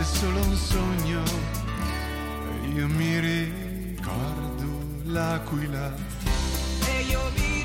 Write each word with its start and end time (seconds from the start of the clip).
Forse 0.00 0.02
è 0.02 0.04
solo 0.04 0.40
un 0.40 0.56
sogno. 0.56 1.22
Io 2.74 2.88
mi 2.88 3.18
ricordo 3.18 4.66
l'aquila. 5.04 5.94
E 6.86 7.02
io 7.02 7.20
mi 7.36 7.59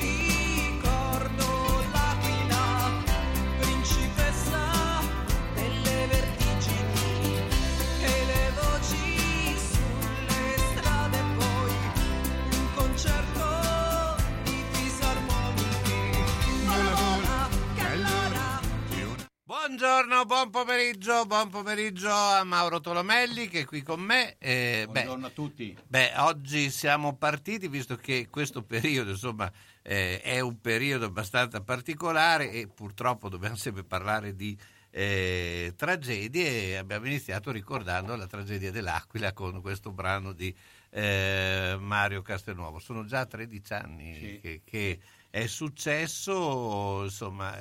Buongiorno, 19.68 20.24
buon 20.26 20.50
pomeriggio, 20.50 21.26
buon 21.26 21.48
pomeriggio 21.50 22.08
a 22.08 22.44
Mauro 22.44 22.78
Tolomelli 22.80 23.48
che 23.48 23.62
è 23.62 23.64
qui 23.64 23.82
con 23.82 23.98
me. 23.98 24.36
Eh, 24.38 24.86
beh, 24.88 24.92
Buongiorno 24.92 25.26
a 25.26 25.30
tutti. 25.30 25.76
Beh, 25.88 26.12
oggi 26.18 26.70
siamo 26.70 27.16
partiti, 27.16 27.66
visto 27.66 27.96
che 27.96 28.28
questo 28.30 28.62
periodo, 28.62 29.10
insomma, 29.10 29.50
eh, 29.82 30.20
è 30.20 30.38
un 30.38 30.60
periodo 30.60 31.06
abbastanza 31.06 31.62
particolare 31.62 32.52
e 32.52 32.68
purtroppo 32.68 33.28
dobbiamo 33.28 33.56
sempre 33.56 33.82
parlare 33.82 34.36
di 34.36 34.56
eh, 34.92 35.74
tragedie 35.76 36.78
abbiamo 36.78 37.06
iniziato 37.06 37.50
ricordando 37.50 38.14
la 38.14 38.28
tragedia 38.28 38.70
dell'Aquila 38.70 39.32
con 39.32 39.60
questo 39.62 39.90
brano 39.90 40.30
di 40.32 40.54
eh, 40.90 41.76
Mario 41.80 42.22
Castelnuovo. 42.22 42.78
Sono 42.78 43.04
già 43.04 43.26
13 43.26 43.72
anni 43.72 44.14
Sì. 44.14 44.38
che, 44.40 44.60
che 44.64 45.00
è 45.28 45.46
successo, 45.48 47.02
insomma, 47.02 47.58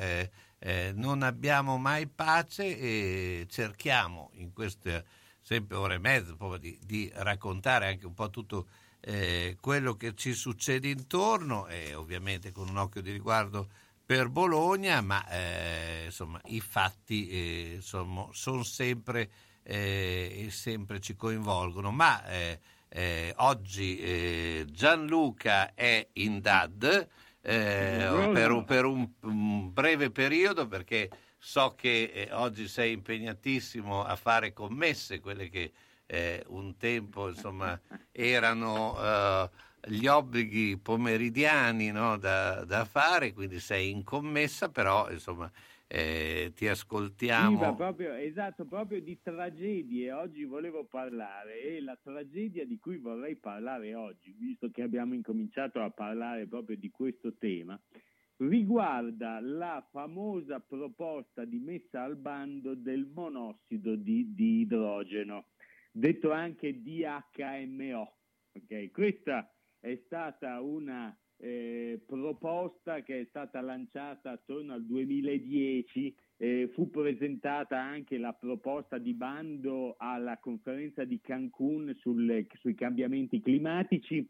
eh, 0.60 0.92
non 0.96 1.22
abbiamo 1.22 1.78
mai 1.78 2.08
pace 2.08 2.78
e 2.78 3.48
cerchiamo 3.50 4.32
in 4.34 4.54
queste 4.54 5.06
sempre 5.42 5.78
ore 5.78 5.96
e 6.02 6.22
proprio 6.36 6.58
di, 6.58 6.80
di 6.84 7.12
raccontare 7.14 7.88
anche 7.88 8.06
un 8.08 8.16
po' 8.16 8.30
tutto 8.30 8.68
eh, 9.02 9.58
quello 9.62 9.96
che 9.96 10.16
ci 10.16 10.34
succede 10.34 10.88
intorno 10.88 11.68
e 11.68 11.94
ovviamente 11.94 12.52
con 12.52 12.68
un 12.68 12.78
occhio 12.78 13.02
di 13.02 13.12
riguardo 13.12 13.70
per 14.04 14.30
Bologna, 14.30 15.02
ma 15.02 15.28
eh, 15.30 16.06
insomma 16.06 16.40
i 16.46 16.60
fatti 16.60 17.28
eh, 17.28 17.72
insomma, 17.76 18.28
sono 18.32 18.64
sempre 18.64 19.30
eh, 19.62 20.46
e 20.46 20.52
sempre 20.52 21.00
ci 21.00 21.16
coinvolgono. 21.16 21.92
Ma 21.92 22.26
eh, 22.28 23.34
oggi 23.38 24.66
Gianluca 24.72 25.74
è 25.74 26.08
in 26.14 26.40
DAD 26.40 27.08
eh, 27.46 28.30
per, 28.32 28.52
un- 28.52 28.64
per 28.66 28.86
un, 28.86 29.08
un 29.22 29.72
breve 29.74 30.10
periodo 30.12 30.68
perché 30.68 31.10
so 31.38 31.76
che 31.76 32.12
eh, 32.14 32.30
oggi 32.34 32.68
sei 32.68 32.94
impegnatissimo 32.94 34.04
a 34.04 34.16
fare 34.16 34.54
commesse, 34.54 35.20
quelle 35.20 35.50
che 35.50 35.72
eh, 36.08 36.44
un 36.48 36.76
tempo 36.78 37.30
insomma 37.30 37.80
erano 38.12 38.96
eh, 39.00 39.50
gli 39.88 40.08
obblighi 40.08 40.78
pomeridiani 40.78 41.92
no, 41.92 42.18
da, 42.18 42.64
da 42.66 42.86
fare, 42.86 43.34
quindi 43.34 43.60
sei 43.60 43.92
in 43.92 44.04
commessa, 44.04 44.70
però 44.70 45.10
insomma 45.12 45.52
eh, 45.96 46.52
ti 46.56 46.68
Sì, 47.28 47.58
ascoltiamo. 47.58 47.76
proprio, 47.76 48.14
esatto, 48.14 48.66
proprio 48.66 49.02
di 49.02 49.20
tragedie 49.22 50.12
oggi 50.12 50.46
volevo 50.46 50.86
parlare 50.86 51.60
e 51.62 51.82
la 51.82 51.98
tragedia 52.02 52.66
di 52.66 52.78
cui 52.78 52.98
vorrei 52.98 53.36
parlare 53.36 53.94
oggi, 53.96 54.32
visto 54.32 54.70
che 54.72 54.84
abbiamo 54.84 55.16
incominciato 55.16 55.82
a 55.82 55.90
parlare 55.90 56.48
proprio 56.48 56.78
di 56.78 56.90
questo 56.92 57.36
tema, 57.38 57.80
riguarda 58.38 59.40
la 59.42 59.86
famosa 59.92 60.60
proposta 60.62 61.44
di 61.46 61.60
messa 61.60 62.04
al 62.04 62.16
bando 62.16 62.76
del 62.76 63.06
monossido 63.14 63.96
di, 63.96 64.34
di 64.34 64.60
idrogeno, 64.62 65.48
detto 65.92 66.32
anche 66.32 66.82
DHMO. 66.82 68.18
ok? 68.54 68.92
Questa 68.92 69.52
è 69.80 70.00
stata 70.06 70.62
una 70.62 71.18
eh, 71.38 72.02
proposta 72.06 73.02
che 73.02 73.22
è 73.22 73.26
stata 73.26 73.62
lanciata 73.62 74.32
attorno 74.32 74.74
al 74.74 74.86
2010, 74.86 76.16
eh, 76.38 76.70
fu 76.74 76.90
presentata 76.90 77.80
anche 77.80 78.18
la 78.18 78.34
proposta 78.34 78.98
di 78.98 79.14
bando 79.14 79.96
alla 79.98 80.38
conferenza 80.40 81.04
di 81.04 81.20
Cancun 81.22 81.94
sulle- 81.96 82.48
sui 82.60 82.76
cambiamenti 82.76 83.42
climatici. 83.42 84.28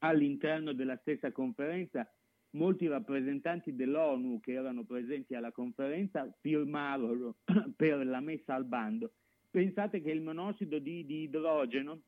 All'interno 0.00 0.72
della 0.72 0.96
stessa 0.98 1.32
conferenza 1.32 2.08
molti 2.50 2.86
rappresentanti 2.86 3.74
dell'ONU 3.74 4.40
che 4.40 4.52
erano 4.52 4.84
presenti 4.84 5.34
alla 5.34 5.52
conferenza 5.52 6.30
firmarono 6.40 7.36
per 7.76 8.06
la 8.06 8.20
messa 8.20 8.54
al 8.54 8.64
bando. 8.64 9.12
Pensate 9.50 10.00
che 10.00 10.10
il 10.10 10.22
monossido 10.22 10.78
di, 10.78 11.04
di 11.04 11.22
idrogeno, 11.22 12.02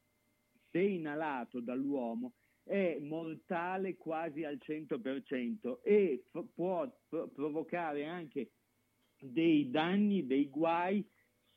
se 0.71 0.81
inalato 0.81 1.61
dall'uomo, 1.61 2.35
è 2.63 2.99
mortale 3.01 3.97
quasi 3.97 4.45
al 4.45 4.59
100% 4.61 5.81
e 5.83 6.25
f- 6.31 6.47
può 6.55 6.91
pro- 7.09 7.29
provocare 7.29 8.05
anche 8.07 8.53
dei 9.19 9.71
danni, 9.71 10.27
dei 10.27 10.49
guai 10.49 11.07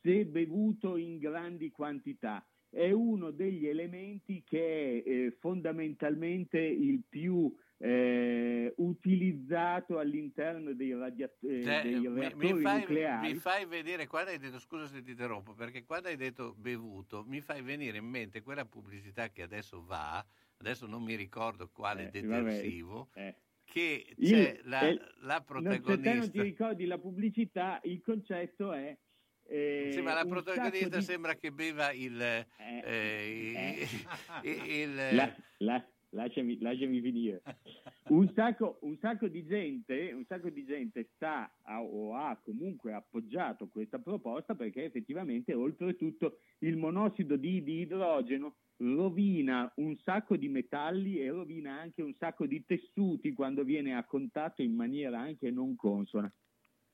se 0.00 0.26
bevuto 0.26 0.96
in 0.96 1.18
grandi 1.18 1.70
quantità. 1.70 2.46
È 2.68 2.90
uno 2.90 3.30
degli 3.30 3.66
elementi 3.66 4.42
che 4.42 5.02
è 5.04 5.08
eh, 5.08 5.36
fondamentalmente 5.38 6.58
il 6.58 7.04
più 7.08 7.54
eh, 7.78 8.72
utilizzato 8.76 9.98
all'interno 9.98 10.74
dei, 10.74 10.92
radia- 10.92 11.32
eh, 11.42 11.60
Cioè, 11.62 11.82
dei 11.82 12.06
mi, 12.08 12.08
reattori 12.08 12.34
mi 12.34 12.60
fai, 12.60 12.80
nucleari. 12.80 13.32
mi 13.32 13.34
fai 13.36 13.66
vedere, 13.66 14.06
quando 14.06 14.30
hai 14.30 14.38
detto, 14.38 14.58
scusa 14.58 14.86
se 14.86 15.02
ti 15.02 15.10
interrompo, 15.12 15.54
perché 15.54 15.84
quando 15.84 16.08
hai 16.08 16.16
detto 16.16 16.54
bevuto, 16.54 17.24
mi 17.24 17.40
fai 17.40 17.62
venire 17.62 17.98
in 17.98 18.04
mente 18.06 18.42
quella 18.42 18.66
pubblicità 18.66 19.30
che 19.30 19.42
adesso 19.42 19.82
va, 19.84 20.24
adesso 20.64 20.86
non 20.86 21.02
mi 21.02 21.14
ricordo 21.14 21.68
quale 21.68 22.06
Eh, 22.06 22.10
detersivo, 22.10 23.10
eh. 23.14 23.36
che 23.64 24.06
Il- 24.16 24.28
c'è 24.30 24.60
la, 24.64 24.88
eh, 24.88 24.94
la 25.20 25.44
Non, 25.48 25.72
se 25.72 25.78
non 25.78 25.78
protagonista. 25.78 26.30
ti 26.32 26.42
ricordi 26.42 26.86
la 26.86 26.98
pubblicità, 26.98 27.80
il 27.84 28.00
concetto 28.00 28.72
è... 28.72 28.96
eh, 29.46 29.90
Sì, 29.92 30.00
ma 30.00 30.14
la 30.14 30.24
protagonista 30.24 30.96
di- 30.98 31.02
sembra 31.02 31.34
che 31.34 31.52
beva 31.52 31.92
il... 31.92 32.20
Eh, 32.20 32.46
eh, 32.84 33.86
eh. 34.42 34.42
il- 34.82 35.14
La- 35.14 35.36
la- 35.58 35.88
lasciami, 36.14 36.58
lasciami 36.60 37.00
finire. 37.00 37.42
Un 38.08 38.30
sacco, 38.34 38.78
un 38.82 38.96
sacco 38.98 39.28
di 39.28 39.44
gente, 39.44 40.12
un 40.12 40.24
sacco 40.26 40.48
di 40.50 40.64
gente 40.64 41.08
sta 41.14 41.58
a- 41.62 41.82
o 41.82 42.14
ha 42.14 42.38
comunque 42.42 42.92
appoggiato 42.92 43.68
questa 43.68 43.98
proposta 43.98 44.54
perché 44.54 44.84
effettivamente 44.84 45.52
oltretutto 45.54 46.38
il 46.60 46.76
monossido 46.76 47.36
di, 47.36 47.62
di 47.62 47.80
idrogeno 47.80 48.56
rovina 48.76 49.70
un 49.76 49.96
sacco 49.98 50.36
di 50.36 50.48
metalli 50.48 51.20
e 51.20 51.30
rovina 51.30 51.78
anche 51.78 52.02
un 52.02 52.14
sacco 52.14 52.46
di 52.46 52.64
tessuti 52.64 53.32
quando 53.32 53.62
viene 53.64 53.94
a 53.94 54.04
contatto 54.04 54.62
in 54.62 54.74
maniera 54.74 55.20
anche 55.20 55.50
non 55.50 55.76
consona. 55.76 56.32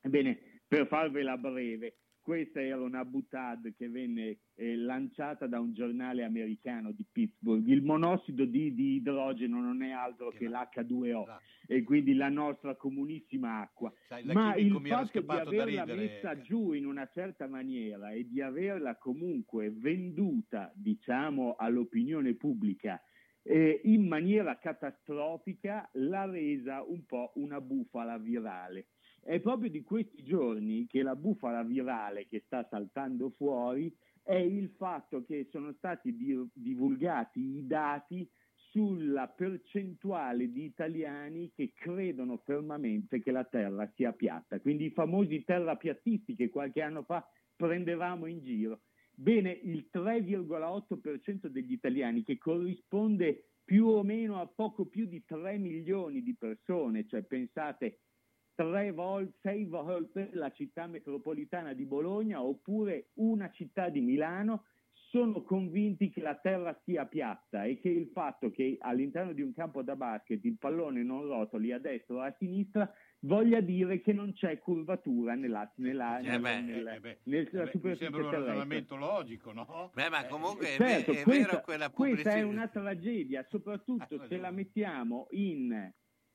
Ebbene, 0.03 0.63
per 0.67 0.87
farvela 0.87 1.37
breve, 1.37 2.00
questa 2.23 2.63
era 2.63 2.81
una 2.81 3.05
butad 3.05 3.73
che 3.75 3.89
venne 3.89 4.39
eh, 4.55 4.77
lanciata 4.77 5.47
da 5.47 5.59
un 5.59 5.73
giornale 5.73 6.25
americano 6.25 6.93
di 6.93 7.05
Pittsburgh. 7.11 7.67
Il 7.67 7.83
monossido 7.83 8.45
di, 8.45 8.75
di 8.75 8.95
idrogeno 8.95 9.61
non 9.61 9.83
è 9.83 9.91
altro 9.91 10.31
che 10.31 10.49
l'H2O 10.49 11.23
Esatto. 11.23 11.43
e 11.67 11.83
quindi 11.83 12.15
la 12.15 12.29
nostra 12.29 12.75
comunissima 12.77 13.61
acqua. 13.61 13.93
Sai, 14.09 14.25
la 14.25 14.33
Ma 14.33 14.55
il 14.57 14.81
fatto 14.85 15.21
di 15.21 15.27
averla 15.29 15.85
ridere. 15.85 15.97
messa 15.97 16.41
giù 16.41 16.73
in 16.73 16.87
una 16.87 17.09
certa 17.13 17.47
maniera 17.47 18.11
e 18.11 18.29
di 18.29 18.41
averla 18.41 18.97
comunque 18.97 19.71
venduta, 19.71 20.73
diciamo, 20.75 21.55
all'opinione 21.57 22.35
pubblica 22.35 23.03
eh, 23.43 23.81
in 23.85 24.07
maniera 24.07 24.59
catastrofica 24.59 25.89
l'ha 25.95 26.27
resa 26.27 26.83
un 26.83 27.05
po' 27.07 27.33
una 27.37 27.61
bufala 27.61 28.19
virale. 28.19 28.89
È 29.23 29.39
proprio 29.41 29.71
di 29.71 29.83
questi 29.83 30.23
giorni 30.23 30.87
che 30.87 31.03
la 31.03 31.15
bufala 31.15 31.63
virale 31.63 32.27
che 32.27 32.43
sta 32.47 32.67
saltando 32.69 33.31
fuori 33.31 33.95
è 34.23 34.35
il 34.35 34.71
fatto 34.77 35.25
che 35.25 35.49
sono 35.51 35.73
stati 35.75 36.17
di- 36.17 36.49
divulgati 36.53 37.41
i 37.41 37.67
dati 37.67 38.29
sulla 38.71 39.29
percentuale 39.29 40.51
di 40.51 40.65
italiani 40.65 41.51
che 41.55 41.73
credono 41.75 42.39
fermamente 42.39 43.21
che 43.21 43.33
la 43.33 43.45
Terra 43.45 43.91
sia 43.95 44.13
piatta, 44.13 44.61
quindi 44.61 44.87
i 44.87 44.91
famosi 44.91 45.43
terrapiattisti 45.45 46.37
che 46.37 46.51
qualche 46.51 46.81
anno 46.81 47.03
fa 47.03 47.27
prendevamo 47.57 48.27
in 48.27 48.41
giro. 48.43 48.83
Bene, 49.13 49.51
il 49.51 49.89
3,8% 49.93 51.49
degli 51.49 51.73
italiani, 51.73 52.23
che 52.23 52.39
corrisponde 52.39 53.45
più 53.65 53.87
o 53.87 54.03
meno 54.03 54.41
a 54.41 54.47
poco 54.47 54.87
più 54.87 55.07
di 55.07 55.25
3 55.25 55.59
milioni 55.59 56.23
di 56.23 56.35
persone, 56.37 57.07
cioè 57.07 57.23
pensate 57.23 57.99
tre 58.69 58.93
volte, 58.93 59.39
sei 59.41 59.65
volte 59.65 60.29
la 60.35 60.51
città 60.51 60.87
metropolitana 60.87 61.73
di 61.73 61.87
Bologna 61.87 62.43
oppure 62.43 63.09
una 63.15 63.51
città 63.51 63.89
di 63.89 64.01
Milano, 64.03 64.65
sono 65.11 65.43
convinti 65.43 66.11
che 66.11 66.21
la 66.21 66.37
terra 66.37 66.79
sia 66.85 67.05
piatta 67.07 67.65
e 67.65 67.81
che 67.81 67.89
il 67.89 68.11
fatto 68.13 68.51
che 68.51 68.77
all'interno 68.79 69.33
di 69.33 69.41
un 69.43 69.53
campo 69.55 69.83
da 69.83 69.97
basket 69.97 70.45
il 70.45 70.57
pallone 70.59 71.03
non 71.03 71.23
rotoli 71.27 71.73
a 71.73 71.79
destra 71.81 72.15
o 72.17 72.21
a 72.21 72.35
sinistra 72.39 72.93
voglia 73.21 73.61
dire 73.61 74.01
che 74.03 74.13
non 74.13 74.33
c'è 74.35 74.59
curvatura 74.59 75.35
nella, 75.35 75.73
nella, 75.77 76.19
Eh 76.19 76.23
nella- 76.23 76.39
beh, 76.39 76.61
nella- 76.61 76.95
Eh 76.95 77.01
beh, 77.01 77.19
nella 77.25 77.43
eh 77.43 77.49
beh, 77.51 77.59
mi 77.63 77.71
superficie 77.71 77.97
sembra 77.97 78.21
un 78.25 78.31
ragionamento 78.31 78.97
logico, 78.97 79.53
no? 79.53 79.91
Beh, 79.95 80.11
ma 80.11 80.25
Eh, 80.25 80.29
comunque 80.29 80.67
è, 80.69 80.77
Certo, 80.77 81.11
è 81.13 81.23
questa, 81.23 81.31
vero 81.49 81.61
quella 81.63 81.91
questa 81.91 81.97
pubblicità. 81.97 82.35
è 82.37 82.43
una 82.43 82.69
tragedia, 82.69 83.47
soprattutto 83.49 84.15
Ha 84.15 84.27
se 84.29 84.37
la 84.37 84.51
mettiamo 84.53 85.27
in, 85.31 85.93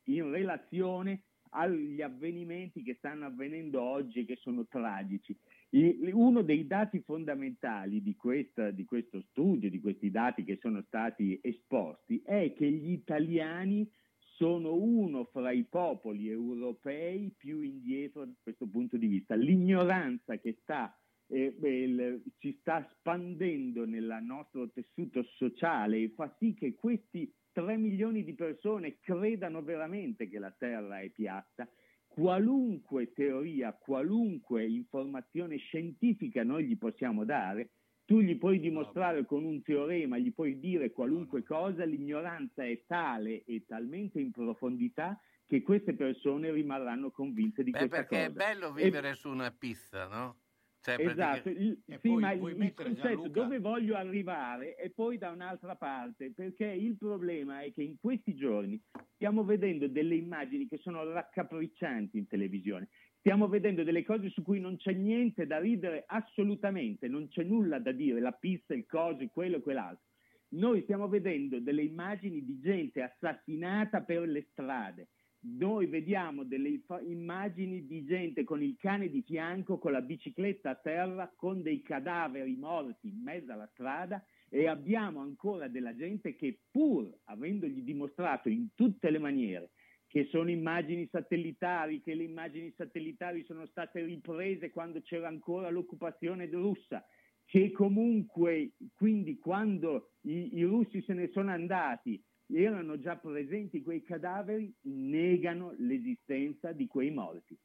in 0.08 0.32
relazione 0.32 1.24
agli 1.56 2.02
avvenimenti 2.02 2.84
che 2.84 2.96
stanno 2.96 3.26
avvenendo 3.26 3.82
oggi 3.82 4.20
e 4.20 4.26
che 4.26 4.36
sono 4.36 4.68
tragici. 4.68 5.36
Uno 5.70 6.42
dei 6.42 6.68
dati 6.68 7.00
fondamentali 7.00 8.02
di, 8.02 8.16
questa- 8.16 8.72
di 8.72 8.84
questo 8.86 9.22
studio, 9.30 9.70
di 9.70 9.80
questi 9.80 10.12
dati 10.12 10.44
che 10.44 10.58
sono 10.62 10.84
stati 10.84 11.40
esposti, 11.42 12.22
è 12.24 12.54
che 12.54 12.70
gli 12.70 12.92
italiani 12.92 13.90
sono 14.36 14.74
uno 14.74 15.24
fra 15.26 15.52
i 15.52 15.64
popoli 15.64 16.30
europei 16.30 17.34
più 17.38 17.62
indietro 17.62 18.26
da 18.26 18.34
questo 18.44 18.68
punto 18.68 18.98
di 18.98 19.08
vista. 19.08 19.36
L'ignoranza 19.36 20.38
che 20.38 20.58
sta 20.62 20.94
eh, 21.28 21.56
beh, 21.58 22.22
ci 22.38 22.58
sta 22.60 22.88
spandendo 22.92 23.86
nel 23.86 24.20
nostro 24.22 24.70
tessuto 24.70 25.24
sociale 25.38 26.10
fa 26.10 26.34
sì 26.38 26.54
che 26.54 26.76
questi 26.76 27.32
3 27.56 27.78
milioni 27.78 28.26
di 28.26 28.34
persone 28.34 29.00
credano 29.00 29.64
veramente 29.64 30.28
che 30.28 30.40
la 30.40 30.52
Terra 30.52 31.00
è 31.00 31.10
piatta. 31.10 31.66
Qualunque 32.06 33.14
teoria, 33.14 33.72
qualunque 33.74 34.66
informazione 34.66 35.56
scientifica 35.56 36.44
noi 36.44 36.66
gli 36.66 36.78
possiamo 36.78 37.24
dare, 37.24 37.70
tu 38.04 38.20
gli 38.20 38.38
puoi 38.38 38.60
dimostrare 38.60 39.26
con 39.26 39.46
un 39.46 39.62
teorema, 39.62 40.18
gli 40.18 40.34
puoi 40.34 40.60
dire 40.60 40.92
qualunque 40.92 41.44
cosa, 41.44 41.86
l'ignoranza 41.86 42.66
è 42.66 42.84
tale 42.86 43.46
e 43.46 43.64
talmente 43.66 44.20
in 44.20 44.32
profondità 44.32 45.18
che 45.48 45.62
queste 45.62 45.94
persone 45.94 46.52
rimarranno 46.52 47.10
convinte 47.10 47.64
di 47.64 47.72
Beh, 47.72 47.88
questa 47.88 47.96
perché 48.02 48.26
è 48.26 48.32
cosa. 48.34 48.54
bello 48.54 48.76
E- 48.76 48.84
vivere 48.84 49.14
su 49.14 49.30
una 49.30 49.52
pista, 49.52 50.08
no? 50.08 50.40
Cioè, 50.86 51.00
Esatto, 51.00 51.50
il, 51.50 51.82
E 51.88 51.98
sì, 52.00 52.10
poi 52.10 52.22
ma 52.22 52.32
il 52.34 52.56
mettere, 52.58 52.90
concetto 52.94 53.28
dove 53.28 53.60
voglio 53.60 53.96
arrivare 53.96 54.76
è 54.76 54.92
poi 54.92 55.18
da 55.18 55.32
un'altra 55.32 55.76
parte, 55.76 56.32
perché 56.32 56.66
il 56.66 56.96
problema 56.96 57.62
è 57.62 57.74
che 57.74 57.82
in 57.82 57.98
questi 58.00 58.36
giorni 58.36 58.80
stiamo 59.16 59.44
vedendo 59.44 59.88
delle 59.88 60.14
immagini 60.14 60.68
che 60.68 60.78
sono 60.78 61.04
raccapriccianti 61.04 62.20
in 62.20 62.28
televisione, 62.28 62.90
stiamo 63.18 63.48
vedendo 63.48 63.82
delle 63.82 64.04
cose 64.04 64.30
su 64.30 64.44
cui 64.44 64.60
non 64.60 64.78
c'è 64.78 64.94
niente 64.94 65.48
da 65.48 65.58
ridere 65.58 66.04
assolutamente, 66.06 67.08
non 67.08 67.30
c'è 67.30 67.42
nulla 67.42 67.80
da 67.80 67.92
dire, 67.92 68.20
la 68.20 68.34
pista, 68.34 68.76
il 68.76 68.86
coso, 68.86 69.28
quello 69.34 69.58
e 69.58 69.62
quell'altro. 69.62 70.06
Noi 70.50 70.84
stiamo 70.84 71.08
vedendo 71.08 71.60
delle 71.60 71.82
immagini 71.82 72.46
di 72.46 72.60
gente 72.60 73.02
assassinata 73.02 74.04
per 74.04 74.28
le 74.28 74.46
strade. 74.52 75.08
Noi 75.48 75.86
vediamo 75.86 76.44
delle 76.44 76.82
immagini 77.06 77.86
di 77.86 78.04
gente 78.04 78.44
con 78.44 78.64
il 78.64 78.76
cane 78.80 79.10
di 79.10 79.22
fianco, 79.22 79.78
con 79.78 79.92
la 79.92 80.02
bicicletta 80.02 80.72
a 80.72 80.76
terra, 80.76 81.32
con 81.36 81.62
dei 81.62 81.84
cadaveri 81.84 82.56
morti 82.56 83.10
in 83.10 83.22
mezzo 83.22 83.52
alla 83.52 83.70
strada 83.74 84.26
e 84.50 84.68
abbiamo 84.68 85.20
ancora 85.20 85.68
della 85.68 85.96
gente 85.96 86.36
che 86.36 86.62
pur 86.72 87.16
avendogli 87.26 87.84
dimostrato 87.84 88.50
in 88.50 88.70
tutte 88.74 89.12
le 89.12 89.20
maniere 89.20 89.72
che 90.08 90.26
sono 90.32 90.50
immagini 90.50 91.08
satellitari, 91.12 92.02
che 92.02 92.16
le 92.16 92.24
immagini 92.24 92.74
satellitari 92.76 93.44
sono 93.44 93.66
state 93.68 94.04
riprese 94.04 94.72
quando 94.72 95.02
c'era 95.02 95.28
ancora 95.28 95.70
l'occupazione 95.70 96.48
russa, 96.50 97.06
che 97.44 97.72
comunque 97.72 98.72
quindi 98.96 99.38
quando 99.38 100.12
i, 100.22 100.58
i 100.58 100.64
russi 100.64 101.02
se 101.04 101.14
ne 101.14 101.30
sono 101.32 101.52
andati 101.52 102.24
erano 102.54 103.00
già 103.00 103.16
presenti 103.16 103.82
quei 103.82 104.04
cadaveri, 104.04 104.74
negano 104.82 105.74
l'esistenza 105.78 106.72
di 106.72 106.88
quei 106.88 107.12
morti. 107.12 107.58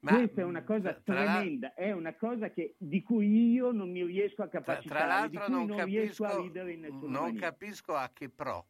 Ma, 0.00 0.12
mm, 0.12 0.14
Questa 0.16 0.40
è 0.42 0.44
una 0.44 0.62
cosa 0.62 0.92
tra- 0.92 1.14
tremenda, 1.14 1.74
è 1.74 1.90
una 1.92 2.14
cosa 2.14 2.50
che, 2.50 2.74
di 2.78 3.02
cui 3.02 3.50
io 3.52 3.72
non 3.72 3.90
mi 3.90 4.04
riesco 4.04 4.42
a 4.42 4.48
capacitare, 4.48 5.00
tra 5.06 5.26
di 5.26 5.34
l'altro 5.36 5.44
cui 5.44 5.52
non, 5.52 5.66
non 5.76 5.84
riesco 5.84 6.22
capisco, 6.24 6.40
a 6.40 6.42
ridere 6.42 6.72
in 6.72 6.80
nessuna 6.80 7.00
non 7.00 7.22
maniera. 7.22 7.50
capisco 7.50 7.94
a 7.94 8.10
che 8.12 8.28
pro. 8.28 8.66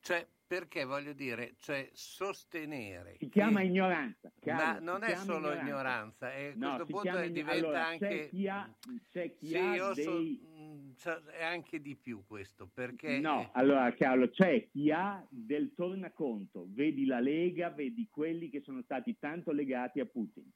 Cioè, 0.00 0.26
perché 0.46 0.84
voglio 0.84 1.12
dire, 1.12 1.54
cioè 1.58 1.88
sostenere... 1.92 3.16
Si 3.18 3.28
chiama 3.28 3.60
che- 3.60 3.66
ignoranza. 3.66 4.32
Ma 4.44 4.56
Carlo, 4.56 4.84
non 4.92 5.02
è 5.02 5.16
solo 5.16 5.52
ignoranza, 5.52 6.32
e 6.34 6.48
a 6.48 6.52
No, 6.54 6.76
questo 6.76 6.86
si 6.86 6.92
punto 6.92 7.00
chiama 7.00 7.26
diventa 7.26 7.52
allora, 7.52 7.86
anche... 7.86 8.08
C'è 8.08 8.28
chi 8.28 8.48
ha, 8.48 8.76
c'è 9.10 9.34
chi 9.34 9.46
Sì, 9.46 9.56
ha 9.56 9.74
io 9.74 9.94
so- 9.94 10.18
dei... 10.18 10.40
mm, 10.46 10.90
so- 10.94 11.22
è 11.26 11.42
anche 11.44 11.80
di 11.80 11.96
più 11.96 12.24
questo, 12.26 12.70
perché... 12.72 13.18
No, 13.18 13.50
allora 13.54 13.92
Carlo, 13.94 14.28
c'è 14.30 14.68
chi 14.68 14.90
ha 14.90 15.26
del 15.28 15.74
tornaconto, 15.74 16.66
vedi 16.70 17.06
la 17.06 17.20
Lega, 17.20 17.70
vedi 17.70 18.08
quelli 18.10 18.48
che 18.48 18.60
sono 18.60 18.82
stati 18.82 19.18
tanto 19.18 19.50
legati 19.52 20.00
a 20.00 20.06
Putin 20.06 20.48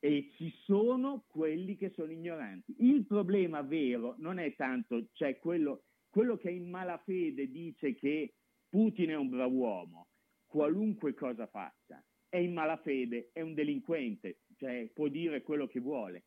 e 0.00 0.30
ci 0.36 0.54
sono 0.64 1.24
quelli 1.26 1.76
che 1.76 1.90
sono 1.90 2.12
ignoranti. 2.12 2.76
Il 2.78 3.04
problema 3.04 3.62
vero 3.62 4.14
non 4.18 4.38
è 4.38 4.54
tanto, 4.54 5.08
cioè 5.12 5.38
quello, 5.38 5.82
quello 6.08 6.36
che 6.36 6.50
in 6.50 6.70
malafede 6.70 7.50
dice 7.50 7.94
che 7.94 8.34
Putin 8.68 9.10
è 9.10 9.16
un 9.16 9.28
brav'uomo, 9.30 10.08
qualunque 10.44 11.14
cosa 11.14 11.46
faccia, 11.46 12.04
è 12.28 12.36
in 12.36 12.52
malafede, 12.52 13.30
è 13.32 13.40
un 13.40 13.54
delinquente, 13.54 14.40
cioè 14.56 14.90
può 14.92 15.08
dire 15.08 15.42
quello 15.42 15.66
che 15.66 15.80
vuole. 15.80 16.24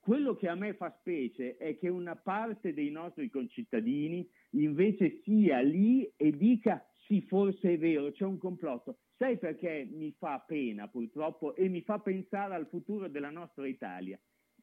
Quello 0.00 0.34
che 0.34 0.48
a 0.48 0.54
me 0.54 0.74
fa 0.74 0.96
specie 0.98 1.56
è 1.56 1.76
che 1.76 1.88
una 1.88 2.16
parte 2.16 2.72
dei 2.72 2.90
nostri 2.90 3.28
concittadini 3.28 4.28
invece 4.52 5.20
sia 5.22 5.60
lì 5.60 6.10
e 6.16 6.30
dica 6.32 6.84
sì, 7.06 7.22
forse 7.22 7.74
è 7.74 7.78
vero, 7.78 8.10
c'è 8.12 8.24
un 8.24 8.38
complotto. 8.38 8.98
Sai 9.16 9.38
perché 9.38 9.88
mi 9.90 10.12
fa 10.12 10.38
pena 10.46 10.88
purtroppo 10.88 11.54
e 11.54 11.68
mi 11.68 11.82
fa 11.82 11.98
pensare 12.00 12.54
al 12.54 12.68
futuro 12.68 13.08
della 13.08 13.30
nostra 13.30 13.66
Italia? 13.66 14.18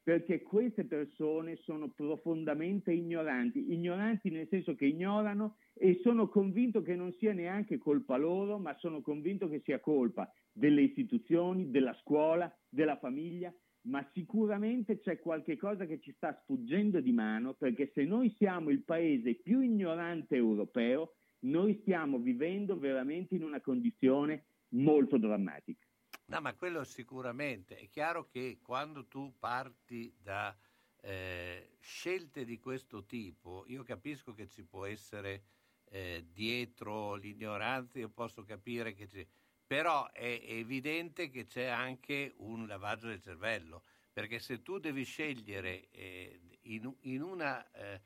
Perché 0.05 0.43
queste 0.43 0.85
persone 0.85 1.55
sono 1.63 1.89
profondamente 1.89 2.91
ignoranti, 2.91 3.73
ignoranti 3.73 4.29
nel 4.29 4.47
senso 4.49 4.75
che 4.75 4.85
ignorano 4.85 5.55
e 5.73 5.99
sono 6.03 6.29
convinto 6.29 6.83
che 6.83 6.95
non 6.95 7.11
sia 7.13 7.33
neanche 7.33 7.79
colpa 7.79 8.15
loro, 8.15 8.59
ma 8.59 8.77
sono 8.77 9.01
convinto 9.01 9.49
che 9.49 9.61
sia 9.61 9.79
colpa 9.79 10.31
delle 10.51 10.83
istituzioni, 10.83 11.71
della 11.71 11.95
scuola, 11.95 12.55
della 12.69 12.99
famiglia, 12.99 13.51
ma 13.87 14.07
sicuramente 14.13 14.99
c'è 14.99 15.17
qualche 15.17 15.57
cosa 15.57 15.87
che 15.87 15.99
ci 15.99 16.11
sta 16.11 16.39
sfuggendo 16.43 17.01
di 17.01 17.11
mano 17.11 17.55
perché 17.55 17.89
se 17.95 18.03
noi 18.03 18.31
siamo 18.37 18.69
il 18.69 18.83
paese 18.83 19.33
più 19.41 19.61
ignorante 19.61 20.35
europeo, 20.35 21.15
noi 21.45 21.79
stiamo 21.81 22.19
vivendo 22.19 22.77
veramente 22.77 23.33
in 23.33 23.43
una 23.43 23.59
condizione 23.59 24.45
molto 24.75 25.17
drammatica. 25.17 25.84
No, 26.27 26.41
ma 26.41 26.55
quello 26.55 26.83
sicuramente. 26.83 27.77
È 27.77 27.87
chiaro 27.89 28.25
che 28.27 28.59
quando 28.61 29.05
tu 29.07 29.37
parti 29.37 30.15
da 30.19 30.55
eh, 31.01 31.77
scelte 31.79 32.45
di 32.45 32.57
questo 32.59 33.05
tipo, 33.05 33.63
io 33.67 33.83
capisco 33.83 34.33
che 34.33 34.47
ci 34.47 34.63
può 34.63 34.85
essere 34.85 35.43
eh, 35.85 36.25
dietro 36.31 37.13
l'ignoranza, 37.15 37.99
io 37.99 38.09
posso 38.09 38.43
capire 38.43 38.93
che 38.95 39.05
c'è, 39.07 39.25
però 39.67 40.11
è 40.11 40.39
evidente 40.43 41.29
che 41.29 41.45
c'è 41.45 41.65
anche 41.65 42.33
un 42.37 42.65
lavaggio 42.67 43.07
del 43.07 43.21
cervello, 43.21 43.83
perché 44.11 44.39
se 44.39 44.61
tu 44.63 44.79
devi 44.79 45.03
scegliere 45.03 45.89
eh, 45.91 46.39
in, 46.63 46.91
in 47.01 47.21
una... 47.21 47.69
eh, 47.71 48.01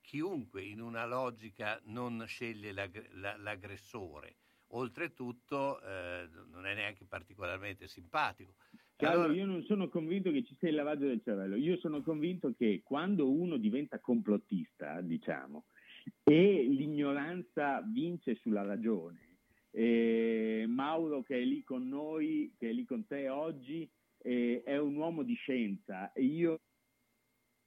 chiunque 0.00 0.62
in 0.62 0.80
una 0.80 1.06
logica 1.06 1.80
non 1.84 2.24
sceglie 2.26 2.72
l'ag- 2.72 3.10
la- 3.12 3.36
l'aggressore. 3.36 4.36
Oltretutto 4.76 5.80
eh, 5.82 6.28
non 6.50 6.66
è 6.66 6.74
neanche 6.74 7.04
particolarmente 7.04 7.86
simpatico. 7.86 8.54
Carlo, 8.96 9.22
Allora- 9.22 9.34
io 9.34 9.46
non 9.46 9.62
sono 9.64 9.88
convinto 9.88 10.30
che 10.30 10.44
ci 10.44 10.56
sia 10.58 10.68
il 10.68 10.74
lavaggio 10.74 11.06
del 11.06 11.22
cervello, 11.22 11.56
io 11.56 11.76
sono 11.78 12.02
convinto 12.02 12.52
che 12.56 12.82
quando 12.84 13.30
uno 13.30 13.56
diventa 13.56 14.00
complottista, 14.00 15.00
diciamo, 15.00 15.66
e 16.22 16.66
l'ignoranza 16.68 17.82
vince 17.82 18.34
sulla 18.36 18.62
ragione, 18.62 19.38
eh, 19.70 20.64
Mauro 20.68 21.22
che 21.22 21.40
è 21.40 21.44
lì 21.44 21.62
con 21.62 21.88
noi, 21.88 22.54
che 22.58 22.70
è 22.70 22.72
lì 22.72 22.84
con 22.84 23.06
te 23.06 23.28
oggi, 23.28 23.88
eh, 24.18 24.62
è 24.64 24.78
un 24.78 24.96
uomo 24.96 25.22
di 25.22 25.34
scienza 25.34 26.12
e 26.12 26.22
io 26.22 26.60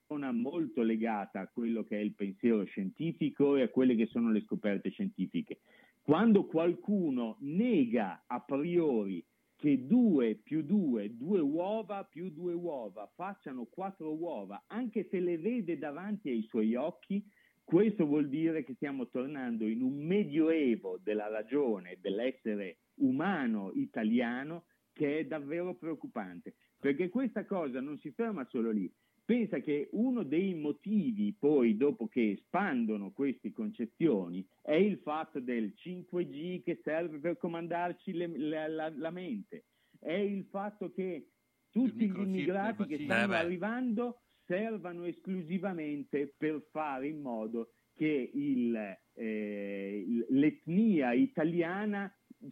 sono 0.08 0.20
una 0.20 0.32
molto 0.32 0.82
legata 0.82 1.42
a 1.42 1.48
quello 1.48 1.84
che 1.84 1.98
è 1.98 2.02
il 2.02 2.14
pensiero 2.14 2.64
scientifico 2.64 3.56
e 3.58 3.64
a 3.64 3.70
quelle 3.70 3.96
che 3.96 4.08
sono 4.08 4.32
le 4.32 4.42
scoperte 4.42 4.90
scientifiche. 4.90 5.60
Quando 6.08 6.46
qualcuno 6.46 7.36
nega 7.42 8.24
a 8.28 8.40
priori 8.40 9.22
che 9.58 9.86
due 9.86 10.36
più 10.36 10.64
due, 10.64 11.14
due 11.18 11.42
uova 11.42 12.06
più 12.06 12.30
due 12.30 12.54
uova 12.54 13.12
facciano 13.14 13.66
quattro 13.66 14.16
uova, 14.16 14.64
anche 14.68 15.10
se 15.10 15.20
le 15.20 15.38
vede 15.38 15.78
davanti 15.78 16.30
ai 16.30 16.44
suoi 16.44 16.76
occhi, 16.76 17.22
questo 17.62 18.06
vuol 18.06 18.30
dire 18.30 18.64
che 18.64 18.76
stiamo 18.76 19.10
tornando 19.10 19.68
in 19.68 19.82
un 19.82 19.98
medioevo 19.98 20.98
della 21.04 21.28
ragione, 21.28 21.98
dell'essere 22.00 22.78
umano 23.02 23.74
italiano, 23.74 24.64
che 24.94 25.20
è 25.20 25.26
davvero 25.26 25.76
preoccupante, 25.76 26.56
perché 26.80 27.10
questa 27.10 27.46
cosa 27.46 27.82
non 27.82 27.98
si 27.98 28.12
ferma 28.12 28.48
solo 28.50 28.72
lì. 28.72 28.90
Pensa 29.28 29.60
che 29.60 29.90
uno 29.92 30.24
dei 30.24 30.54
motivi 30.54 31.36
poi, 31.38 31.76
dopo 31.76 32.08
che 32.08 32.32
espandono 32.32 33.12
queste 33.12 33.52
concezioni, 33.52 34.48
è 34.62 34.72
il 34.76 35.00
fatto 35.00 35.42
del 35.42 35.74
5G 35.76 36.64
che 36.64 36.80
serve 36.82 37.20
per 37.20 37.36
comandarci 37.36 38.14
le- 38.14 38.38
la, 38.38 38.68
la- 38.70 38.94
la 38.96 39.12
mente, 39.12 39.66
è 40.00 40.14
il 40.14 40.46
fatto 40.46 40.94
che 40.94 41.28
tutti 41.70 42.10
gli 42.10 42.18
immigrati 42.18 42.86
che 42.86 43.04
stanno 43.04 43.34
Eh 43.34 43.36
arrivando 43.36 44.22
servano 44.46 45.04
esclusivamente 45.04 46.34
per 46.38 46.66
fare 46.72 47.08
in 47.10 47.20
modo 47.20 47.72
che 47.96 48.32
il, 48.34 48.98
eh, 49.14 50.26
l'etnia 50.30 51.12
italiana 51.12 52.10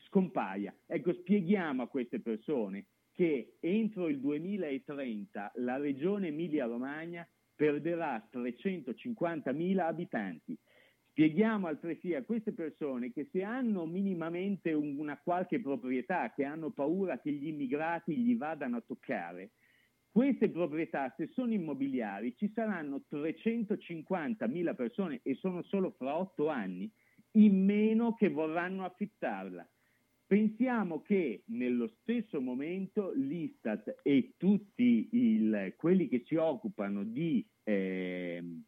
scompaia. 0.07 0.75
Ecco, 0.87 1.13
spieghiamo 1.13 1.83
a 1.83 1.87
queste 1.87 2.19
persone 2.19 2.87
che 3.15 3.55
entro 3.61 4.09
il 4.09 4.19
2030 4.19 5.53
la 5.55 5.77
regione 5.77 6.27
Emilia-Romagna 6.27 7.27
perderà 7.55 8.27
350.000 8.29 9.87
abitanti. 9.87 10.57
Spieghiamo 11.11 11.67
altresì 11.67 12.13
a 12.13 12.23
queste 12.25 12.51
persone 12.51 13.13
che 13.13 13.29
se 13.31 13.41
hanno 13.41 13.85
minimamente 13.85 14.73
un- 14.73 14.99
una 14.99 15.17
qualche 15.17 15.61
proprietà, 15.61 16.33
che 16.33 16.43
hanno 16.43 16.71
paura 16.71 17.19
che 17.21 17.31
gli 17.31 17.47
immigrati 17.47 18.17
gli 18.17 18.35
vadano 18.35 18.75
a 18.77 18.81
toccare, 18.81 19.51
queste 20.11 20.49
proprietà, 20.49 21.13
se 21.15 21.27
sono 21.27 21.53
immobiliari, 21.53 22.35
ci 22.35 22.51
saranno 22.53 23.03
350.000 23.07 24.73
persone, 24.73 25.21
e 25.23 25.35
sono 25.35 25.61
solo 25.63 25.91
fra 25.91 26.17
otto 26.17 26.49
anni, 26.49 26.91
in 27.31 27.63
meno 27.63 28.13
che 28.13 28.29
vorranno 28.29 28.83
affittarla. 28.85 29.65
Pensiamo 30.27 31.01
che 31.01 31.43
nello 31.47 31.87
stesso 32.01 32.41
momento 32.41 33.11
l'Istat 33.15 33.99
e 34.01 34.33
tutti 34.37 35.07
il- 35.11 35.75
quelli 35.77 36.07
che 36.07 36.23
si 36.25 36.35
occupano 36.35 37.03
di 37.03 37.45
ehm, 37.67 38.63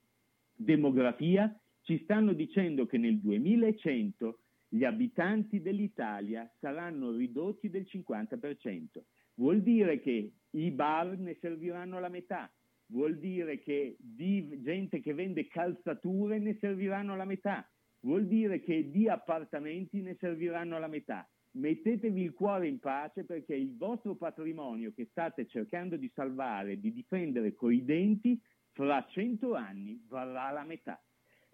demografia 0.56 1.56
ci 1.82 2.00
stanno 2.04 2.34
dicendo 2.34 2.86
che 2.88 2.98
nel 2.98 3.20
2100 3.20 4.40
gli 4.70 4.84
abitanti 4.84 5.62
dell'Italia 5.62 6.52
saranno 6.60 7.12
ridotti 7.12 7.70
del 7.70 7.86
50%. 7.88 9.06
Vuol 9.36 9.62
dire 9.62 10.00
che 10.00 10.32
i 10.50 10.72
bar 10.72 11.18
ne 11.18 11.38
serviranno 11.40 12.00
la 12.00 12.10
metà, 12.10 12.52
vuol 12.88 13.18
dire 13.20 13.60
che 13.60 13.96
di 14.00 14.62
gente 14.62 15.00
che 15.00 15.14
vende 15.14 15.48
calzature 15.48 16.40
ne 16.40 16.58
serviranno 16.60 17.16
la 17.16 17.26
metà, 17.26 17.70
vuol 18.02 18.28
dire 18.28 18.62
che 18.62 18.90
di 18.90 19.08
appartamenti 19.08 20.02
ne 20.02 20.16
serviranno 20.20 20.80
la 20.80 20.88
metà. 20.88 21.28
Mettetevi 21.58 22.22
il 22.22 22.34
cuore 22.34 22.68
in 22.68 22.80
pace 22.80 23.24
perché 23.24 23.56
il 23.56 23.76
vostro 23.76 24.16
patrimonio 24.16 24.94
che 24.94 25.08
state 25.10 25.48
cercando 25.48 25.98
di 25.98 26.10
salvare, 26.14 26.80
di 26.80 26.94
difendere 26.94 27.56
coi 27.56 27.84
denti, 27.84 28.40
fra 28.74 29.04
cento 29.10 29.56
anni 29.56 30.00
varrà 30.08 30.52
la 30.52 30.64
metà. 30.64 31.02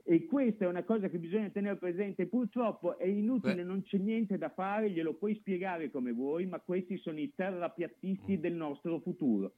E 0.05 0.25
questa 0.25 0.65
è 0.65 0.67
una 0.67 0.83
cosa 0.83 1.07
che 1.07 1.17
bisogna 1.17 1.49
tenere 1.49 1.77
presente. 1.77 2.27
Purtroppo 2.27 2.97
è 2.97 3.05
inutile, 3.05 3.55
Beh. 3.55 3.63
non 3.63 3.83
c'è 3.83 3.97
niente 3.97 4.37
da 4.37 4.49
fare, 4.49 4.91
glielo 4.91 5.13
puoi 5.13 5.35
spiegare 5.35 5.89
come 5.89 6.11
vuoi, 6.11 6.45
ma 6.45 6.59
questi 6.59 6.97
sono 6.97 7.19
i 7.19 7.33
terrapiattisti 7.33 8.37
del 8.41 8.53
nostro 8.53 8.99
futuro. 8.99 9.53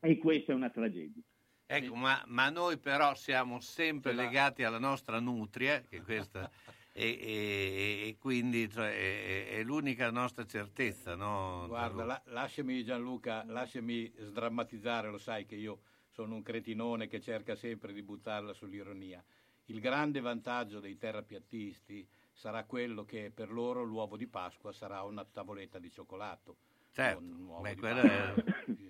E 0.00 0.18
questa 0.18 0.52
è 0.52 0.54
una 0.54 0.68
tragedia. 0.68 1.22
Ecco, 1.64 1.94
ma, 1.94 2.22
ma 2.26 2.50
noi 2.50 2.78
però 2.78 3.14
siamo 3.14 3.60
sempre 3.60 4.12
legati 4.12 4.62
alla 4.62 4.78
nostra 4.78 5.18
nutria, 5.18 5.80
che 5.80 6.02
questa, 6.02 6.50
e, 6.92 7.04
e- 7.20 8.08
e 8.08 8.16
quindi 8.18 8.68
cioè, 8.70 8.90
è, 8.90 9.48
è 9.58 9.62
l'unica 9.62 10.10
nostra 10.10 10.44
certezza. 10.46 11.14
No, 11.14 11.66
Guarda, 11.68 12.04
la- 12.04 12.22
lasciami 12.26 12.84
Gianluca, 12.84 13.44
lasciami 13.46 14.12
sdrammatizzare, 14.18 15.08
lo 15.10 15.18
sai 15.18 15.46
che 15.46 15.54
io 15.56 15.80
sono 16.08 16.34
un 16.34 16.42
cretinone 16.42 17.06
che 17.06 17.20
cerca 17.20 17.54
sempre 17.54 17.92
di 17.92 18.02
buttarla 18.02 18.52
sull'ironia. 18.52 19.22
Il 19.66 19.80
grande 19.80 20.20
vantaggio 20.20 20.80
dei 20.80 20.96
terrapiattisti 20.96 22.08
sarà 22.32 22.64
quello 22.64 23.04
che 23.04 23.30
per 23.34 23.50
loro 23.52 23.82
l'uovo 23.82 24.16
di 24.16 24.26
Pasqua 24.26 24.72
sarà 24.72 25.02
una 25.02 25.24
tavoletta 25.24 25.78
di 25.78 25.90
cioccolato. 25.90 26.56
Certo, 26.90 27.18
un 27.18 27.44
uovo 27.44 27.62
beh, 27.62 27.74
di 27.74 27.80
Pasqua, 27.80 28.02
è- 28.02 28.44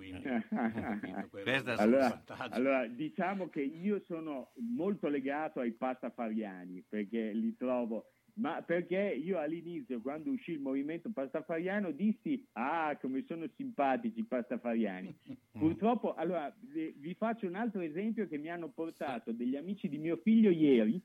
quindi 0.00 0.26
ho 0.26 0.42
capito, 0.48 1.28
quello 1.28 1.44
Questa 1.44 1.70
è 1.70 1.74
il 1.74 1.80
allora, 1.80 2.08
vantaggio. 2.08 2.54
allora, 2.54 2.86
diciamo 2.86 3.48
che 3.50 3.60
io 3.60 4.00
sono 4.06 4.52
molto 4.56 5.08
legato 5.08 5.60
ai 5.60 5.72
pastafariani 5.72 6.82
perché 6.88 7.32
li 7.32 7.54
trovo 7.54 8.06
ma 8.34 8.62
perché 8.62 9.20
io 9.22 9.38
all'inizio, 9.38 10.00
quando 10.00 10.30
uscì 10.30 10.52
il 10.52 10.60
movimento 10.60 11.10
pastafariano, 11.12 11.90
dissi, 11.90 12.42
ah, 12.52 12.96
come 12.98 13.24
sono 13.26 13.46
simpatici 13.56 14.20
i 14.20 14.24
pastafariani. 14.24 15.14
Purtroppo, 15.52 16.14
allora, 16.14 16.50
vi 16.60 17.14
faccio 17.18 17.46
un 17.46 17.56
altro 17.56 17.80
esempio 17.80 18.26
che 18.28 18.38
mi 18.38 18.48
hanno 18.48 18.70
portato 18.70 19.32
degli 19.32 19.56
amici 19.56 19.90
di 19.90 19.98
mio 19.98 20.16
figlio 20.18 20.48
ieri. 20.48 21.02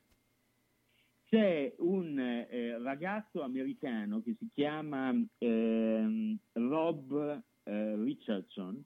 C'è 1.26 1.74
un 1.80 2.18
eh, 2.20 2.78
ragazzo 2.78 3.42
americano 3.42 4.22
che 4.22 4.36
si 4.38 4.48
chiama 4.54 5.14
ehm, 5.40 6.38
Rob 6.54 7.44
eh, 7.66 7.96
Richardson, 7.96 8.84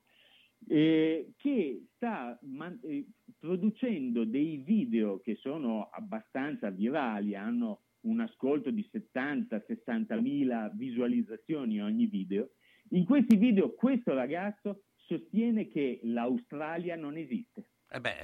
eh, 0.67 1.33
che 1.37 1.85
sta 1.95 2.37
man- 2.43 2.79
eh, 2.83 3.05
producendo 3.37 4.25
dei 4.25 4.57
video 4.57 5.19
che 5.19 5.35
sono 5.35 5.89
abbastanza 5.91 6.69
virali, 6.69 7.35
hanno 7.35 7.81
un 8.01 8.19
ascolto 8.21 8.71
di 8.71 8.87
70-60 8.91 10.19
mila 10.19 10.71
visualizzazioni 10.73 11.81
ogni 11.81 12.05
video. 12.05 12.49
In 12.91 13.05
questi 13.05 13.35
video 13.35 13.73
questo 13.73 14.13
ragazzo 14.13 14.83
sostiene 14.95 15.67
che 15.67 15.99
l'Australia 16.03 16.95
non 16.95 17.17
esiste. 17.17 17.69
Eh 17.91 17.99
beh, 17.99 18.17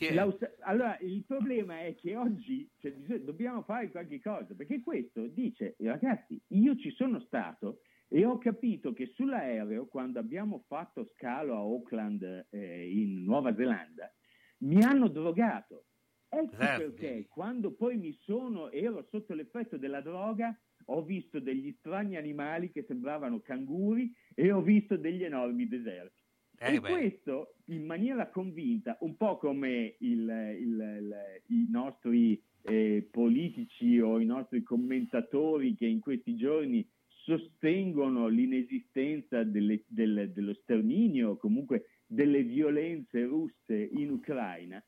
eh, 0.00 0.18
allora, 0.60 0.98
il 1.00 1.24
problema 1.26 1.80
è 1.80 1.94
che 1.94 2.14
oggi 2.14 2.68
cioè, 2.78 2.92
dobbiamo 3.20 3.62
fare 3.62 3.90
qualche 3.90 4.20
cosa, 4.20 4.54
perché 4.54 4.82
questo 4.82 5.26
dice, 5.28 5.76
ragazzi, 5.78 6.38
io 6.48 6.76
ci 6.76 6.90
sono 6.90 7.20
stato 7.20 7.80
e 8.12 8.24
ho 8.24 8.38
capito 8.38 8.92
che 8.92 9.06
sull'aereo, 9.06 9.86
quando 9.86 10.18
abbiamo 10.18 10.64
fatto 10.66 11.04
scalo 11.14 11.54
a 11.54 11.58
Auckland 11.58 12.46
eh, 12.50 12.90
in 12.90 13.22
Nuova 13.22 13.54
Zelanda, 13.54 14.12
mi 14.58 14.82
hanno 14.82 15.06
drogato. 15.08 15.84
Ecco 16.28 16.56
Certo. 16.56 16.92
perché 16.92 17.26
quando 17.28 17.72
poi 17.74 17.96
mi 17.96 18.12
sono, 18.22 18.70
ero 18.70 19.06
sotto 19.10 19.34
l'effetto 19.34 19.76
della 19.76 20.00
droga, 20.00 20.56
ho 20.86 21.02
visto 21.04 21.38
degli 21.38 21.72
strani 21.78 22.16
animali 22.16 22.70
che 22.72 22.84
sembravano 22.84 23.40
canguri 23.40 24.12
e 24.34 24.50
ho 24.50 24.60
visto 24.60 24.96
degli 24.96 25.22
enormi 25.24 25.68
deserti. 25.68 26.18
Eh 26.58 26.74
e 26.74 26.80
beh. 26.80 26.88
questo 26.88 27.54
in 27.66 27.84
maniera 27.86 28.28
convinta, 28.28 28.96
un 29.00 29.16
po' 29.16 29.38
come 29.38 29.94
il- 30.00 30.56
il- 30.60 30.98
il- 31.00 31.42
i 31.46 31.66
nostri 31.70 32.42
eh, 32.62 33.08
politici 33.10 33.98
o 34.00 34.20
i 34.20 34.26
nostri 34.26 34.62
commentatori 34.62 35.74
che 35.74 35.86
in 35.86 35.98
questi 36.00 36.36
giorni 36.36 36.86
sostengono 37.24 38.28
l'inesistenza 38.28 39.42
delle- 39.44 39.84
del- 39.86 40.30
dello 40.32 40.54
sterminio 40.54 41.30
o 41.30 41.36
comunque 41.36 41.86
delle 42.06 42.42
violenze 42.42 43.24
russe 43.24 43.74
in 43.92 44.10
Ucraina, 44.10 44.82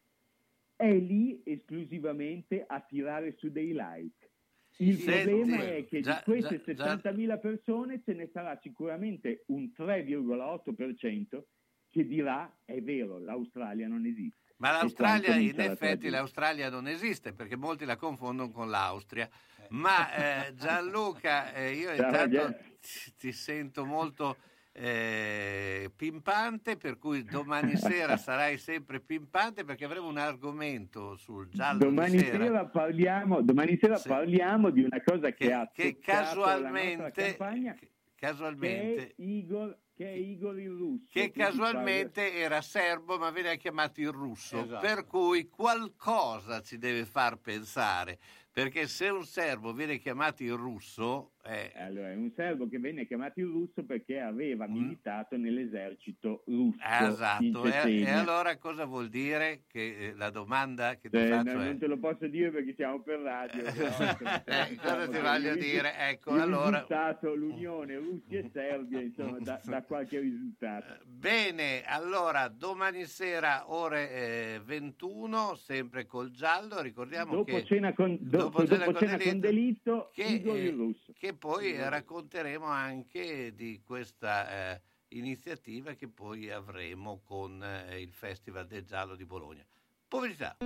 è 0.74 0.92
lì 0.92 1.40
esclusivamente 1.44 2.64
a 2.66 2.80
tirare 2.80 3.34
su 3.38 3.50
dei 3.50 3.72
like. 3.72 4.30
Il 4.78 4.96
sì, 4.96 5.04
problema 5.04 5.60
sì. 5.60 5.66
è 5.66 5.86
che 5.86 6.00
Già- 6.00 6.22
di 6.24 6.32
queste 6.32 6.60
già- 6.64 6.72
già- 6.74 6.84
70.000 6.96 7.38
persone 7.38 8.00
ce 8.04 8.14
ne 8.14 8.28
sarà 8.32 8.58
sicuramente 8.62 9.44
un 9.48 9.70
3,8% 9.72 11.46
che 11.90 12.06
dirà 12.06 12.50
è 12.64 12.80
vero, 12.80 13.18
l'Australia 13.18 13.86
non 13.86 14.06
esiste. 14.06 14.40
Ma 14.56 14.70
l'Australia, 14.70 15.34
in 15.36 15.58
effetti, 15.60 16.08
l'Australia 16.08 16.70
non 16.70 16.86
esiste 16.88 17.32
perché 17.32 17.56
molti 17.56 17.84
la 17.84 17.96
confondono 17.96 18.50
con 18.50 18.70
l'Austria. 18.70 19.28
Ma 19.72 20.46
eh, 20.46 20.54
Gianluca, 20.54 21.52
eh, 21.54 21.72
io 21.72 21.94
Ciao, 21.96 22.06
intanto 22.06 22.28
Gian. 22.36 22.56
ti, 22.80 23.14
ti 23.16 23.32
sento 23.32 23.84
molto 23.86 24.36
eh, 24.72 25.90
pimpante, 25.96 26.76
per 26.76 26.98
cui 26.98 27.24
domani 27.24 27.76
sera 27.76 28.16
sarai 28.18 28.58
sempre 28.58 29.00
pimpante 29.00 29.64
perché 29.64 29.84
avremo 29.86 30.08
un 30.08 30.18
argomento 30.18 31.16
sul 31.16 31.48
giallo 31.48 31.78
Domani 31.84 32.18
di 32.18 32.24
sera. 32.24 32.44
sera, 32.44 32.66
parliamo, 32.66 33.40
domani 33.42 33.78
sera 33.80 33.96
Sì. 33.96 34.08
parliamo 34.08 34.70
di 34.70 34.82
una 34.82 35.02
cosa 35.02 35.30
che, 35.30 35.46
che, 35.46 35.52
ha 35.52 35.70
che 35.72 35.98
casualmente, 35.98 37.10
campagna, 37.12 37.72
che 37.74 37.90
che 38.14 38.28
casualmente 38.28 39.06
è 39.08 39.12
Igor, 39.22 39.76
che 39.94 40.04
è 40.06 40.12
Igor 40.14 40.58
il 40.60 40.70
russo. 40.70 41.08
che 41.10 41.30
casualmente 41.32 42.34
era 42.34 42.60
serbo 42.62 43.18
ma 43.18 43.30
veniva 43.30 43.54
chiamato 43.54 44.00
il 44.00 44.10
russo, 44.10 44.62
Esatto. 44.62 44.86
per 44.86 45.06
cui 45.06 45.48
qualcosa 45.48 46.60
ci 46.62 46.78
deve 46.78 47.04
far 47.04 47.36
pensare, 47.38 48.18
perché 48.52 48.86
se 48.86 49.08
un 49.08 49.24
serbo 49.24 49.72
viene 49.72 49.98
chiamato 49.98 50.42
il 50.42 50.52
russo, 50.52 51.31
eh, 51.44 51.72
Allora, 51.76 52.10
è 52.10 52.14
un 52.14 52.30
serbo 52.36 52.68
che 52.68 52.78
venne 52.78 53.06
chiamato 53.06 53.40
il 53.40 53.46
russo 53.46 53.84
perché 53.84 54.20
aveva 54.20 54.66
Mm. 54.68 54.72
militato 54.72 55.36
nell'esercito 55.36 56.42
russo. 56.46 56.76
in 56.80 57.04
esatto, 57.06 57.64
e, 57.64 58.00
e 58.02 58.10
allora 58.10 58.56
cosa 58.58 58.84
vuol 58.84 59.08
dire? 59.08 59.62
Che 59.66 59.96
eh, 60.08 60.14
la 60.14 60.30
domanda 60.30 60.96
che 60.96 61.10
ti 61.10 61.16
Eh, 61.16 61.26
faccio 61.28 61.54
no, 61.54 61.62
è... 61.62 61.64
non 61.64 61.78
te 61.78 61.86
lo 61.86 61.98
posso 61.98 62.26
dire 62.28 62.50
perché 62.50 62.74
siamo 62.74 63.00
per 63.02 63.18
radio. 63.20 63.62
però, 63.62 63.88
Eh, 64.44 64.76
cosa 64.76 65.08
ti 65.08 65.18
voglio 65.18 65.54
che 65.54 65.60
dire? 65.60 65.94
Ecco, 65.96 66.32
allora- 66.32 66.86
l'unione 67.34 67.96
Russia 67.96 68.38
e 68.38 68.50
Serbia, 68.52 69.00
insomma, 69.00 69.38
da, 69.40 69.60
da 69.64 69.82
qualche 69.82 70.18
risultato. 70.20 70.98
Bene, 71.06 71.82
allora 71.84 72.48
domani 72.48 73.04
sera 73.04 73.70
ore 73.72 74.10
eh, 74.10 74.60
21, 74.64 75.54
sempre 75.56 76.06
col 76.06 76.30
giallo, 76.30 76.80
ricordiamo 76.80 77.32
Dopo 77.36 77.44
che... 77.56 77.64
cena 77.64 77.92
con, 77.92 78.16
dopo, 78.20 78.64
cena 78.66 78.84
dopo 78.86 78.98
cena 78.98 79.18
con 79.18 79.40
delitto, 79.40 80.10
che, 80.12 80.22
Igor 80.24 80.56
eh, 80.56 80.64
il 80.64 80.74
russo. 80.76 81.12
che 81.18 81.31
poi 81.34 81.76
racconteremo 81.76 82.66
anche 82.66 83.54
di 83.54 83.80
questa 83.84 84.72
eh, 84.72 84.80
iniziativa 85.08 85.94
che 85.94 86.08
poi 86.08 86.50
avremo 86.50 87.20
con 87.24 87.62
eh, 87.62 88.00
il 88.00 88.12
Festival 88.12 88.66
del 88.66 88.84
Giallo 88.84 89.14
di 89.14 89.24
Bologna. 89.24 89.64
Pubblicità. 90.08 90.56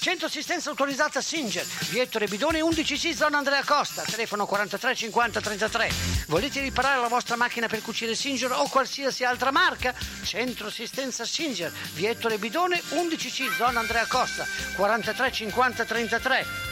Centro 0.00 0.28
assistenza 0.28 0.70
autorizzata 0.70 1.20
Singer, 1.20 1.62
via 1.90 2.02
Ettore 2.02 2.26
Bidone 2.26 2.60
11C 2.60 3.12
zona 3.12 3.36
Andrea 3.36 3.62
Costa, 3.62 4.02
telefono 4.02 4.46
43 4.46 4.94
50 4.94 5.40
33. 5.42 5.90
Volete 6.28 6.62
riparare 6.62 7.02
la 7.02 7.08
vostra 7.08 7.36
macchina 7.36 7.68
per 7.68 7.82
cucire 7.82 8.14
Singer 8.14 8.50
o 8.50 8.66
qualsiasi 8.70 9.24
altra 9.24 9.50
marca? 9.50 9.94
Centro 10.22 10.68
assistenza 10.68 11.26
Singer, 11.26 11.70
via 11.92 12.08
Ettore 12.08 12.38
Bidone 12.38 12.80
11C 12.80 13.54
zona 13.56 13.80
Andrea 13.80 14.06
Costa, 14.06 14.46
43 14.74 15.32
50 15.32 15.84
33. 15.84 16.69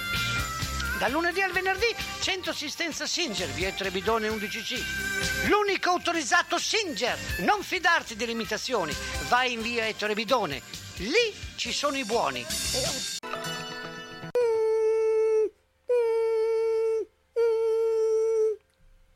Dal 0.99 1.13
lunedì 1.13 1.41
al 1.43 1.53
venerdì, 1.53 1.95
centro 2.21 2.51
assistenza 2.51 3.07
Singer, 3.07 3.49
via 3.51 3.69
Ettore 3.69 3.93
Bidone 3.93 4.29
11C. 4.31 5.47
L'unico 5.49 5.91
autorizzato 5.91 6.59
Singer. 6.59 7.17
Non 7.39 7.63
fidarti 7.63 8.17
delle 8.17 8.33
imitazioni. 8.33 8.93
Vai 9.29 9.53
in 9.53 9.63
via 9.63 9.87
Ettore 9.87 10.15
Bidone. 10.15 10.61
Lì 10.97 11.33
ci 11.55 11.71
sono 11.71 11.97
i 11.97 12.05
buoni. 12.05 12.45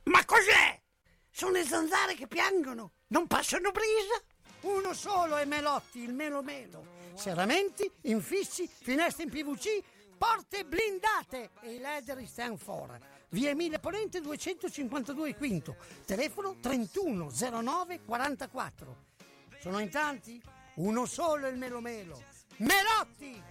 Ma 0.05 0.25
cos'è? 0.25 0.81
Sono 1.33 1.51
le 1.51 1.64
zanzare 1.64 2.14
che 2.14 2.29
piangono. 2.29 2.92
Non 3.09 3.27
passano 3.27 3.73
brisa. 3.73 4.23
Uno 4.61 4.95
solo 4.95 5.37
è 5.37 5.45
Melotti, 5.45 5.99
il 6.01 6.14
Melo 6.14 6.42
Melo. 6.42 7.01
Serramenti, 7.14 7.90
infissi, 8.03 8.68
finestre 8.68 9.25
in 9.25 9.31
PVC, 9.31 9.83
porte 10.23 10.65
blindate 10.65 11.51
e 11.63 11.75
i 11.75 11.79
leder 11.81 12.25
stand 12.29 12.57
for. 12.57 12.97
Via 13.31 13.51
Emile 13.51 13.81
Ponente 13.81 14.21
252 14.21 15.35
Quinto. 15.35 15.75
Telefono 16.05 16.59
3109 16.61 18.05
44. 18.05 18.97
Sono 19.61 19.81
in 19.81 19.91
tanti? 19.91 20.41
Uno 20.75 21.07
solo 21.07 21.49
il 21.49 21.57
Melo 21.57 21.81
Melo. 21.81 22.23
Melotti! 22.59 23.43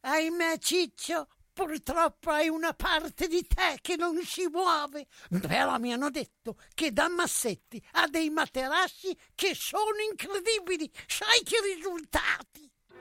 Ahimè 0.00 0.58
Ciccio, 0.60 1.28
purtroppo 1.52 2.30
hai 2.30 2.48
una 2.48 2.72
parte 2.72 3.28
di 3.28 3.46
te 3.46 3.80
che 3.82 3.96
non 3.96 4.22
si 4.24 4.46
muove. 4.46 5.08
Però 5.28 5.76
mi 5.78 5.92
hanno 5.92 6.08
detto 6.08 6.56
che 6.72 6.90
da 6.90 7.10
Massetti 7.10 7.86
ha 7.92 8.08
dei 8.08 8.30
materassi 8.30 9.14
che 9.34 9.54
sono 9.54 10.00
incredibili. 10.10 10.90
Sai 11.06 11.42
che 11.42 11.60
risultati? 11.74 12.65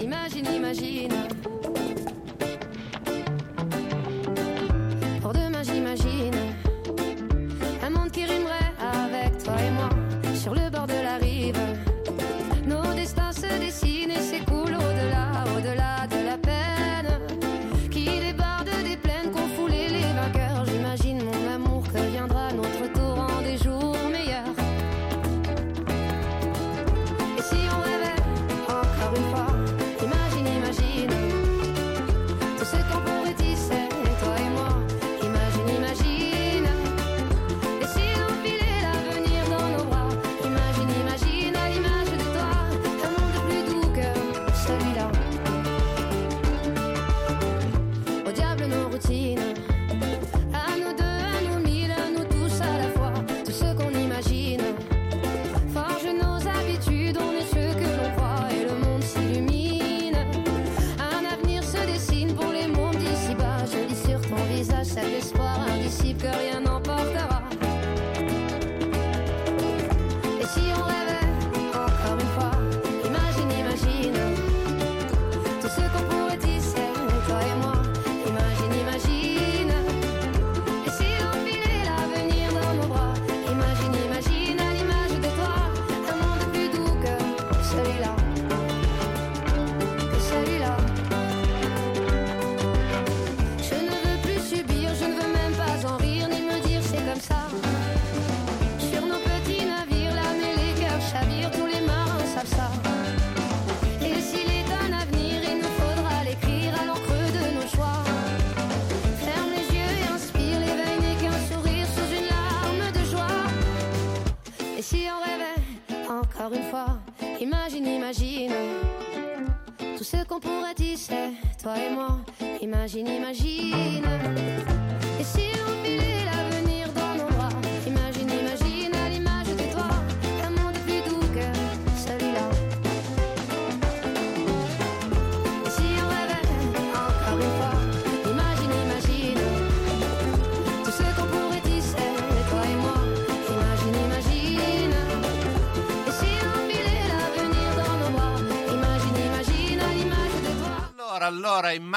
Imagine, 0.00 0.46
imagine. 0.54 1.08
Pour 1.08 1.17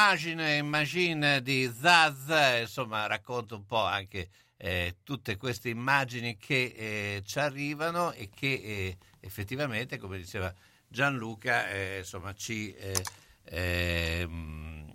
allora, 0.01 0.15
immagine, 0.15 0.57
immagine 0.57 1.41
di 1.43 1.71
Zaz, 1.71 2.61
insomma, 2.61 3.05
racconta 3.05 3.55
un 3.55 3.65
po' 3.65 3.83
anche 3.83 4.29
eh, 4.57 4.97
tutte 5.03 5.37
queste 5.37 5.69
immagini 5.69 6.37
che 6.37 6.73
eh, 6.75 7.23
ci 7.23 7.39
arrivano 7.39 8.11
e 8.11 8.29
che 8.33 8.47
eh, 8.47 8.97
effettivamente, 9.19 9.97
come 9.97 10.17
diceva 10.17 10.51
Gianluca, 10.87 11.69
eh, 11.69 11.99
insomma, 11.99 12.33
ci, 12.33 12.73
eh, 12.73 13.03
ehm, 13.43 14.91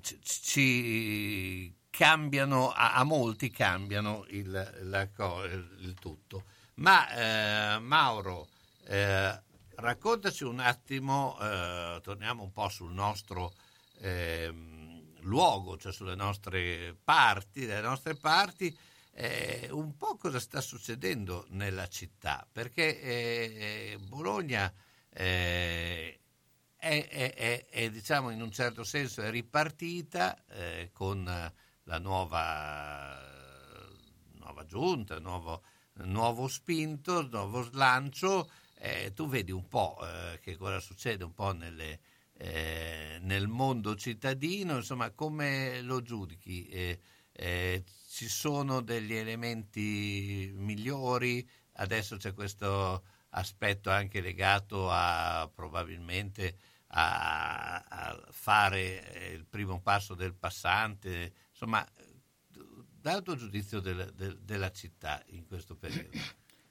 ci, 0.00 0.18
ci 0.22 1.74
cambiano, 1.90 2.70
a, 2.70 2.94
a 2.94 3.04
molti 3.04 3.50
cambiano 3.50 4.24
il, 4.30 4.50
la 4.82 5.08
il 5.78 5.94
tutto. 6.00 6.44
Ma 6.74 7.76
eh, 7.76 7.78
Mauro, 7.78 8.48
raccontaci 9.76 10.42
un 10.42 10.58
attimo, 10.58 11.36
torniamo 12.02 12.42
un 12.42 12.50
po' 12.50 12.68
sul 12.68 12.92
nostro 12.92 13.52
ehm, 14.02 15.20
luogo, 15.20 15.76
cioè 15.78 15.92
sulle 15.92 16.14
nostre 16.14 16.96
parti, 17.02 17.66
le 17.66 17.80
nostre 17.80 18.14
parti, 18.14 18.76
eh, 19.14 19.68
un 19.70 19.96
po' 19.96 20.16
cosa 20.16 20.40
sta 20.40 20.60
succedendo 20.60 21.46
nella 21.50 21.86
città, 21.88 22.46
perché 22.50 23.00
eh, 23.00 23.98
Bologna 24.00 24.72
eh, 25.10 26.18
è, 26.76 27.06
è- 27.08 27.34
è- 27.34 27.66
è, 27.68 27.90
diciamo 27.90 28.30
in 28.30 28.40
un 28.42 28.50
certo 28.50 28.82
senso 28.84 29.22
è 29.22 29.30
ripartita 29.30 30.44
eh, 30.48 30.90
con 30.92 31.24
la 31.84 31.98
nuova, 31.98 33.18
nuova 34.38 34.64
giunta, 34.66 35.18
nuovo, 35.18 35.62
nuovo 36.04 36.48
spinto, 36.48 37.28
nuovo 37.28 37.62
slancio. 37.62 38.50
Eh, 38.74 39.12
tu 39.14 39.28
vedi 39.28 39.52
un 39.52 39.68
po' 39.68 39.98
eh, 40.02 40.40
che 40.40 40.56
cosa 40.56 40.80
succede 40.80 41.22
un 41.24 41.34
po' 41.34 41.52
nelle, 41.52 42.00
eh, 42.44 43.18
nel 43.20 43.46
mondo 43.46 43.94
cittadino, 43.94 44.74
insomma, 44.76 45.10
come 45.12 45.80
lo 45.82 46.02
giudichi? 46.02 46.66
Eh, 46.66 46.98
eh, 47.30 47.84
ci 48.08 48.28
sono 48.28 48.80
degli 48.80 49.14
elementi 49.14 50.50
migliori? 50.56 51.48
Adesso 51.74 52.16
c'è 52.16 52.34
questo 52.34 53.04
aspetto 53.30 53.90
anche 53.90 54.20
legato 54.20 54.90
a 54.90 55.48
probabilmente 55.54 56.58
a, 56.88 57.76
a 57.78 58.26
fare 58.30 59.12
eh, 59.12 59.32
il 59.34 59.46
primo 59.46 59.80
passo 59.80 60.14
del 60.14 60.34
passante, 60.34 61.32
insomma, 61.50 61.86
dal 63.00 63.22
tuo 63.22 63.36
giudizio 63.36 63.78
del- 63.78 64.12
del- 64.14 64.40
della 64.40 64.72
città 64.72 65.22
in 65.28 65.46
questo 65.46 65.76
periodo. 65.76 66.18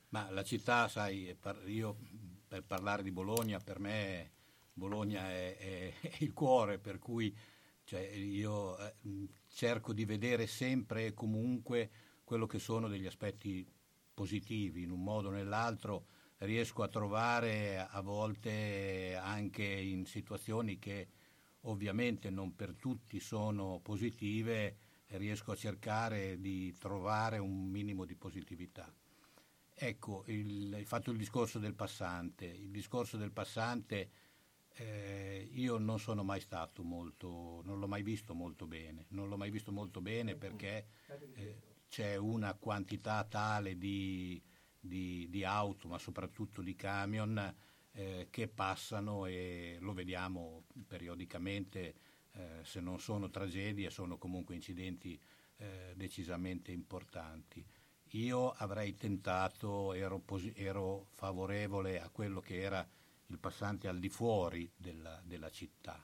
Ma 0.10 0.30
la 0.30 0.44
città, 0.44 0.90
sai, 0.90 1.34
io 1.68 1.98
per 2.46 2.64
parlare 2.64 3.04
di 3.04 3.12
Bologna, 3.12 3.60
per 3.60 3.80
me 3.80 4.32
Bologna 4.74 5.30
è, 5.30 5.58
è- 5.58 5.94
è 6.00 6.16
il 6.20 6.34
cuore, 6.34 6.80
per 6.80 7.00
cui 7.00 7.36
cioè, 7.84 8.02
io 8.02 8.78
eh, 8.78 8.94
cerco 9.48 9.94
di 9.94 10.06
vedere 10.06 10.48
sempre 10.48 11.08
e 11.08 11.14
comunque 11.14 11.90
quello 12.24 12.48
che 12.48 12.60
sono 12.60 12.88
degli 12.88 13.06
aspetti 13.06 13.68
positivi, 14.14 14.84
in 14.84 14.92
un 14.92 15.04
modo 15.04 15.30
o 15.30 15.32
nell'altro 15.32 16.06
riesco 16.40 16.84
a 16.84 16.88
trovare 16.88 17.78
a 17.80 18.02
volte 18.02 19.16
anche 19.16 19.64
in 19.64 20.06
situazioni 20.06 20.80
che 20.80 21.08
ovviamente 21.62 22.30
non 22.30 22.56
per 22.56 22.76
tutti 22.76 23.20
sono 23.20 23.80
positive, 23.84 24.78
riesco 25.08 25.52
a 25.52 25.56
cercare 25.56 26.40
di 26.40 26.76
trovare 26.78 27.38
un 27.38 27.68
minimo 27.70 28.06
di 28.06 28.16
positività. 28.16 28.92
Ecco, 29.74 30.24
il- 30.28 30.74
hai 30.74 30.86
fatto 30.86 31.12
il 31.12 31.18
discorso 31.18 31.60
del 31.60 31.74
passante. 31.74 32.46
Il 32.46 32.70
discorso 32.72 33.18
del 33.18 33.32
passante 33.32 34.10
eh, 34.82 35.48
io 35.54 35.78
non 35.78 36.00
sono 36.00 36.24
mai 36.24 36.41
stato 36.41 36.84
molto, 36.84 37.62
non 37.65 37.80
l'ho 37.80 37.88
mai 37.88 38.02
visto 38.02 38.34
molto 38.34 38.65
bene. 38.65 39.06
Non 39.10 39.30
l'ho 39.30 39.38
mai 39.38 39.52
visto 39.52 39.72
molto 39.72 40.02
bene 40.02 40.36
perché 40.36 40.88
eh, 41.36 41.62
c'è 41.88 42.15
una 42.15 42.54
quantità 42.56 43.24
tale 43.26 43.78
di, 43.78 44.41
di- 44.80 45.28
di 45.30 45.44
auto, 45.44 45.88
ma 45.88 46.00
soprattutto 46.00 46.62
di 46.62 46.76
camion, 46.76 47.56
eh, 47.94 48.28
che 48.32 48.48
passano 48.48 49.26
e 49.26 49.78
lo 49.82 49.94
vediamo 49.94 50.63
periodicamente, 50.88 51.96
eh, 52.34 52.60
se 52.63 52.80
non 52.80 53.00
sono 53.00 53.30
tragedie, 53.30 53.89
sono 53.89 54.17
comunque 54.17 54.56
incidenti 54.56 55.20
eh, 55.58 55.94
decisamente 55.96 56.72
importanti. 56.72 57.63
Io 58.13 58.50
avrei 58.52 58.96
tentato, 58.96 59.94
ero, 59.94 60.24
ero 60.56 61.08
favorevole 61.12 62.02
a 62.02 62.10
quello 62.10 62.41
che 62.41 62.60
era 62.60 62.86
il 63.32 63.39
passante 63.39 63.88
al 63.88 64.00
di 64.00 64.10
fuori 64.10 64.70
della, 64.76 65.20
della 65.24 65.50
città. 65.50 66.04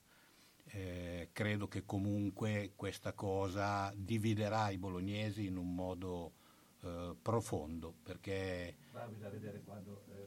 Eh, 0.69 1.29
credo 1.31 1.67
che 1.67 1.85
comunque 1.85 2.73
questa 2.75 3.13
cosa 3.13 3.93
dividerà 3.95 4.69
i 4.69 4.77
bolognesi 4.77 5.45
in 5.45 5.55
un 5.55 5.73
modo 5.73 6.33
eh, 6.81 7.15
profondo 7.21 7.93
perché 8.03 8.75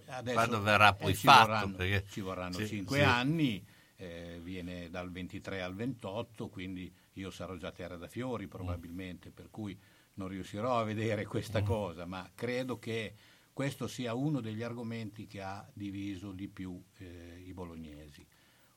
adesso 0.06 0.34
Quando 0.34 0.60
verrà 0.62 0.94
poi 0.94 1.12
eh, 1.12 1.14
ci 1.14 1.26
fatto, 1.26 1.46
vorranno, 1.46 1.76
perché- 1.76 2.04
ci 2.08 2.20
vorranno 2.20 2.56
sì, 2.56 2.66
cinque 2.66 2.98
sì. 2.98 3.04
anni 3.04 3.64
eh, 3.96 4.40
viene 4.42 4.88
dal 4.88 5.10
23 5.10 5.60
al 5.62 5.74
28 5.74 6.48
quindi 6.48 6.90
io 7.14 7.30
sarò 7.30 7.56
già 7.56 7.70
terra 7.70 7.96
da 7.96 8.08
fiori 8.08 8.46
probabilmente 8.48 9.30
per 9.30 9.50
cui 9.50 9.78
non 10.14 10.28
riuscirò 10.28 10.78
a 10.80 10.84
vedere 10.84 11.24
Mm. 11.26 11.28
questa 11.28 11.62
cosa 11.62 12.06
ma 12.06 12.28
credo 12.34 12.78
che 12.78 13.14
questo 13.60 13.88
sia 13.88 14.14
uno 14.14 14.40
degli 14.40 14.62
argomenti 14.62 15.26
che 15.26 15.42
ha 15.42 15.68
diviso 15.74 16.32
di 16.32 16.48
più 16.48 16.82
eh, 16.96 17.42
i 17.44 17.52
bolognesi 17.52 18.26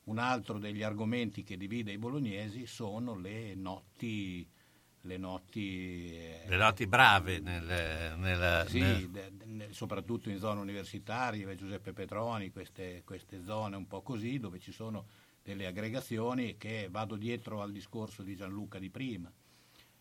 un 0.06 0.17
altro 0.17 0.60
degli 0.60 0.84
argomenti 0.84 1.41
che 1.41 1.56
divide 1.56 1.93
i 1.93 1.98
bolognesi 1.98 2.65
sono 2.65 3.15
le 3.17 3.56
notti 3.56 4.46
le 5.04 5.17
notti 5.17 6.12
eh, 6.12 6.43
Le 6.48 6.58
notti 6.58 6.86
brave 6.86 7.39
nel, 7.39 7.63
nel- 8.17 8.65
sì, 8.67 8.80
nel- 8.80 9.10
de- 9.10 9.32
de- 9.32 9.67
soprattutto 9.72 10.30
in 10.30 10.38
zone 10.39 10.60
universitarie, 10.60 11.56
Giuseppe 11.56 11.93
Petroni, 11.93 12.52
queste, 12.52 13.04
queste 13.06 13.41
zone 13.41 13.78
un 13.78 13.88
po' 13.88 14.02
così, 14.02 14.38
dove 14.38 14.60
ci 14.60 14.74
sono 14.74 15.06
delle 15.41 15.65
aggregazioni 15.65 16.58
che 16.58 16.89
vado 16.91 17.15
dietro 17.15 17.62
al 17.62 17.72
discorso 17.72 18.22
di 18.22 18.36
Gianluca 18.36 18.80
di 18.80 18.89
prima. 18.89 19.32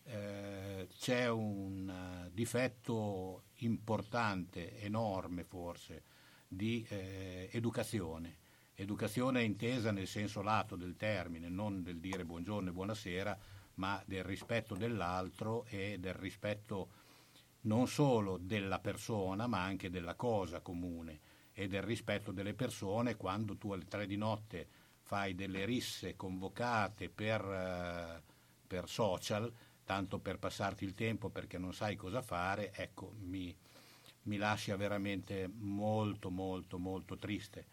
Eh, 0.05 0.87
c'è 0.97 1.29
un 1.29 1.89
eh, 1.89 2.29
difetto 2.33 3.43
importante, 3.65 4.79
enorme 4.81 5.43
forse, 5.43 6.03
di 6.47 6.85
eh, 6.89 7.49
educazione. 7.51 8.37
Educazione 8.75 9.43
intesa 9.43 9.91
nel 9.91 10.07
senso 10.07 10.41
lato 10.41 10.75
del 10.75 10.95
termine, 10.95 11.49
non 11.49 11.83
del 11.83 11.99
dire 11.99 12.25
buongiorno 12.25 12.69
e 12.69 12.73
buonasera, 12.73 13.37
ma 13.75 14.01
del 14.05 14.23
rispetto 14.23 14.75
dell'altro 14.75 15.65
e 15.65 15.97
del 15.99 16.13
rispetto 16.13 17.01
non 17.61 17.87
solo 17.87 18.37
della 18.37 18.79
persona, 18.79 19.47
ma 19.47 19.63
anche 19.63 19.89
della 19.89 20.15
cosa 20.15 20.61
comune 20.61 21.19
e 21.53 21.67
del 21.67 21.83
rispetto 21.83 22.31
delle 22.31 22.53
persone 22.53 23.15
quando 23.15 23.57
tu 23.57 23.71
alle 23.71 23.87
tre 23.87 24.07
di 24.07 24.17
notte 24.17 24.67
fai 25.03 25.35
delle 25.35 25.65
risse 25.65 26.15
convocate 26.15 27.09
per, 27.09 27.41
eh, 27.41 28.21
per 28.65 28.89
social, 28.89 29.51
tanto 29.85 30.19
per 30.19 30.39
passarti 30.39 30.83
il 30.85 30.93
tempo 30.93 31.29
perché 31.29 31.57
non 31.57 31.73
sai 31.73 31.95
cosa 31.95 32.21
fare, 32.21 32.71
ecco, 32.73 33.13
mi, 33.21 33.55
mi 34.23 34.37
lascia 34.37 34.75
veramente 34.77 35.47
molto, 35.47 36.29
molto, 36.31 36.77
molto 36.79 37.17
triste. 37.17 37.67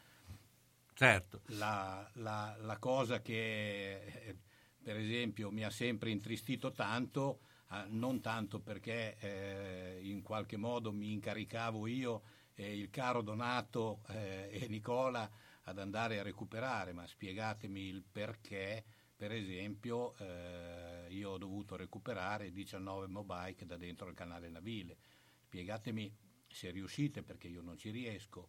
certo. 0.95 1.43
La, 1.53 2.09
la- 2.15 2.57
la 2.61 2.79
cosa 2.79 3.21
che 3.21 4.37
per 4.83 4.97
esempio 4.97 5.51
mi 5.51 5.65
ha 5.65 5.71
sempre 5.71 6.11
intristito 6.11 6.73
tanto, 6.73 7.41
eh, 7.73 7.85
non 7.89 8.21
tanto 8.21 8.61
perché 8.61 9.17
eh, 9.19 9.99
in 10.03 10.23
qualche 10.23 10.57
modo 10.57 10.93
mi 10.93 11.13
incaricavo 11.13 11.87
io 11.89 12.23
e 12.55 12.77
il 12.77 12.89
caro 12.91 13.21
Donato 13.23 14.03
eh, 14.09 14.49
e 14.53 14.69
Nicola 14.69 15.29
ad 15.65 15.79
andare 15.79 16.19
a 16.21 16.23
recuperare, 16.23 16.93
ma 16.93 17.07
spiegatemi 17.07 17.81
il 17.89 18.03
perché, 18.11 18.85
per 19.21 19.33
esempio, 19.33 20.17
eh, 20.17 21.09
io 21.11 21.33
ho 21.33 21.37
dovuto 21.37 21.77
recuperare 21.77 22.51
19 22.51 23.07
mobike 23.07 23.67
da 23.67 23.77
dentro 23.77 24.09
il 24.09 24.15
canale 24.15 24.49
navile. 24.49 24.97
Spiegatemi 25.43 26.11
se 26.49 26.71
riuscite, 26.71 27.23
perché 27.23 27.47
io 27.47 27.61
non 27.61 27.77
ci 27.77 27.91
riesco, 27.91 28.49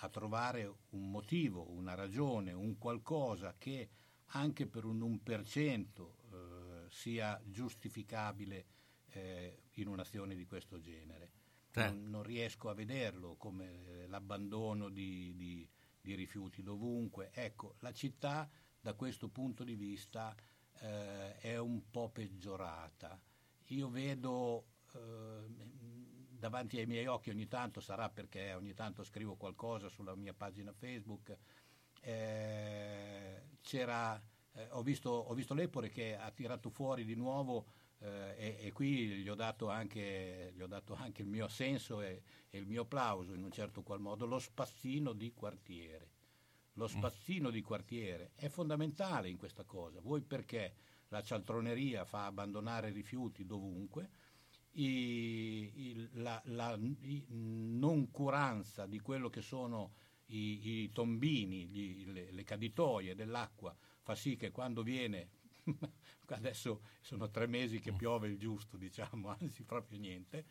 a 0.00 0.10
trovare 0.10 0.74
un 0.90 1.10
motivo, 1.10 1.70
una 1.70 1.94
ragione, 1.94 2.52
un 2.52 2.76
qualcosa 2.76 3.54
che 3.56 3.88
anche 4.32 4.66
per 4.66 4.84
un 4.84 5.00
1% 5.24 5.86
eh, 6.34 6.90
sia 6.90 7.40
giustificabile 7.46 8.66
eh, 9.12 9.62
in 9.76 9.88
un'azione 9.88 10.34
di 10.34 10.44
questo 10.44 10.80
genere. 10.80 11.30
Certo. 11.70 11.94
Non, 11.94 12.10
non 12.10 12.22
riesco 12.24 12.68
a 12.68 12.74
vederlo 12.74 13.36
come 13.36 13.86
eh, 13.86 14.06
l'abbandono 14.06 14.90
di, 14.90 15.34
di- 15.34 15.66
di 15.98 16.14
rifiuti 16.14 16.62
dovunque. 16.62 17.30
Ecco, 17.32 17.76
la 17.78 17.92
città 17.94 18.50
da 18.80 18.94
questo 18.94 19.28
punto 19.28 19.62
di 19.64 19.74
vista 19.74 20.34
eh, 20.80 21.36
è 21.36 21.58
un 21.58 21.90
po' 21.90 22.08
peggiorata. 22.08 23.20
Io 23.66 23.88
vedo 23.88 24.64
eh, 24.94 25.44
davanti 26.40 26.78
ai 26.78 26.86
miei 26.86 27.06
occhi 27.06 27.30
ogni 27.30 27.46
tanto, 27.46 27.80
sarà 27.80 28.08
perché 28.08 28.54
ogni 28.54 28.74
tanto 28.74 29.04
scrivo 29.04 29.36
qualcosa 29.36 29.88
sulla 29.88 30.14
mia 30.14 30.32
pagina 30.32 30.72
Facebook, 30.72 31.36
eh, 32.00 33.42
eh, 34.52 34.68
ho, 34.70 34.82
visto, 34.82 35.10
ho 35.10 35.34
visto 35.34 35.54
l'Epore 35.54 35.90
che 35.90 36.16
ha 36.16 36.30
tirato 36.30 36.70
fuori 36.70 37.04
di 37.04 37.14
nuovo 37.14 37.66
eh, 37.98 38.34
e, 38.36 38.66
e 38.66 38.72
qui 38.72 39.08
gli 39.08 39.28
ho, 39.28 39.34
dato 39.34 39.68
anche, 39.68 40.52
gli 40.54 40.62
ho 40.62 40.66
dato 40.66 40.94
anche 40.94 41.22
il 41.22 41.28
mio 41.28 41.44
assenso 41.44 42.00
e, 42.00 42.22
e 42.48 42.58
il 42.58 42.66
mio 42.66 42.82
applauso 42.82 43.34
in 43.34 43.44
un 43.44 43.52
certo 43.52 43.82
qual 43.82 44.00
modo, 44.00 44.24
lo 44.26 44.38
spazzino 44.38 45.12
di 45.12 45.32
quartiere. 45.32 46.18
Lo 46.74 46.86
spazzino 46.86 47.50
di 47.50 47.62
quartiere 47.62 48.32
è 48.34 48.48
fondamentale 48.48 49.28
in 49.28 49.36
questa 49.36 49.64
cosa. 49.64 50.00
Voi 50.00 50.22
perché 50.22 50.74
la 51.08 51.22
cialtroneria 51.22 52.04
fa 52.04 52.26
abbandonare 52.26 52.90
rifiuti 52.90 53.44
dovunque, 53.44 54.10
i- 54.72 55.70
il- 55.74 56.08
la, 56.14 56.40
la 56.46 56.76
i- 56.78 57.24
noncuranza 57.28 58.86
di 58.86 59.00
quello 59.00 59.28
che 59.28 59.40
sono 59.42 59.94
i, 60.26 60.82
i 60.84 60.90
tombini, 60.90 61.66
gli- 61.66 62.06
le, 62.06 62.30
le 62.30 62.44
caditoie 62.44 63.14
dell'acqua 63.14 63.76
fa 64.02 64.14
sì 64.14 64.36
che 64.36 64.50
quando 64.52 64.82
viene, 64.82 65.28
adesso 66.28 66.82
sono 67.00 67.28
tre 67.30 67.46
mesi 67.46 67.80
che 67.80 67.92
piove 67.92 68.28
il 68.28 68.38
giusto, 68.38 68.76
diciamo, 68.76 69.28
anzi 69.40 69.64
proprio 69.64 69.98
niente, 69.98 70.44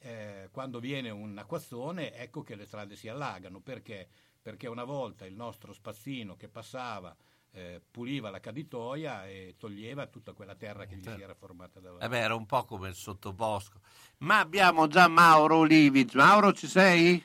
eh, 0.00 0.48
quando 0.50 0.80
viene 0.80 1.10
un 1.10 1.38
acquazzone 1.38 2.12
ecco 2.14 2.42
che 2.42 2.56
le 2.56 2.66
strade 2.66 2.96
si 2.96 3.08
allagano. 3.08 3.60
Perché? 3.60 4.08
Perché 4.42 4.66
una 4.66 4.84
volta 4.84 5.24
il 5.24 5.34
nostro 5.34 5.72
spazzino 5.72 6.34
che 6.34 6.48
passava 6.48 7.14
eh, 7.52 7.80
puliva 7.90 8.30
la 8.30 8.40
caditoia 8.40 9.26
e 9.26 9.54
toglieva 9.56 10.06
tutta 10.06 10.32
quella 10.32 10.54
terra 10.54 10.84
che 10.84 10.96
gli 10.96 11.04
si 11.04 11.20
era 11.20 11.34
formata 11.34 11.78
davanti. 11.80 12.04
Eh 12.04 12.08
beh, 12.08 12.18
era 12.18 12.34
un 12.34 12.46
po' 12.46 12.64
come 12.64 12.88
il 12.88 12.94
sottobosco. 12.94 13.80
Ma 14.18 14.40
abbiamo 14.40 14.88
già 14.88 15.06
Mauro 15.06 15.58
Olivit. 15.58 16.14
Mauro, 16.14 16.52
ci 16.52 16.66
sei? 16.66 17.24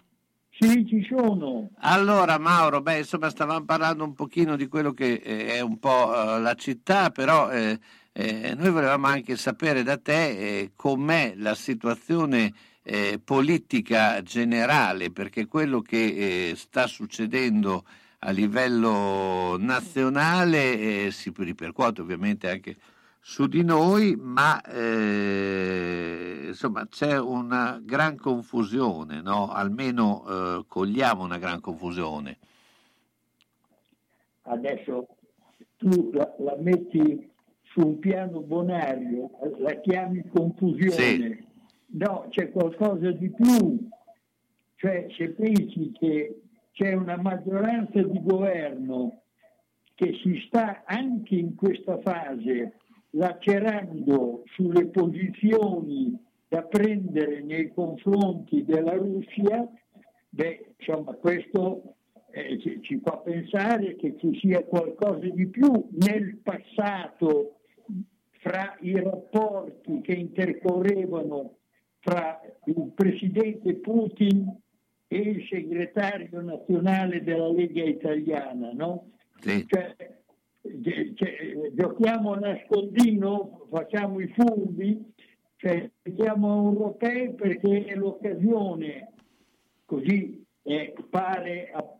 Sì, 0.60 0.86
ci 0.88 1.06
sono. 1.08 1.69
Allora, 1.80 2.38
Mauro, 2.38 2.82
beh, 2.82 2.99
insomma, 2.99 3.30
stavamo 3.30 3.65
parlando 3.65 4.03
un 4.03 4.13
pochino 4.13 4.56
di 4.56 4.67
quello 4.67 4.91
che 4.91 5.13
eh, 5.13 5.47
è 5.56 5.60
un 5.60 5.80
po' 5.80 6.13
eh, 6.13 6.39
la 6.39 6.56
città, 6.56 7.10
però 7.12 7.49
eh, 7.51 7.80
eh, 8.12 8.56
noi 8.56 8.71
volevamo 8.71 9.08
anche 9.08 9.38
sapere 9.38 9.84
da 9.84 9.97
te 9.97 10.30
eh, 10.30 10.71
com'è 10.75 11.34
la 11.36 11.53
situazione 11.53 12.53
eh, 12.89 13.19
politica 13.21 14.21
generale, 14.21 15.12
perché 15.12 15.45
quello 15.45 15.82
che 15.82 16.52
eh, 16.52 16.56
sta 16.56 16.88
succedendo 16.88 17.84
a 18.19 18.32
livello 18.32 19.58
nazionale 19.60 21.08
eh, 21.08 21.12
si 21.12 21.34
ripercuote 21.36 22.00
ovviamente 22.00 22.50
anche 22.50 22.78
su 23.19 23.47
di 23.47 23.62
noi, 23.65 24.15
ma 24.15 24.62
eh, 24.62 26.45
insomma 26.47 26.88
c'è 26.88 27.19
una 27.19 27.78
gran 27.84 28.15
confusione, 28.15 29.21
no? 29.21 29.52
almeno 29.52 30.23
eh, 30.26 30.63
cogliamo 30.65 31.23
una 31.23 31.38
gran 31.38 31.60
confusione. 31.60 32.38
Adesso 34.43 35.08
tu 35.76 36.12
la, 36.13 36.34
la 36.39 36.56
metti 36.58 37.30
su 37.63 37.82
un 37.82 38.00
piano 38.00 38.39
bonario, 38.39 39.30
la 39.58 39.78
chiami 39.82 40.23
confusione. 40.34 40.91
Sì. 40.91 41.46
No, 41.89 42.28
c'è 42.30 42.52
qualcosa 42.52 43.12
di 43.12 43.30
più. 43.30 43.88
Cioè, 44.76 45.08
se 45.17 45.30
pensi 45.30 45.91
che 45.97 46.41
c'è 46.73 46.93
una 46.93 47.17
maggioranza 47.17 48.02
di 48.02 48.21
governo 48.21 49.21
che 49.95 50.13
si 50.21 50.43
sta 50.45 50.84
anche 50.86 51.36
in 51.36 51.56
questa 51.56 52.00
fase 52.02 52.73
lacerando 53.12 54.43
sulle 54.45 54.86
posizioni 54.88 56.15
da 56.47 56.62
prendere 56.62 57.41
nei 57.41 57.73
confronti 57.73 58.63
della 58.63 58.93
Russia, 58.93 59.67
beh, 60.30 60.73
insomma, 60.78 61.13
questo 61.13 61.95
eh, 62.30 62.60
ci, 62.60 62.80
ci 62.82 63.02
fa 63.04 63.17
pensare 63.17 63.95
che 63.95 64.15
ci 64.19 64.38
sia 64.39 64.63
qualcosa 64.63 65.28
di 65.28 65.47
più 65.47 65.89
nel 65.93 66.38
passato 66.43 67.56
fra 68.39 68.78
i 68.82 69.00
rapporti 69.02 70.02
che 70.02 70.13
intercorrevano 70.13 71.56
fra 71.99 72.39
il 72.65 72.91
presidente 72.95 73.73
Putin 73.75 74.55
e 75.07 75.17
il 75.17 75.47
segretario 75.49 76.41
nazionale 76.41 77.23
della 77.23 77.49
Lega 77.51 77.83
Italiana, 77.83 78.71
no? 78.73 79.12
Sì. 79.39 79.65
Cioè, 79.67 79.95
ge- 80.62 81.13
giochiamo 81.73 82.33
a 82.33 82.39
nascondino, 82.39 83.67
facciamo 83.69 84.19
i 84.19 84.27
furbi, 84.27 85.13
cioè 85.57 85.89
siamo 86.15 86.69
europei 86.69 87.33
perché 87.33 87.86
è 87.86 87.95
l'occasione, 87.95 89.13
così 89.86 90.43
eh, 90.63 90.93
pare 91.10 91.71
a- 91.71 91.99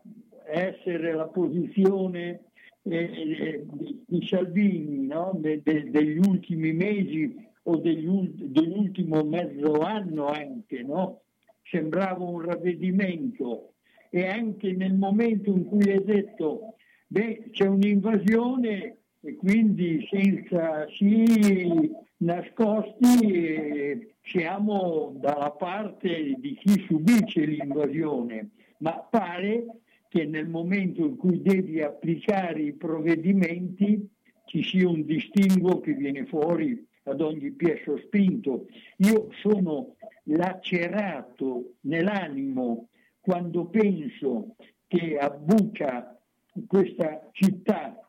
essere 0.50 1.12
la 1.12 1.26
posizione 1.26 2.44
eh, 2.82 2.96
eh, 2.96 3.66
di, 3.70 4.02
di 4.06 4.26
Salvini 4.26 5.06
no? 5.06 5.32
De- 5.34 5.60
de- 5.62 5.90
degli 5.90 6.16
ultimi 6.18 6.72
mesi 6.72 7.46
o 7.68 7.76
dell'ultimo 7.76 9.22
mezzo 9.24 9.80
anno 9.80 10.26
anche, 10.28 10.82
no? 10.82 11.20
sembrava 11.62 12.24
un 12.24 12.40
ravvedimento 12.40 13.74
e 14.10 14.26
anche 14.26 14.72
nel 14.72 14.94
momento 14.94 15.50
in 15.50 15.66
cui 15.66 15.84
è 15.90 15.98
detto 16.00 16.76
beh, 17.06 17.50
c'è 17.50 17.66
un'invasione 17.66 18.96
e 19.20 19.36
quindi 19.36 20.06
senza 20.10 20.86
sì 20.96 21.92
nascosti 22.18 24.14
siamo 24.22 25.14
dalla 25.20 25.50
parte 25.50 26.36
di 26.38 26.54
chi 26.54 26.84
subisce 26.86 27.44
l'invasione, 27.44 28.50
ma 28.78 28.92
pare 28.92 29.66
che 30.08 30.24
nel 30.24 30.48
momento 30.48 31.04
in 31.04 31.16
cui 31.16 31.42
devi 31.42 31.82
applicare 31.82 32.62
i 32.62 32.72
provvedimenti 32.72 34.08
ci 34.46 34.62
sia 34.62 34.88
un 34.88 35.04
distinguo 35.04 35.80
che 35.80 35.92
viene 35.92 36.24
fuori 36.24 36.87
ad 37.10 37.20
ogni 37.20 37.50
piè 37.52 37.80
sospinto. 37.84 38.66
Io 38.98 39.28
sono 39.40 39.96
lacerato 40.24 41.74
nell'animo 41.82 42.88
quando 43.20 43.66
penso 43.66 44.56
che 44.86 45.18
a 45.18 45.30
Bucha, 45.30 46.18
questa 46.66 47.28
città 47.32 48.00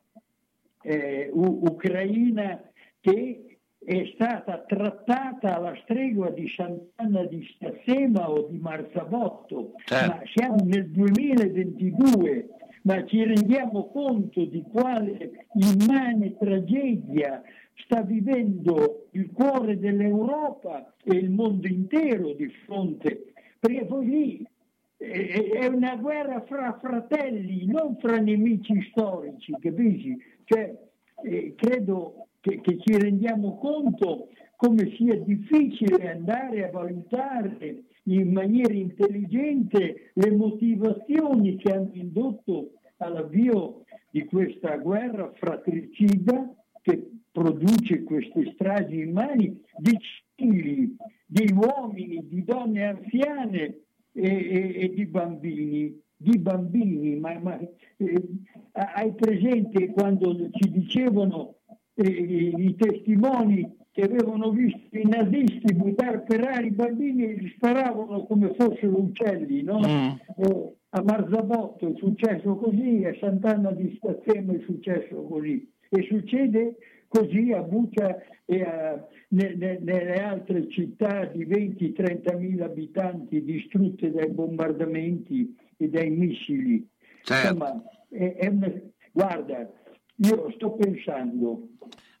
eh, 0.82 1.28
u- 1.32 1.60
ucraina, 1.62 2.62
che 3.00 3.58
è 3.82 4.10
stata 4.14 4.62
trattata 4.66 5.56
alla 5.56 5.74
stregua 5.82 6.30
di 6.30 6.48
Sant'Anna 6.48 7.24
di 7.24 7.42
Stazzema 7.54 8.30
o 8.30 8.48
di 8.48 8.58
Marzabotto, 8.58 9.72
Certo. 9.84 10.06
ma 10.06 10.22
siamo 10.24 10.56
nel 10.64 10.90
2022, 10.90 12.48
ma 12.82 13.04
ci 13.06 13.22
rendiamo 13.24 13.90
conto 13.90 14.44
di 14.44 14.62
quale 14.70 15.46
immane 15.54 16.36
tragedia 16.38 17.42
sta 17.84 18.02
vivendo 18.02 19.08
il 19.12 19.30
cuore 19.32 19.78
dell'Europa 19.78 20.94
e 21.02 21.16
il 21.16 21.30
mondo 21.30 21.66
intero 21.66 22.32
di 22.32 22.48
fronte, 22.64 23.32
perché 23.58 23.84
poi 23.84 24.06
lì 24.06 24.48
eh, 24.96 25.50
è 25.52 25.66
una 25.66 25.96
guerra 25.96 26.42
fra 26.42 26.78
fratelli, 26.80 27.66
non 27.66 27.96
fra 27.98 28.18
nemici 28.18 28.80
storici, 28.90 29.54
capisci? 29.58 30.16
Cioè, 30.44 30.78
eh, 31.22 31.54
credo 31.56 32.26
che, 32.40 32.60
che 32.60 32.78
ci 32.80 32.98
rendiamo 32.98 33.56
conto 33.58 34.28
come 34.56 34.94
sia 34.96 35.18
difficile 35.18 36.10
andare 36.10 36.66
a 36.66 36.70
valutare 36.70 37.84
in 38.04 38.30
maniera 38.32 38.74
intelligente 38.74 40.10
le 40.14 40.30
motivazioni 40.32 41.56
che 41.56 41.72
hanno 41.72 41.90
indotto 41.92 42.72
all'avvio 42.98 43.84
di 44.10 44.24
questa 44.24 44.76
guerra 44.76 45.32
fratricida 45.34 46.54
che 46.82 47.10
produce 47.32 48.02
queste 48.02 48.52
stragi 48.54 49.00
immani 49.00 49.60
di 49.76 49.98
civili, 50.34 50.96
di 51.26 51.52
uomini, 51.52 52.26
di 52.26 52.44
donne 52.44 52.84
anziane 52.84 53.80
e, 54.12 54.22
e- 54.22 54.74
e 54.76 54.92
di 54.94 55.06
bambini. 55.06 56.00
Di 56.22 56.38
bambini, 56.38 57.16
ma, 57.16 57.38
ma, 57.38 57.58
eh, 57.58 58.28
hai 58.72 59.14
presente 59.14 59.86
quando 59.88 60.50
ci 60.50 60.70
dicevano 60.70 61.54
eh, 61.94 62.04
i 62.06 62.74
testimoni 62.76 63.78
che 63.90 64.02
avevano 64.02 64.50
visto 64.50 64.78
i 64.98 65.06
nazisti 65.08 65.74
buttare 65.74 66.20
per 66.20 66.44
aria 66.44 66.66
i 66.66 66.72
bambini 66.72 67.24
e 67.24 67.34
gli 67.36 67.48
sparavano 67.56 68.24
come 68.24 68.52
fossero 68.54 69.00
uccelli, 69.00 69.62
no? 69.62 69.78
Mm. 69.78 70.44
Eh, 70.44 70.74
a 70.90 71.02
Marzabotto 71.02 71.88
è 71.88 71.96
successo 71.96 72.54
così, 72.56 73.04
a 73.04 73.16
Sant'Anna 73.18 73.72
di 73.72 73.94
Stazzema 73.96 74.52
è 74.52 74.60
successo 74.66 75.22
così 75.22 75.72
e 75.88 76.02
succede 76.02 76.76
così 77.10 77.50
a 77.52 77.60
Buccia 77.62 78.22
e 78.44 78.62
a- 78.62 79.04
ne- 79.30 79.54
ne- 79.56 79.78
nelle 79.82 80.14
altre 80.22 80.68
città 80.70 81.24
di 81.24 81.44
20-30 81.44 82.36
mila 82.36 82.66
abitanti 82.66 83.42
distrutte 83.42 84.12
dai 84.12 84.30
bombardamenti 84.30 85.56
e 85.76 85.88
dai 85.88 86.08
missili. 86.10 86.86
Certo. 87.22 87.46
Insomma, 87.52 87.82
è- 88.08 88.36
è 88.36 88.46
una- 88.46 88.72
guarda, 89.10 89.68
io 90.16 90.52
sto 90.54 90.72
pensando, 90.74 91.68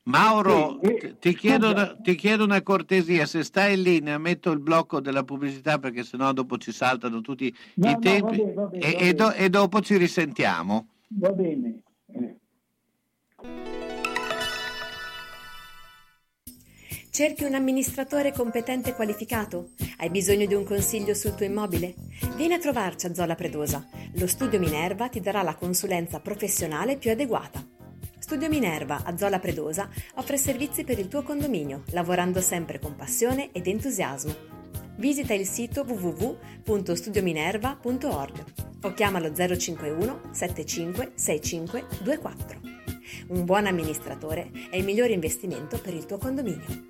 Mauro, 0.04 0.80
Sì, 0.82 0.88
eh, 0.88 1.18
ti- 1.20 1.34
chiedo, 1.36 1.70
una- 1.70 1.94
ti 1.94 2.14
chiedo 2.16 2.42
una 2.42 2.62
cortesia, 2.62 3.26
se 3.26 3.44
stai 3.44 3.74
in 3.74 3.82
linea 3.82 4.18
metto 4.18 4.50
il 4.50 4.58
blocco 4.58 4.98
della 5.00 5.22
pubblicità 5.22 5.78
perché 5.78 6.02
sennò 6.02 6.32
dopo 6.32 6.56
ci 6.56 6.72
saltano 6.72 7.20
tutti 7.20 7.54
No, 7.74 7.90
i 7.90 7.92
no, 7.92 7.98
tempi 8.00 8.22
va 8.22 8.44
bene, 8.44 8.52
va 8.54 8.66
bene, 8.66 8.84
e, 8.96 9.08
e 9.08 9.12
do- 9.14 9.32
e 9.32 9.48
dopo 9.50 9.80
ci 9.82 9.96
risentiamo. 9.98 10.88
va 11.10 11.30
bene. 11.30 11.82
Cerchi 17.12 17.42
un 17.42 17.54
amministratore 17.54 18.32
competente 18.32 18.90
e 18.90 18.94
qualificato? 18.94 19.70
Hai 19.96 20.10
bisogno 20.10 20.46
di 20.46 20.54
un 20.54 20.62
consiglio 20.62 21.12
sul 21.12 21.34
tuo 21.34 21.44
immobile? 21.44 21.96
Vieni 22.36 22.54
a 22.54 22.60
trovarci 22.60 23.06
a 23.06 23.14
Zola 23.14 23.34
Predosa. 23.34 23.84
Lo 24.14 24.28
studio 24.28 24.60
Minerva 24.60 25.08
ti 25.08 25.18
darà 25.20 25.42
la 25.42 25.56
consulenza 25.56 26.20
professionale 26.20 26.98
più 26.98 27.10
adeguata. 27.10 27.66
Studio 28.16 28.48
Minerva 28.48 29.02
a 29.04 29.16
Zola 29.16 29.40
Predosa 29.40 29.88
offre 30.14 30.36
servizi 30.36 30.84
per 30.84 31.00
il 31.00 31.08
tuo 31.08 31.24
condominio, 31.24 31.82
lavorando 31.90 32.40
sempre 32.40 32.78
con 32.78 32.94
passione 32.94 33.50
ed 33.50 33.66
entusiasmo. 33.66 34.32
Visita 34.94 35.34
il 35.34 35.48
sito 35.48 35.82
www.studiominerva.org 35.82 38.44
o 38.82 38.94
chiamalo 38.94 39.34
051 39.34 40.20
75 40.30 41.10
65 41.16 41.86
24. 42.04 42.60
Un 43.30 43.44
buon 43.44 43.66
amministratore 43.66 44.52
è 44.70 44.76
il 44.76 44.84
migliore 44.84 45.12
investimento 45.12 45.80
per 45.80 45.92
il 45.92 46.06
tuo 46.06 46.16
condominio. 46.16 46.89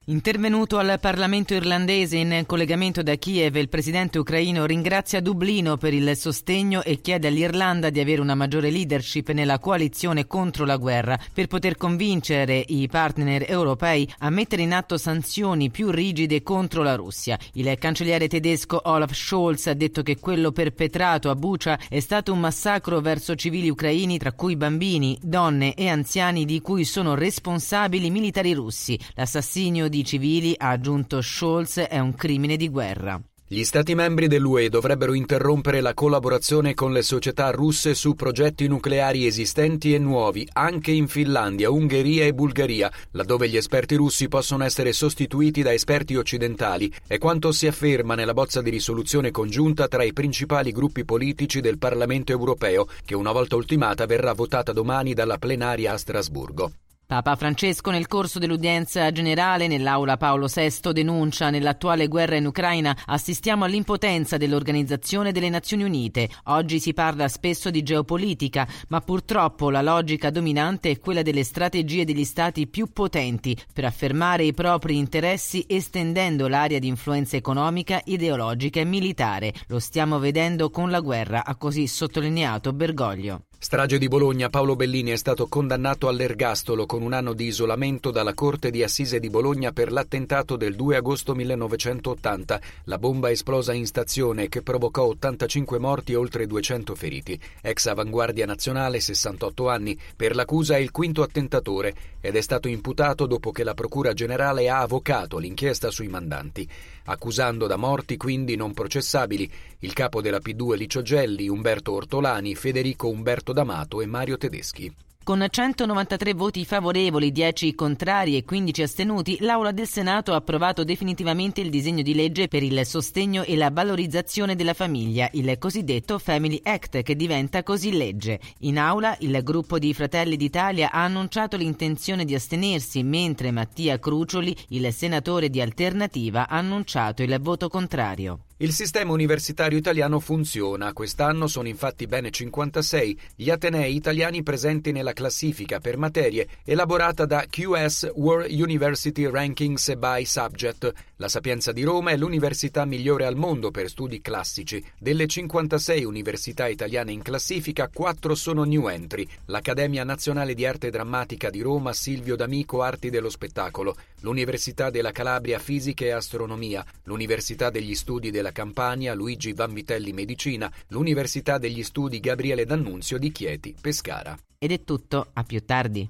Intervenuto 0.11 0.77
al 0.77 0.97
Parlamento 0.99 1.53
irlandese 1.53 2.17
in 2.17 2.43
collegamento 2.45 3.01
da 3.01 3.15
Kiev, 3.15 3.55
il 3.55 3.69
presidente 3.69 4.19
ucraino 4.19 4.65
ringrazia 4.65 5.21
Dublino 5.21 5.77
per 5.77 5.93
il 5.93 6.17
sostegno 6.17 6.83
e 6.83 6.99
chiede 6.99 7.29
all'Irlanda 7.29 7.89
di 7.89 8.01
avere 8.01 8.19
una 8.19 8.35
maggiore 8.35 8.71
leadership 8.71 9.29
nella 9.29 9.57
coalizione 9.57 10.27
contro 10.27 10.65
la 10.65 10.75
guerra 10.75 11.17
per 11.33 11.47
poter 11.47 11.77
convincere 11.77 12.61
i 12.67 12.89
partner 12.89 13.45
europei 13.49 14.05
a 14.17 14.29
mettere 14.29 14.63
in 14.63 14.73
atto 14.73 14.97
sanzioni 14.97 15.69
più 15.69 15.91
rigide 15.91 16.43
contro 16.43 16.83
la 16.83 16.95
Russia. 16.95 17.39
Il 17.53 17.73
cancelliere 17.79 18.27
tedesco 18.27 18.81
Olaf 18.83 19.13
Scholz 19.13 19.67
ha 19.67 19.73
detto 19.73 20.01
che 20.01 20.19
quello 20.19 20.51
perpetrato 20.51 21.29
a 21.29 21.35
Bucha 21.35 21.79
è 21.87 22.01
stato 22.01 22.33
un 22.33 22.39
massacro 22.41 22.99
verso 22.99 23.35
civili 23.35 23.69
ucraini, 23.69 24.17
tra 24.17 24.33
cui 24.33 24.57
bambini, 24.57 25.17
donne 25.21 25.73
e 25.73 25.87
anziani 25.87 26.43
di 26.43 26.59
cui 26.59 26.83
sono 26.83 27.15
responsabili 27.15 28.09
militari 28.09 28.51
russi. 28.51 28.99
L'assassinio 29.15 29.87
di 29.87 29.99
civili, 30.03 30.53
ha 30.57 30.69
aggiunto 30.69 31.21
Scholz, 31.21 31.79
è 31.79 31.99
un 31.99 32.15
crimine 32.15 32.57
di 32.57 32.69
guerra. 32.69 33.21
Gli 33.53 33.65
Stati 33.65 33.95
membri 33.95 34.29
dell'UE 34.29 34.69
dovrebbero 34.69 35.13
interrompere 35.13 35.81
la 35.81 35.93
collaborazione 35.93 36.73
con 36.73 36.93
le 36.93 37.01
società 37.01 37.49
russe 37.51 37.93
su 37.95 38.15
progetti 38.15 38.65
nucleari 38.65 39.25
esistenti 39.25 39.93
e 39.93 39.97
nuovi, 39.97 40.47
anche 40.53 40.91
in 40.91 41.09
Finlandia, 41.09 41.69
Ungheria 41.69 42.23
e 42.23 42.33
Bulgaria, 42.33 42.89
laddove 43.11 43.49
gli 43.49 43.57
esperti 43.57 43.95
russi 43.95 44.29
possono 44.29 44.63
essere 44.63 44.93
sostituiti 44.93 45.63
da 45.63 45.73
esperti 45.73 46.15
occidentali, 46.15 46.89
è 47.05 47.17
quanto 47.17 47.51
si 47.51 47.67
afferma 47.67 48.15
nella 48.15 48.33
bozza 48.33 48.61
di 48.61 48.69
risoluzione 48.69 49.31
congiunta 49.31 49.89
tra 49.89 50.05
i 50.05 50.13
principali 50.13 50.71
gruppi 50.71 51.03
politici 51.03 51.59
del 51.59 51.77
Parlamento 51.77 52.31
europeo, 52.31 52.87
che 53.03 53.15
una 53.15 53.33
volta 53.33 53.57
ultimata 53.57 54.05
verrà 54.05 54.31
votata 54.31 54.71
domani 54.71 55.13
dalla 55.13 55.37
plenaria 55.37 55.91
a 55.91 55.97
Strasburgo. 55.97 56.71
Papa 57.11 57.35
Francesco 57.35 57.91
nel 57.91 58.07
corso 58.07 58.39
dell'udienza 58.39 59.11
generale 59.11 59.67
nell'aula 59.67 60.15
Paolo 60.15 60.47
VI 60.47 60.93
denuncia 60.93 61.49
nell'attuale 61.49 62.07
guerra 62.07 62.37
in 62.37 62.45
Ucraina 62.45 62.97
assistiamo 63.05 63.65
all'impotenza 63.65 64.37
dell'Organizzazione 64.37 65.33
delle 65.33 65.49
Nazioni 65.49 65.83
Unite. 65.83 66.29
Oggi 66.45 66.79
si 66.79 66.93
parla 66.93 67.27
spesso 67.27 67.69
di 67.69 67.83
geopolitica, 67.83 68.65
ma 68.87 69.01
purtroppo 69.01 69.69
la 69.69 69.81
logica 69.81 70.29
dominante 70.29 70.89
è 70.89 70.99
quella 70.99 71.21
delle 71.21 71.43
strategie 71.43 72.05
degli 72.05 72.23
stati 72.23 72.65
più 72.65 72.93
potenti 72.93 73.57
per 73.73 73.83
affermare 73.83 74.45
i 74.45 74.53
propri 74.53 74.95
interessi 74.95 75.65
estendendo 75.67 76.47
l'area 76.47 76.79
di 76.79 76.87
influenza 76.87 77.35
economica, 77.35 77.99
ideologica 78.05 78.79
e 78.79 78.85
militare. 78.85 79.53
Lo 79.67 79.79
stiamo 79.79 80.17
vedendo 80.17 80.69
con 80.69 80.89
la 80.89 81.01
guerra, 81.01 81.43
ha 81.43 81.57
così 81.57 81.87
sottolineato 81.87 82.71
Bergoglio. 82.71 83.47
Strage 83.63 83.99
di 83.99 84.07
Bologna, 84.07 84.49
Paolo 84.49 84.75
Bellini 84.75 85.11
è 85.11 85.15
stato 85.15 85.45
condannato 85.45 86.07
all'ergastolo 86.07 86.87
con 86.87 87.03
un 87.03 87.13
anno 87.13 87.33
di 87.33 87.45
isolamento 87.45 88.09
dalla 88.09 88.33
Corte 88.33 88.71
di 88.71 88.81
Assise 88.81 89.19
di 89.19 89.29
Bologna 89.29 89.71
per 89.71 89.91
l'attentato 89.91 90.55
del 90.55 90.75
2 90.75 90.95
agosto 90.95 91.35
1980, 91.35 92.59
la 92.85 92.97
bomba 92.97 93.29
esplosa 93.29 93.71
in 93.73 93.85
stazione 93.85 94.49
che 94.49 94.63
provocò 94.63 95.03
85 95.03 95.77
morti 95.77 96.13
e 96.13 96.15
oltre 96.15 96.47
200 96.47 96.95
feriti. 96.95 97.39
Ex 97.61 97.85
avanguardia 97.85 98.47
nazionale, 98.47 98.99
68 98.99 99.69
anni, 99.69 99.95
per 100.15 100.33
l'accusa 100.33 100.77
è 100.77 100.79
il 100.79 100.89
quinto 100.89 101.21
attentatore 101.21 101.93
ed 102.19 102.35
è 102.35 102.41
stato 102.41 102.67
imputato 102.67 103.27
dopo 103.27 103.51
che 103.51 103.63
la 103.63 103.75
Procura 103.75 104.13
Generale 104.13 104.69
ha 104.69 104.79
avocato 104.79 105.37
l'inchiesta 105.37 105.91
sui 105.91 106.07
mandanti, 106.07 106.67
accusando 107.05 107.67
da 107.67 107.77
morti 107.77 108.17
quindi 108.17 108.55
non 108.55 108.73
processabili 108.73 109.51
il 109.79 109.93
capo 109.93 110.21
della 110.21 110.39
P2 110.39 110.75
Licio 110.75 111.01
Gelli, 111.01 111.47
Umberto 111.49 111.93
Ortolani, 111.93 112.55
Federico 112.55 113.09
Umberto 113.09 113.53
D'Amato 113.53 114.01
e 114.01 114.05
Mario 114.05 114.37
Tedeschi. 114.37 114.93
Con 115.23 115.45
193 115.47 116.33
voti 116.33 116.65
favorevoli, 116.65 117.31
10 117.31 117.75
contrari 117.75 118.37
e 118.37 118.43
15 118.43 118.81
astenuti, 118.81 119.37
l'Aula 119.41 119.71
del 119.71 119.87
Senato 119.87 120.33
ha 120.33 120.37
approvato 120.37 120.83
definitivamente 120.83 121.61
il 121.61 121.69
disegno 121.69 122.01
di 122.01 122.15
legge 122.15 122.47
per 122.47 122.63
il 122.63 122.83
sostegno 122.87 123.43
e 123.43 123.55
la 123.55 123.69
valorizzazione 123.69 124.55
della 124.55 124.73
famiglia, 124.73 125.29
il 125.33 125.55
cosiddetto 125.59 126.17
Family 126.17 126.59
Act, 126.63 127.03
che 127.03 127.15
diventa 127.15 127.61
così 127.61 127.95
legge. 127.95 128.39
In 128.61 128.79
Aula 128.79 129.15
il 129.19 129.39
gruppo 129.43 129.77
di 129.77 129.93
Fratelli 129.93 130.37
d'Italia 130.37 130.89
ha 130.89 131.03
annunciato 131.03 131.55
l'intenzione 131.55 132.25
di 132.25 132.33
astenersi, 132.33 133.03
mentre 133.03 133.51
Mattia 133.51 133.99
Crucioli, 133.99 134.57
il 134.69 134.91
senatore 134.91 135.51
di 135.51 135.61
Alternativa, 135.61 136.47
ha 136.47 136.57
annunciato 136.57 137.21
il 137.21 137.37
voto 137.39 137.69
contrario. 137.69 138.45
Il 138.61 138.73
sistema 138.73 139.11
universitario 139.11 139.75
italiano 139.75 140.19
funziona. 140.19 140.93
Quest'anno 140.93 141.47
sono 141.47 141.67
infatti 141.67 142.05
bene 142.05 142.29
56 142.29 143.19
gli 143.35 143.49
atenei 143.49 143.95
italiani 143.95 144.43
presenti 144.43 144.91
nella 144.91 145.10
classifica 145.13 145.79
per 145.79 145.97
materie 145.97 146.47
elaborata 146.63 147.25
da 147.25 147.45
QS 147.49 148.11
World 148.15 148.51
University 148.51 149.29
Rankings 149.29 149.95
by 149.95 150.25
Subject. 150.25 150.91
La 151.17 151.27
Sapienza 151.27 151.71
di 151.71 151.83
Roma 151.83 152.11
è 152.11 152.17
l'università 152.17 152.85
migliore 152.85 153.25
al 153.25 153.35
mondo 153.35 153.71
per 153.71 153.89
studi 153.89 154.21
classici. 154.21 154.83
Delle 154.97 155.27
56 155.27 156.03
università 156.03 156.67
italiane 156.67 157.11
in 157.11 157.21
classifica, 157.21 157.89
4 157.93 158.35
sono 158.35 158.63
new 158.63 158.87
entry. 158.87 159.27
L'Accademia 159.45 160.03
Nazionale 160.03 160.53
di 160.53 160.65
Arte 160.65 160.89
Drammatica 160.89 161.49
di 161.49 161.61
Roma 161.61 161.93
Silvio 161.93 162.35
D'Amico 162.35 162.81
Arti 162.81 163.09
dello 163.09 163.29
Spettacolo, 163.29 163.95
l'Università 164.21 164.89
della 164.89 165.11
Calabria 165.11 165.59
Fisica 165.59 166.05
e 166.05 166.11
Astronomia, 166.11 166.83
l'Università 167.03 167.69
degli 167.69 167.95
Studi 167.95 168.31
della 168.31 168.51
Campania 168.51 169.13
Luigi 169.13 169.53
Vanvitelli 169.53 170.13
Medicina, 170.13 170.71
l'Università 170.87 171.57
degli 171.57 171.83
Studi 171.83 172.19
Gabriele 172.19 172.65
D'Annunzio 172.65 173.17
di 173.17 173.31
Chieti, 173.31 173.75
Pescara. 173.79 174.37
Ed 174.63 174.71
è 174.71 174.83
tutto, 174.83 175.00
a 175.33 175.43
più 175.43 175.63
tardi. 175.65 176.09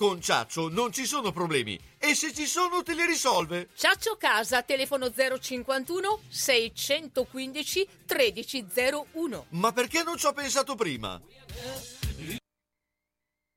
Con 0.00 0.18
Ciaccio 0.18 0.70
non 0.70 0.94
ci 0.94 1.04
sono 1.04 1.30
problemi 1.30 1.78
e 1.98 2.14
se 2.14 2.32
ci 2.32 2.46
sono 2.46 2.82
te 2.82 2.94
li 2.94 3.04
risolve. 3.04 3.68
Ciaccio 3.76 4.16
Casa, 4.16 4.62
telefono 4.62 5.12
051 5.12 6.20
615 6.26 7.88
1301. 8.08 9.46
Ma 9.50 9.72
perché 9.72 10.02
non 10.02 10.16
ci 10.16 10.24
ho 10.24 10.32
pensato 10.32 10.74
prima? 10.74 11.20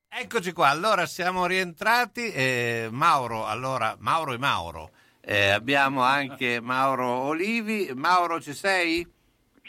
Eccoci 0.10 0.52
qua, 0.52 0.68
allora 0.68 1.06
siamo 1.06 1.46
rientrati. 1.46 2.30
Eh, 2.34 2.90
Mauro, 2.92 3.46
allora, 3.46 3.96
Mauro 4.00 4.34
e 4.34 4.38
Mauro. 4.38 4.92
Eh, 5.22 5.48
abbiamo 5.48 6.02
anche 6.02 6.60
Mauro 6.60 7.08
Olivi. 7.08 7.90
Mauro, 7.96 8.42
ci 8.42 8.54
sei? 8.54 9.10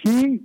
Sì. 0.03 0.45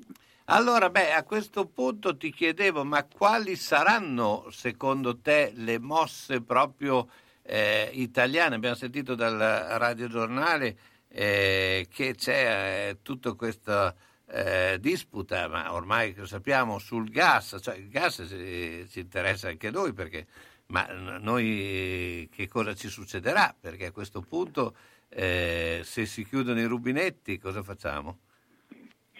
Allora, 0.52 0.89
beh, 0.89 1.14
a 1.14 1.24
questo 1.24 1.68
punto 1.68 2.18
ti 2.18 2.32
chiedevo, 2.32 2.84
ma 2.84 3.04
quali 3.04 3.56
saranno 3.56 4.47
secondo 4.50 5.20
te 5.20 5.52
le 5.54 5.78
mosse 5.78 6.41
proprio 6.41 7.08
eh, 7.43 7.91
italiane? 7.93 8.56
Abbiamo 8.56 8.74
sentito 8.74 9.14
dal 9.14 9.38
radiogiornale 9.38 10.76
eh, 11.08 11.86
che 11.88 12.16
c'è 12.16 12.89
eh, 12.89 12.97
tutta 13.04 13.34
questa 13.34 13.93
eh, 14.26 14.78
disputa, 14.80 15.47
ma 15.47 15.72
ormai 15.72 16.16
lo 16.16 16.26
sappiamo, 16.26 16.80
sul 16.80 17.12
gas, 17.12 17.60
cioè 17.62 17.76
il 17.76 17.88
gas 17.88 18.26
ci, 18.28 18.88
ci 18.89 19.02
interessa 19.02 19.50
anche 19.50 19.70
noi, 19.70 19.93
perché, 19.93 20.26
ma 20.70 20.88
noi 21.20 22.28
che 22.34 22.47
cosa 22.47 22.74
ci 22.74 22.88
succederà? 22.88 23.56
Perché 23.58 23.86
a 23.86 23.91
questo 23.91 24.22
punto 24.22 24.76
eh, 25.10 25.82
se 25.84 26.08
si 26.08 26.26
chiudono 26.26 26.60
i 26.60 26.66
rubinetti 26.66 27.38
cosa 27.38 27.62
facciamo? 27.62 28.18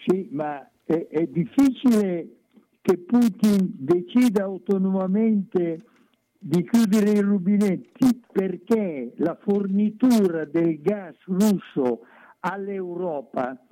Sì, 0.04 0.28
ma 0.32 0.66
è, 0.90 1.06
è 1.06 1.26
difficile 1.26 2.36
che 2.80 2.98
Putin 2.98 3.74
decida 3.78 4.42
autonomamente 4.42 5.84
di 6.36 6.66
chiudere 6.68 7.12
i 7.12 7.20
rubinetti 7.20 8.20
perché 8.32 9.12
la 9.16 9.36
fornitura 9.40 10.44
del 10.46 10.80
gas 10.80 11.14
russo 11.26 12.00
all'Europa 12.40 13.62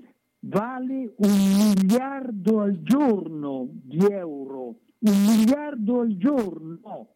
vale 0.41 1.15
un 1.17 1.75
miliardo 1.75 2.61
al 2.61 2.83
giorno 2.83 3.69
di 3.71 4.05
euro 4.09 4.77
un 5.01 5.25
miliardo 5.25 6.01
al 6.01 6.17
giorno. 6.17 7.15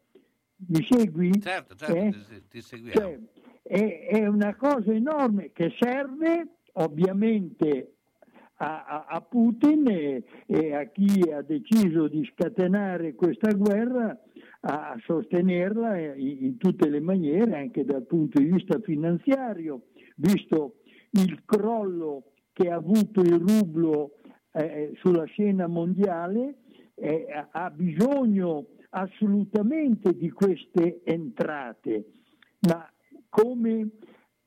Mi 0.68 0.86
segui? 0.88 1.40
Certo, 1.40 1.74
certo, 1.74 1.94
Eh? 1.94 2.10
ti, 2.10 2.42
ti 2.48 2.60
seguiamo. 2.60 3.00
Cioè, 3.00 3.18
è, 3.62 4.06
è 4.08 4.26
una 4.26 4.54
cosa 4.54 4.92
enorme 4.92 5.50
che 5.52 5.74
serve 5.78 6.58
ovviamente 6.74 7.94
a, 8.62 9.04
a- 9.08 9.20
Putin 9.20 9.88
e, 9.88 10.22
e 10.46 10.74
a 10.74 10.84
chi 10.84 11.20
ha 11.32 11.42
deciso 11.42 12.06
di 12.06 12.24
scatenare 12.32 13.14
questa 13.14 13.50
guerra 13.52 14.16
a, 14.60 14.96
sostenerla 15.04 16.14
in, 16.14 16.44
in 16.44 16.56
tutte 16.58 16.88
le 16.88 17.00
maniere, 17.00 17.56
anche 17.56 17.84
dal 17.84 18.06
punto 18.06 18.38
di 18.40 18.46
vista 18.46 18.78
finanziario, 18.80 19.86
visto 20.16 20.76
il 21.10 21.42
crollo 21.44 22.24
che 22.52 22.70
ha 22.70 22.76
avuto 22.76 23.20
il 23.20 23.34
rublo 23.38 24.18
eh, 24.52 24.92
sulla 24.96 25.24
scena 25.24 25.66
mondiale, 25.66 26.58
eh, 26.94 27.26
ha 27.50 27.70
bisogno 27.70 28.66
assolutamente 28.90 30.16
di 30.16 30.30
queste 30.30 31.00
entrate, 31.04 32.04
ma 32.68 32.88
come 33.28 33.88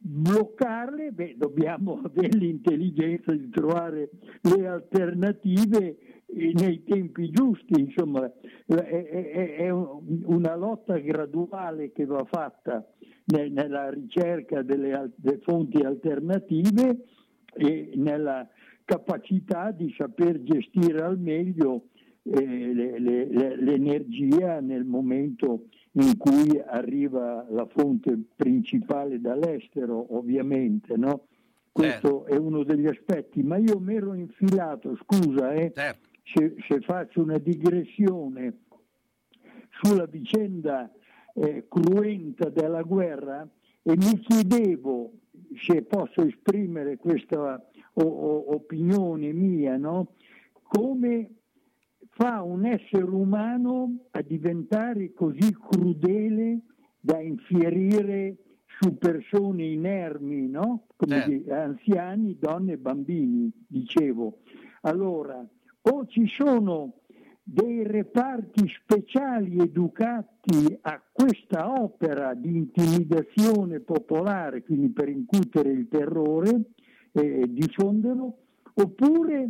bloccarle? 0.07 1.11
Beh, 1.11 1.35
dobbiamo 1.37 2.01
avere 2.05 2.37
l'intelligenza 2.37 3.31
di 3.33 3.49
trovare 3.49 4.09
le 4.41 4.67
alternative 4.67 5.97
eh, 6.27 6.51
nei 6.53 6.83
tempi 6.83 7.29
giusti, 7.31 7.79
insomma, 7.79 8.31
è, 8.65 8.73
è- 8.75 9.55
è 9.57 9.69
un- 9.69 10.21
una 10.25 10.55
lotta 10.55 10.97
graduale 10.99 11.91
che 11.91 12.05
va 12.05 12.23
fatta 12.25 12.85
ne- 13.25 13.49
nella 13.49 13.89
ricerca 13.89 14.61
delle, 14.61 15.11
delle 15.15 15.39
fonti 15.39 15.81
alternative 15.83 17.05
e 17.57 17.91
nella 17.95 18.47
capacità 18.83 19.71
di 19.71 19.91
saper 19.97 20.43
gestire 20.43 21.01
al 21.01 21.17
meglio 21.19 21.85
eh, 22.27 22.73
le- 22.73 22.99
le- 22.99 23.27
le- 23.29 23.55
l'energia 23.61 24.59
nel 24.59 24.83
momento 24.83 25.65
in 25.97 26.17
cui 26.17 26.59
arriva 26.65 27.45
la 27.49 27.65
fonte 27.67 28.17
principale 28.35 29.19
dall'estero, 29.21 30.15
ovviamente, 30.17 30.95
no? 30.97 31.27
Questo 31.71 32.25
è 32.25 32.35
uno 32.37 32.63
degli 32.63 32.87
aspetti, 32.87 33.43
ma 33.43 33.57
io 33.57 33.79
mi 33.79 33.95
ero 33.95 34.13
infilato, 34.13 34.95
scusa, 35.03 35.51
eh, 35.53 35.71
se, 36.23 36.55
se 36.67 36.79
faccio 36.81 37.21
una 37.21 37.37
digressione 37.37 38.59
sulla 39.81 40.05
vicenda 40.05 40.89
eh, 41.33 41.65
cruenta 41.67 42.49
della 42.49 42.81
guerra 42.81 43.47
e 43.83 43.95
mi 43.97 44.19
chiedevo 44.19 45.11
se 45.65 45.81
posso 45.83 46.21
esprimere 46.25 46.97
questa 46.97 47.61
o- 47.93 48.01
o- 48.03 48.53
opinione 48.53 49.31
mia, 49.33 49.75
no? 49.77 50.13
come 50.63 51.34
fa 52.15 52.41
un 52.41 52.65
essere 52.65 53.03
umano 53.03 54.05
a 54.11 54.21
diventare 54.21 55.11
così 55.13 55.53
crudele 55.53 56.61
da 56.97 57.19
infierire 57.19 58.37
su 58.79 58.97
persone 58.97 59.65
inermi, 59.65 60.47
no? 60.47 60.87
Come 60.95 61.25
di- 61.27 61.51
anziani, 61.51 62.37
donne 62.39 62.73
e 62.73 62.77
bambini, 62.77 63.51
dicevo. 63.67 64.39
Allora, 64.81 65.45
o 65.81 66.05
ci 66.07 66.25
sono 66.27 67.01
dei 67.43 67.83
reparti 67.83 68.65
speciali 68.69 69.59
educati 69.59 70.77
a 70.81 71.01
questa 71.11 71.69
opera 71.69 72.33
di 72.33 72.55
intimidazione 72.55 73.81
popolare, 73.81 74.63
quindi 74.63 74.89
per 74.89 75.09
incutere 75.09 75.69
il 75.69 75.87
terrore 75.89 76.61
e 77.11 77.45
diffonderlo, 77.49 78.37
oppure 78.73 79.49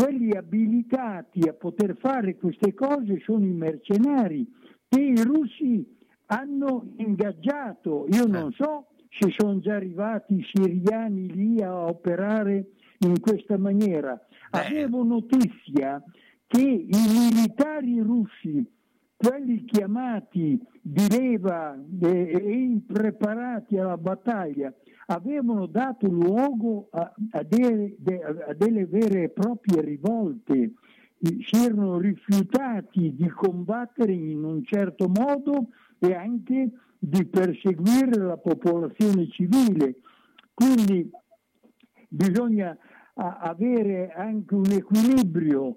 quelli 0.00 0.34
abilitati 0.34 1.46
a 1.46 1.52
poter 1.52 1.94
fare 1.98 2.36
queste 2.36 2.72
cose 2.72 3.20
sono 3.22 3.44
i 3.44 3.52
mercenari 3.52 4.50
che 4.88 4.98
i 4.98 5.22
russi 5.22 5.86
hanno 6.26 6.92
ingaggiato. 6.96 8.06
Io 8.08 8.24
non 8.26 8.50
so 8.52 8.86
se 9.10 9.30
sono 9.36 9.58
già 9.60 9.74
arrivati 9.74 10.36
i 10.36 10.46
siriani 10.50 11.30
lì 11.34 11.62
a 11.62 11.84
operare 11.84 12.70
in 13.00 13.20
questa 13.20 13.58
maniera. 13.58 14.18
Avevo 14.52 15.04
notizia 15.04 16.02
che 16.46 16.62
i 16.62 16.88
militari 16.88 18.00
russi, 18.00 18.66
quelli 19.14 19.66
chiamati 19.66 20.58
di 20.80 21.08
leva 21.10 21.78
e 22.00 22.30
e 22.32 22.52
impreparati 22.52 23.76
alla 23.76 23.98
battaglia, 23.98 24.72
avevano 25.10 25.66
dato 25.66 26.06
luogo 26.06 26.88
a, 26.92 27.12
a 27.32 27.42
delle, 27.42 27.94
de- 27.98 28.22
a 28.22 28.54
delle 28.54 28.86
vere 28.86 29.24
e 29.24 29.28
proprie 29.30 29.82
rivolte, 29.82 30.72
si 31.18 31.56
erano 31.56 31.98
rifiutati 31.98 33.14
di 33.14 33.28
combattere 33.28 34.12
in 34.12 34.44
un 34.44 34.64
certo 34.64 35.08
modo 35.08 35.68
e 35.98 36.14
anche 36.14 36.70
di 36.98 37.26
perseguire 37.26 38.22
la 38.22 38.36
popolazione 38.36 39.28
civile. 39.28 39.96
Quindi 40.54 41.10
bisogna 42.08 42.76
avere 43.14 44.12
anche 44.12 44.54
un 44.54 44.70
equilibrio 44.70 45.76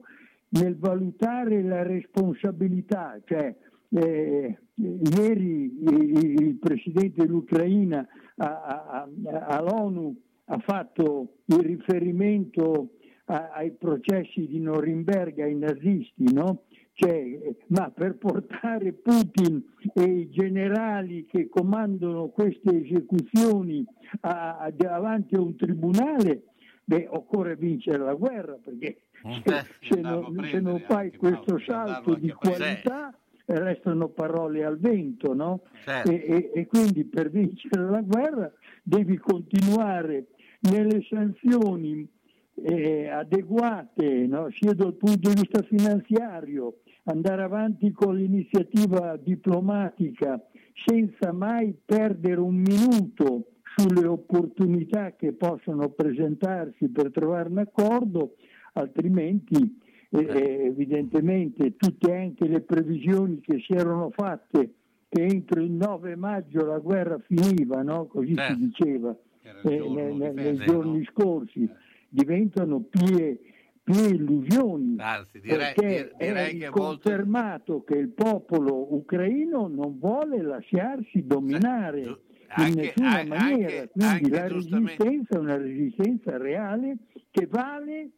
nel 0.49 0.77
valutare 0.77 1.61
la 1.63 1.81
responsabilità, 1.81 3.19
cioè 3.25 3.53
eh, 3.89 4.57
ieri 4.75 5.71
il, 5.81 6.57
presidente 6.59 7.21
dell'Ucraina 7.21 8.07
all'ONU 8.37 10.15
ha 10.45 10.57
fatto 10.59 11.35
il 11.45 11.59
riferimento 11.59 12.89
ai 13.25 13.71
processi 13.71 14.47
di 14.47 14.59
Norimberga 14.59 15.45
ai 15.45 15.55
nazisti, 15.55 16.31
no? 16.33 16.63
Cioè, 16.95 17.11
eh, 17.11 17.55
ma 17.67 17.89
per 17.89 18.17
portare 18.17 18.91
Putin 18.93 19.63
e 19.95 20.03
i 20.03 20.29
generali 20.29 21.25
che 21.25 21.47
comandano 21.49 22.27
queste 22.27 22.83
esecuzioni 22.85 23.83
a- 24.21 24.57
a- 24.59 24.69
davanti 24.71 25.33
a 25.35 25.41
un 25.41 25.55
tribunale, 25.55 26.43
beh, 26.83 27.07
occorre 27.09 27.55
vincere 27.55 27.97
la 27.97 28.13
guerra 28.13 28.59
perché 28.63 29.03
se, 29.43 29.65
se 29.89 30.01
non, 30.01 30.35
se 30.51 30.59
non 30.59 30.79
fai 30.81 31.11
questo 31.13 31.57
salto 31.59 32.13
di 32.13 32.29
qualità 32.31 33.17
restano 33.45 34.09
parole 34.09 34.63
al 34.63 34.79
vento, 34.79 35.33
no? 35.33 35.61
Certo. 35.83 36.11
E, 36.11 36.15
e- 36.15 36.51
e 36.53 36.67
quindi 36.67 37.03
per 37.05 37.29
vincere 37.29 37.89
la 37.89 38.01
guerra 38.01 38.51
devi 38.81 39.17
continuare 39.17 40.27
nelle 40.61 41.03
sanzioni 41.09 42.07
eh, 42.55 43.07
adeguate, 43.09 44.27
no? 44.27 44.49
sia 44.51 44.73
dal 44.73 44.93
punto 44.93 45.29
di 45.29 45.35
vista 45.41 45.61
finanziario, 45.63 46.79
andare 47.05 47.43
avanti 47.43 47.91
con 47.91 48.15
l'iniziativa 48.15 49.17
diplomatica 49.17 50.41
senza 50.85 51.31
mai 51.31 51.75
perdere 51.85 52.39
un 52.39 52.55
minuto 52.55 53.47
sulle 53.75 54.07
opportunità 54.07 55.13
che 55.15 55.33
possono 55.33 55.89
presentarsi 55.89 56.89
per 56.89 57.11
trovare 57.11 57.49
un 57.49 57.57
accordo, 57.57 58.35
altrimenti 58.73 59.81
eh, 60.13 60.25
eh, 60.27 60.65
evidentemente 60.65 61.75
tutte 61.75 62.15
anche 62.15 62.47
le 62.47 62.61
previsioni 62.61 63.39
che 63.41 63.59
si 63.59 63.73
erano 63.73 64.09
fatte 64.11 64.73
che 65.09 65.23
entro 65.25 65.61
il 65.61 65.71
9 65.71 66.15
maggio 66.15 66.65
la 66.65 66.79
guerra 66.79 67.17
finiva, 67.19 67.81
no? 67.83 68.05
così 68.07 68.33
Certo. 68.35 68.53
si 68.53 68.59
diceva 68.59 69.15
eh, 69.63 69.79
ne- 69.79 70.11
ne- 70.13 70.31
nei 70.31 70.51
difesa, 70.53 70.71
giorni 70.71 71.03
scorsi, 71.05 71.69
diventano 72.09 72.79
pie, 72.81 73.39
pie 73.83 74.07
illusioni. 74.07 74.95
Anzi, 74.99 75.39
direi, 75.39 75.57
perché 75.57 75.87
dir- 75.87 76.15
direi 76.17 76.59
è 76.59 76.65
è 76.65 76.69
molto... 76.69 76.79
confermato 76.79 77.83
che 77.83 77.97
il 77.97 78.09
popolo 78.09 78.93
ucraino 78.95 79.67
non 79.67 79.99
vuole 79.99 80.41
lasciarsi 80.41 81.25
dominare 81.25 81.99
in 82.01 82.17
anche- 82.47 82.81
nessuna 82.81 83.09
anche- 83.09 83.27
maniera, 83.27 83.87
quindi 83.87 84.13
anche 84.13 84.29
la 84.29 84.47
giustamente- 84.47 85.03
resistenza 85.03 85.35
è 85.35 85.39
una 85.39 85.57
resistenza 85.57 86.37
reale 86.37 86.97
che 87.29 87.47
vale 87.47 88.09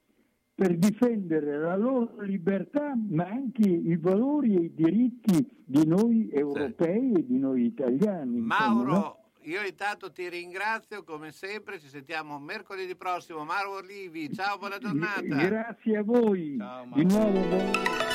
per 0.55 0.77
difendere 0.77 1.59
la 1.59 1.75
loro 1.75 2.21
libertà, 2.21 2.93
ma 3.09 3.25
anche 3.25 3.67
i 3.67 3.97
valori 3.97 4.55
e 4.55 4.61
i 4.61 4.73
diritti 4.73 5.63
di 5.65 5.85
noi 5.85 6.29
europei 6.31 7.11
e 7.11 7.25
di 7.25 7.37
noi 7.37 7.65
italiani. 7.65 8.37
insomma, 8.37 8.67
no? 8.67 8.83
Mauro, 8.83 9.19
io 9.41 9.61
intanto 9.65 10.13
ti 10.13 10.29
ringrazio 10.29 11.03
come 11.03 11.33
sempre, 11.33 11.77
ci 11.77 11.89
sentiamo 11.89 12.39
mercoledì 12.39 12.95
prossimo. 12.95 13.43
Mauro 13.43 13.79
Olivi, 13.79 14.31
ciao, 14.33 14.57
buona 14.57 14.77
giornata. 14.77 15.21
Grazie 15.21 15.97
a 15.97 16.03
voi. 16.03 16.57
Di 16.93 17.03
nuovo 17.03 18.14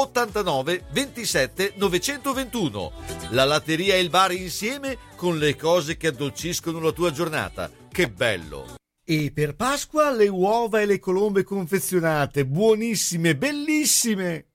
89 0.00 0.84
27 0.90 1.72
921. 1.76 2.92
La 3.30 3.44
latteria 3.44 3.94
e 3.94 4.00
il 4.00 4.10
bar 4.10 4.32
insieme 4.32 4.96
con 5.16 5.38
le 5.38 5.56
cose 5.56 5.96
che 5.96 6.08
addolciscono 6.08 6.80
la 6.80 6.92
tua 6.92 7.10
giornata. 7.10 7.70
Che 7.90 8.08
bello! 8.08 8.76
E 9.04 9.32
per 9.32 9.56
Pasqua 9.56 10.10
le 10.10 10.28
uova 10.28 10.80
e 10.80 10.86
le 10.86 10.98
colombe 10.98 11.42
confezionate, 11.42 12.44
buonissime, 12.44 13.34
bellissime! 13.36 14.46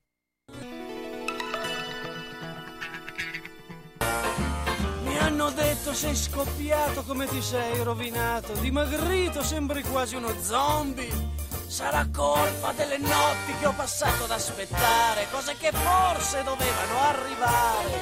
Mi 5.04 5.18
hanno 5.18 5.50
detto 5.50 5.92
sei 5.92 6.14
scoppiato 6.14 7.02
come 7.02 7.26
ti 7.26 7.42
sei 7.42 7.82
rovinato, 7.82 8.52
dimagrito, 8.60 9.42
sembri 9.42 9.82
quasi 9.82 10.14
uno 10.14 10.32
zombie. 10.40 11.44
Sarà 11.74 12.06
colpa 12.14 12.70
delle 12.70 12.98
notti 12.98 13.52
che 13.58 13.66
ho 13.66 13.72
passato 13.72 14.22
ad 14.24 14.30
aspettare, 14.30 15.26
cose 15.32 15.56
che 15.56 15.72
forse 15.72 16.44
dovevano 16.44 17.00
arrivare, 17.00 18.00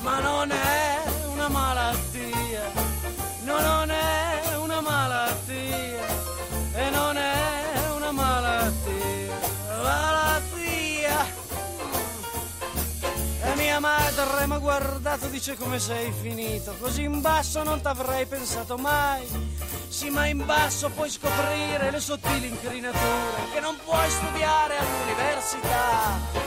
ma 0.00 0.20
non 0.20 0.50
è 0.50 1.02
una 1.26 1.48
malattia, 1.48 2.72
no 3.42 3.60
non 3.60 3.90
è 3.90 4.56
una 4.56 4.80
malattia, 4.80 6.06
e 6.72 6.90
non 6.90 7.18
è 7.18 7.90
una 7.94 8.10
malattia, 8.10 9.38
malattia. 9.82 11.26
E 13.42 13.54
mia 13.56 13.80
madre 13.80 14.46
mi 14.46 14.54
ha 14.54 14.58
guardato, 14.58 15.26
dice 15.26 15.56
come 15.56 15.78
sei 15.78 16.10
finito, 16.10 16.74
così 16.80 17.02
in 17.02 17.20
basso 17.20 17.62
non 17.64 17.82
t'avrei 17.82 18.24
pensato 18.24 18.78
mai. 18.78 19.49
Sì, 20.00 20.08
ma 20.08 20.24
in 20.24 20.42
basso 20.46 20.88
puoi 20.88 21.10
scoprire 21.10 21.90
le 21.90 22.00
sottili 22.00 22.48
incrinature 22.48 23.50
che 23.52 23.60
non 23.60 23.76
puoi 23.84 24.08
studiare 24.08 24.78
all'università. 24.78 26.39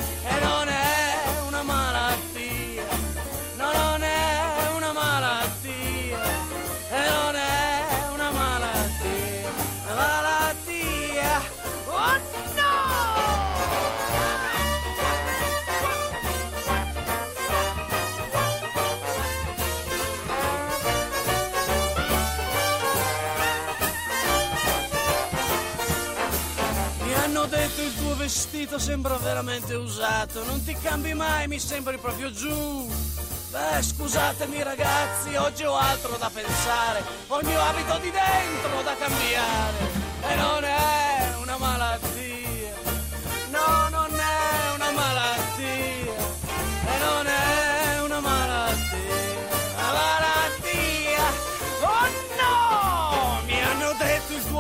Vestito 28.23 28.79
sembra 28.79 29.17
veramente 29.17 29.73
usato, 29.73 30.45
non 30.45 30.63
ti 30.63 30.73
cambi 30.81 31.13
mai, 31.13 31.45
mi 31.49 31.59
sembri 31.59 31.97
proprio 31.97 32.31
giù. 32.31 32.89
Beh, 33.51 33.81
scusatemi 33.81 34.63
ragazzi, 34.63 35.35
oggi 35.35 35.65
ho 35.65 35.75
altro 35.75 36.15
da 36.15 36.31
pensare, 36.33 37.03
ho 37.27 37.39
il 37.41 37.45
mio 37.45 37.59
abito 37.59 37.97
di 37.97 38.11
dentro 38.11 38.81
da 38.81 38.95
cambiare. 38.95 39.77
E 40.21 40.35
non 40.35 40.63
è 40.63 41.02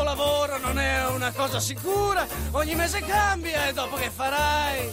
lavoro 0.03 0.57
non 0.57 0.77
è 0.79 1.07
una 1.07 1.31
cosa 1.31 1.59
sicura, 1.59 2.27
ogni 2.51 2.75
mese 2.75 2.99
cambia 3.01 3.67
e 3.67 3.73
dopo 3.73 3.95
che 3.95 4.09
farai? 4.09 4.91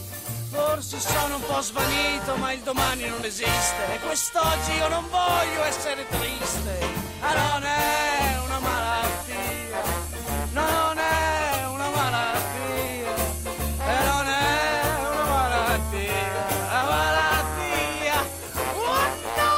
Forse 0.50 0.98
sono 0.98 1.36
un 1.36 1.42
po' 1.46 1.60
svanito, 1.60 2.34
ma 2.36 2.52
il 2.52 2.60
domani 2.60 3.06
non 3.08 3.24
esiste. 3.24 3.94
E 3.94 4.00
quest'oggi 4.00 4.72
io 4.78 4.88
non 4.88 5.04
voglio 5.08 5.62
essere 5.64 6.04
triste. 6.08 6.78
Ah, 7.20 7.34
non 7.34 7.62
è 7.64 8.38
una 8.44 8.58
malattia. 8.58 9.80
No, 10.52 10.68
non 10.68 10.98
è 10.98 11.66
una 11.66 11.88
malattia. 11.90 13.14
E 13.78 14.04
non 14.10 14.26
è 14.26 15.08
una 15.08 15.24
malattia. 15.24 16.28
Una 16.66 16.82
malattia. 16.90 18.18
Oh 18.74 19.06
no! 19.36 19.52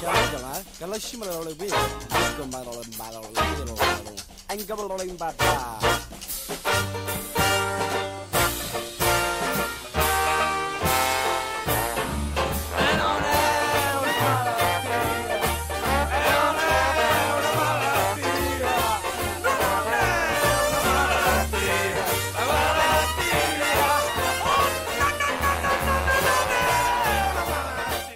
Şarkılar, 0.00 0.62
kalaşımlar 0.78 1.28
oluyor 1.28 1.58
bir. 1.60 1.70
Diskumlar 1.70 2.66
oluyor, 2.66 3.99
oluyor, 4.90 5.16
bar 5.18 5.34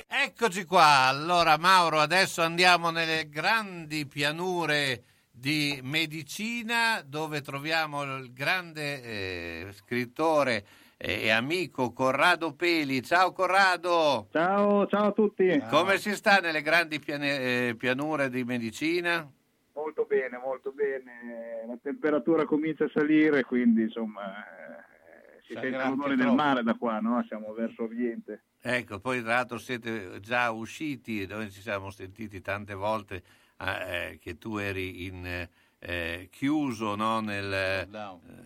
Eccoci 0.08 0.64
qua, 0.64 1.06
allora 1.06 1.56
Mauro, 1.58 2.00
adesso 2.00 2.42
andiamo 2.42 2.90
nelle 2.90 3.28
grandi 3.28 4.04
pianure 4.04 5.13
di 5.44 5.78
medicina 5.82 7.02
dove 7.06 7.42
troviamo 7.42 8.02
il 8.16 8.32
grande 8.32 9.02
eh, 9.02 9.66
scrittore 9.72 10.64
e 10.96 11.28
amico 11.28 11.92
Corrado 11.92 12.54
Peli. 12.54 13.02
Ciao 13.02 13.32
Corrado! 13.32 14.28
Ciao, 14.32 14.86
ciao 14.86 15.08
a 15.08 15.12
tutti! 15.12 15.62
Come 15.68 15.98
si 15.98 16.14
sta 16.14 16.38
nelle 16.38 16.62
grandi 16.62 16.98
piane- 16.98 17.68
eh, 17.68 17.74
pianure 17.76 18.30
di 18.30 18.42
medicina? 18.42 19.30
Molto 19.74 20.06
bene, 20.08 20.38
molto 20.42 20.72
bene. 20.72 21.64
La 21.66 21.76
temperatura 21.82 22.46
comincia 22.46 22.84
a 22.84 22.90
salire, 22.94 23.42
quindi 23.42 23.82
insomma 23.82 24.46
eh, 24.46 25.42
si 25.42 25.52
sente 25.52 25.76
l'odore 25.76 26.16
del 26.16 26.32
mare 26.32 26.62
da 26.62 26.72
qua, 26.72 27.00
no? 27.00 27.22
Siamo 27.28 27.52
verso 27.52 27.82
oriente. 27.82 28.44
Ecco, 28.62 28.98
poi 28.98 29.20
tra 29.20 29.34
l'altro 29.34 29.58
siete 29.58 30.20
già 30.20 30.50
usciti, 30.52 31.26
noi 31.26 31.50
ci 31.50 31.60
siamo 31.60 31.90
sentiti 31.90 32.40
tante 32.40 32.72
volte 32.72 33.22
eh, 33.64 34.18
che 34.20 34.38
tu 34.38 34.56
eri 34.56 35.06
in, 35.06 35.48
eh, 35.78 36.28
chiuso 36.30 36.94
no, 36.96 37.20
nel, 37.20 37.52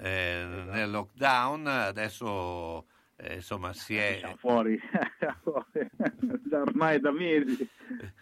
eh, 0.00 0.44
nel 0.44 0.90
lockdown, 0.90 1.66
adesso 1.66 2.86
eh, 3.16 3.34
insomma 3.34 3.72
si 3.72 3.96
è... 3.96 4.16
Siamo 4.18 4.36
fuori, 4.36 4.78
ormai 6.52 7.00
da 7.00 7.10
mesi. 7.10 7.68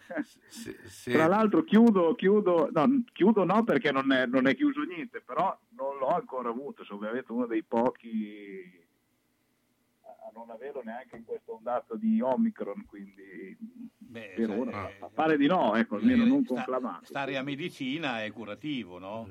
si- 0.47 1.11
Tra 1.11 1.27
l'altro 1.27 1.63
chiudo, 1.63 2.15
chiudo, 2.15 2.69
no, 2.71 3.03
chiudo 3.13 3.43
no 3.43 3.63
perché 3.63 3.91
non 3.91 4.11
è, 4.11 4.25
non 4.25 4.47
è 4.47 4.55
chiuso 4.55 4.81
niente, 4.81 5.21
però 5.21 5.55
non 5.69 5.97
l'ho 5.97 6.09
ancora 6.09 6.49
avuto, 6.49 6.83
sono 6.83 6.99
veramente 6.99 7.31
uno 7.31 7.45
dei 7.45 7.63
pochi 7.63 8.85
a 10.27 10.31
non 10.33 10.49
averlo 10.49 10.81
neanche 10.83 11.15
in 11.15 11.23
questa 11.25 11.51
ondata 11.51 11.95
di 11.95 12.19
Omicron, 12.21 12.85
quindi 12.85 13.57
per 14.11 14.49
ora 14.49 14.89
pare 15.13 15.37
di 15.37 15.47
no, 15.47 15.75
ecco, 15.75 15.95
almeno 15.95 16.25
non 16.25 16.43
sta- 16.43 16.55
conclamato. 16.55 17.05
Stare 17.05 17.37
a 17.37 17.43
medicina 17.43 18.23
è 18.23 18.31
curativo, 18.31 18.99
no? 18.99 19.29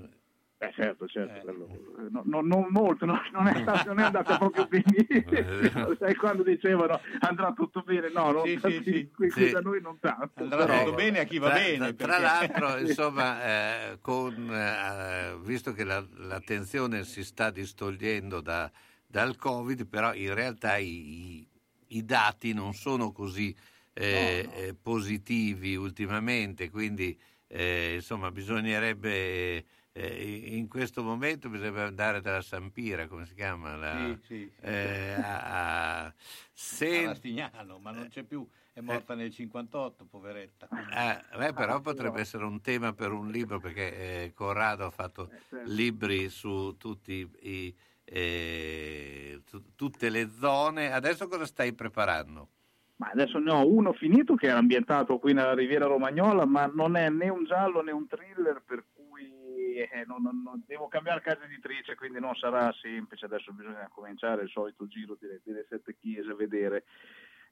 Eh, 0.59 0.72
certo, 0.72 1.07
certo, 1.07 1.40
quello- 1.42 1.68
no, 2.11 2.22
no, 2.24 2.40
non 2.40 2.66
molto, 2.70 3.05
no, 3.05 3.20
non, 3.32 3.47
è 3.47 3.61
stato- 3.61 3.88
non 3.88 3.99
è 4.01 4.05
andata 4.05 4.38
proprio 4.38 4.66
benissimo, 4.68 5.94
sai 5.99 6.14
quando 6.14 6.42
dicevano 6.42 6.99
andrà 7.20 7.53
tutto 7.53 7.82
bene, 7.82 8.09
no, 8.11 8.30
non 8.32 8.47
Sì, 8.47 8.59
sì, 8.64 8.80
sì. 8.82 9.11
qui, 9.11 9.28
qui 9.28 9.47
Sì. 9.49 9.51
da 9.53 9.61
noi 9.61 9.82
non 9.82 9.99
tanto. 10.01 10.42
Andrà 10.42 10.64
però- 10.64 10.84
tutto 10.84 10.94
bene 10.97 11.18
a 11.18 11.24
chi 11.24 11.38
va 11.38 11.51
tra, 11.51 11.59
bene. 11.59 11.94
Tra, 11.94 12.07
perché- 12.07 12.22
l'altro, 12.22 12.76
insomma, 12.78 13.44
eh, 13.44 13.99
con, 14.01 14.51
eh, 14.51 15.36
visto 15.42 15.72
che 15.72 15.84
la- 15.84 16.07
l'attenzione 16.14 17.05
si 17.05 17.22
sta 17.22 17.51
distogliendo 17.51 18.40
da- 18.40 18.70
dal 19.07 19.37
Covid, 19.37 19.87
però 19.87 20.15
in 20.15 20.35
realtà 20.35 20.77
i, 20.77 21.39
i- 21.41 21.49
i 21.89 22.05
dati 22.05 22.53
non 22.53 22.75
sono 22.75 23.13
così 23.13 23.55
eh, 23.93 24.49
eh, 24.53 24.75
positivi 24.75 25.77
ultimamente, 25.77 26.69
quindi 26.71 27.19
eh, 27.47 27.95
insomma 27.95 28.31
bisognerebbe 28.31 29.65
eh, 29.93 30.55
in 30.57 30.69
questo 30.69 31.03
momento 31.03 31.49
bisognerebbe 31.49 31.83
andare 31.83 32.21
dalla 32.21 32.43
Sampira, 32.43 33.07
come 33.07 33.25
si 33.25 33.35
chiama? 33.35 33.77
La, 33.77 34.19
Sì, 34.27 34.27
sì, 34.27 34.53
sì. 34.61 34.67
eh, 34.67 35.13
a, 35.15 36.05
a- 36.07 36.15
se- 36.53 36.99
a 37.05 37.07
Rastignano, 37.07 37.79
ma 37.79 37.93
non 37.93 38.09
c'è 38.09 38.25
più, 38.25 38.47
è 38.75 38.81
morta 38.81 39.15
nel 39.15 39.31
58, 39.31 40.05
poveretta. 40.05 40.69
Eh, 40.69 41.37
beh, 41.39 41.53
però 41.55 41.81
potrebbe 41.81 42.21
essere 42.21 42.45
un 42.45 42.61
tema 42.61 42.93
per 42.93 43.13
un 43.13 43.31
libro 43.31 43.59
perché 43.61 44.25
eh, 44.25 44.33
Corrado 44.35 44.85
ha 44.87 44.91
fatto 44.91 45.31
libri 45.65 46.29
su 46.29 46.77
tutti 46.79 47.29
i, 47.41 47.75
eh, 48.07 49.43
tu- 49.49 49.75
tutte 49.75 50.09
le 50.09 50.29
zone. 50.31 50.93
Adesso 50.93 51.29
cosa 51.29 51.45
stai 51.45 51.73
preparando? 51.75 52.49
Ma 52.97 53.11
adesso 53.13 53.39
ne 53.39 53.51
ho 53.53 53.67
uno 53.71 53.93
finito 53.93 54.35
che 54.37 54.47
era 54.47 54.57
ambientato 54.59 55.19
qui 55.19 55.35
nella 55.35 55.53
Riviera 55.55 55.85
Romagnola, 55.87 56.47
ma 56.47 56.65
non 56.67 56.97
è 56.97 57.11
né 57.11 57.29
un 57.29 57.45
giallo 57.45 57.83
né 57.83 57.93
un 57.93 58.07
thriller, 58.07 58.63
per 58.65 58.85
cui 58.95 59.35
eh, 59.77 60.05
non- 60.07 60.23
non- 60.23 60.41
non- 60.43 60.63
devo 60.67 60.89
cambiare 60.89 61.21
casa 61.21 61.45
editrice, 61.45 61.95
quindi 61.97 62.19
non 62.19 62.35
sarà 62.35 62.73
semplice. 62.81 63.27
Adesso 63.27 63.53
bisogna 63.53 63.91
cominciare 63.93 64.45
il 64.45 64.49
solito 64.49 64.87
giro 64.87 65.19
delle, 65.21 65.41
delle 65.45 65.67
sette 65.69 65.95
chiese 66.01 66.31
a 66.31 66.35
vedere. 66.35 66.85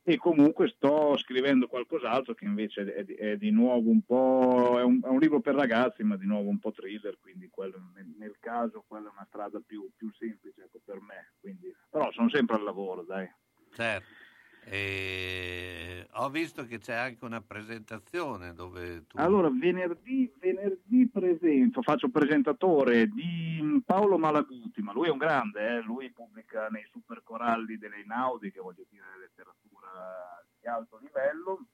E 0.07 0.19
comunque 0.19 0.69
sto 0.69 1.17
scrivendo 1.17 1.67
qualcos'altro 1.67 2.35
che 2.35 2.45
invece 2.45 2.95
è, 2.95 3.05
di- 3.05 3.15
è 3.15 3.37
di 3.39 3.51
nuovo 3.51 3.89
un 3.89 4.03
po'. 4.03 4.77
È 4.79 4.83
un, 4.83 5.01
è 5.03 5.09
un 5.09 5.19
libro 5.19 5.41
per 5.41 5.55
ragazzi, 5.55 6.03
ma 6.03 6.17
di 6.17 6.27
nuovo 6.27 6.51
un 6.51 6.59
po' 6.59 6.73
thriller, 6.73 7.19
quindi 7.19 7.49
quello, 7.49 7.81
nel, 7.95 8.13
nel 8.19 8.37
caso 8.39 8.85
quella 8.87 9.09
è 9.09 9.13
una 9.13 9.25
strada 9.27 9.63
più, 9.65 9.91
più 9.97 10.13
semplice 10.13 10.65
ecco, 10.65 10.79
per 10.85 11.01
me. 11.01 11.33
Quindi, 11.41 11.75
però 11.89 12.11
sono 12.13 12.29
sempre 12.29 12.57
al 12.57 12.65
lavoro, 12.65 13.03
dai. 13.03 13.27
Certo. 13.73 14.24
Eh, 14.67 16.07
ho 16.13 16.31
visto 16.31 16.65
che 16.65 16.79
c'è 16.79 16.95
anche 16.95 17.25
una 17.25 17.41
presentazione 17.41 18.55
dove 18.55 19.07
tu... 19.07 19.19
Allora, 19.19 19.51
venerdì, 19.51 20.33
venerdì 20.39 21.09
presento, 21.09 21.83
faccio 21.83 22.09
presentatore 22.09 23.09
di 23.09 23.61
mm, 23.61 23.79
Paolo 23.79 24.17
Malaguti, 24.17 24.81
ma 24.81 24.93
lui 24.93 25.09
è 25.09 25.11
un 25.11 25.19
grande, 25.19 25.77
eh, 25.77 25.83
lui 25.83 26.11
pubblica 26.13 26.69
nei 26.69 26.87
super 26.91 27.23
coralli 27.23 27.77
delle 27.77 28.01
Inaudi, 28.01 28.51
che 28.51 28.61
voglio 28.61 28.85
dire 28.89 29.05
letteratura 29.19 30.45
di 30.59 30.67
alto 30.67 30.99
livello, 30.99 31.67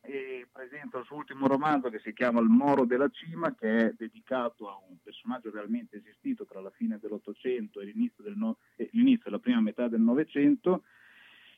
e 0.00 0.48
presento 0.52 0.98
il 0.98 1.04
suo 1.06 1.16
ultimo 1.16 1.46
romanzo 1.46 1.88
che 1.88 1.98
si 2.00 2.12
chiama 2.12 2.40
Il 2.40 2.48
Moro 2.48 2.84
della 2.84 3.08
Cima, 3.08 3.54
che 3.54 3.88
è 3.88 3.94
dedicato 3.96 4.68
a 4.68 4.76
un 4.88 4.98
personaggio 5.02 5.50
realmente 5.50 5.96
esistito 5.96 6.44
tra 6.44 6.60
la 6.60 6.70
fine 6.70 6.98
dell'Ottocento 7.00 7.80
e 7.80 7.86
l'inizio, 7.86 8.22
del 8.22 8.36
no- 8.36 8.58
e 8.76 8.90
l'inizio 8.92 9.28
e 9.28 9.30
la 9.30 9.38
prima 9.38 9.60
metà 9.60 9.88
del 9.88 10.02
Novecento, 10.02 10.82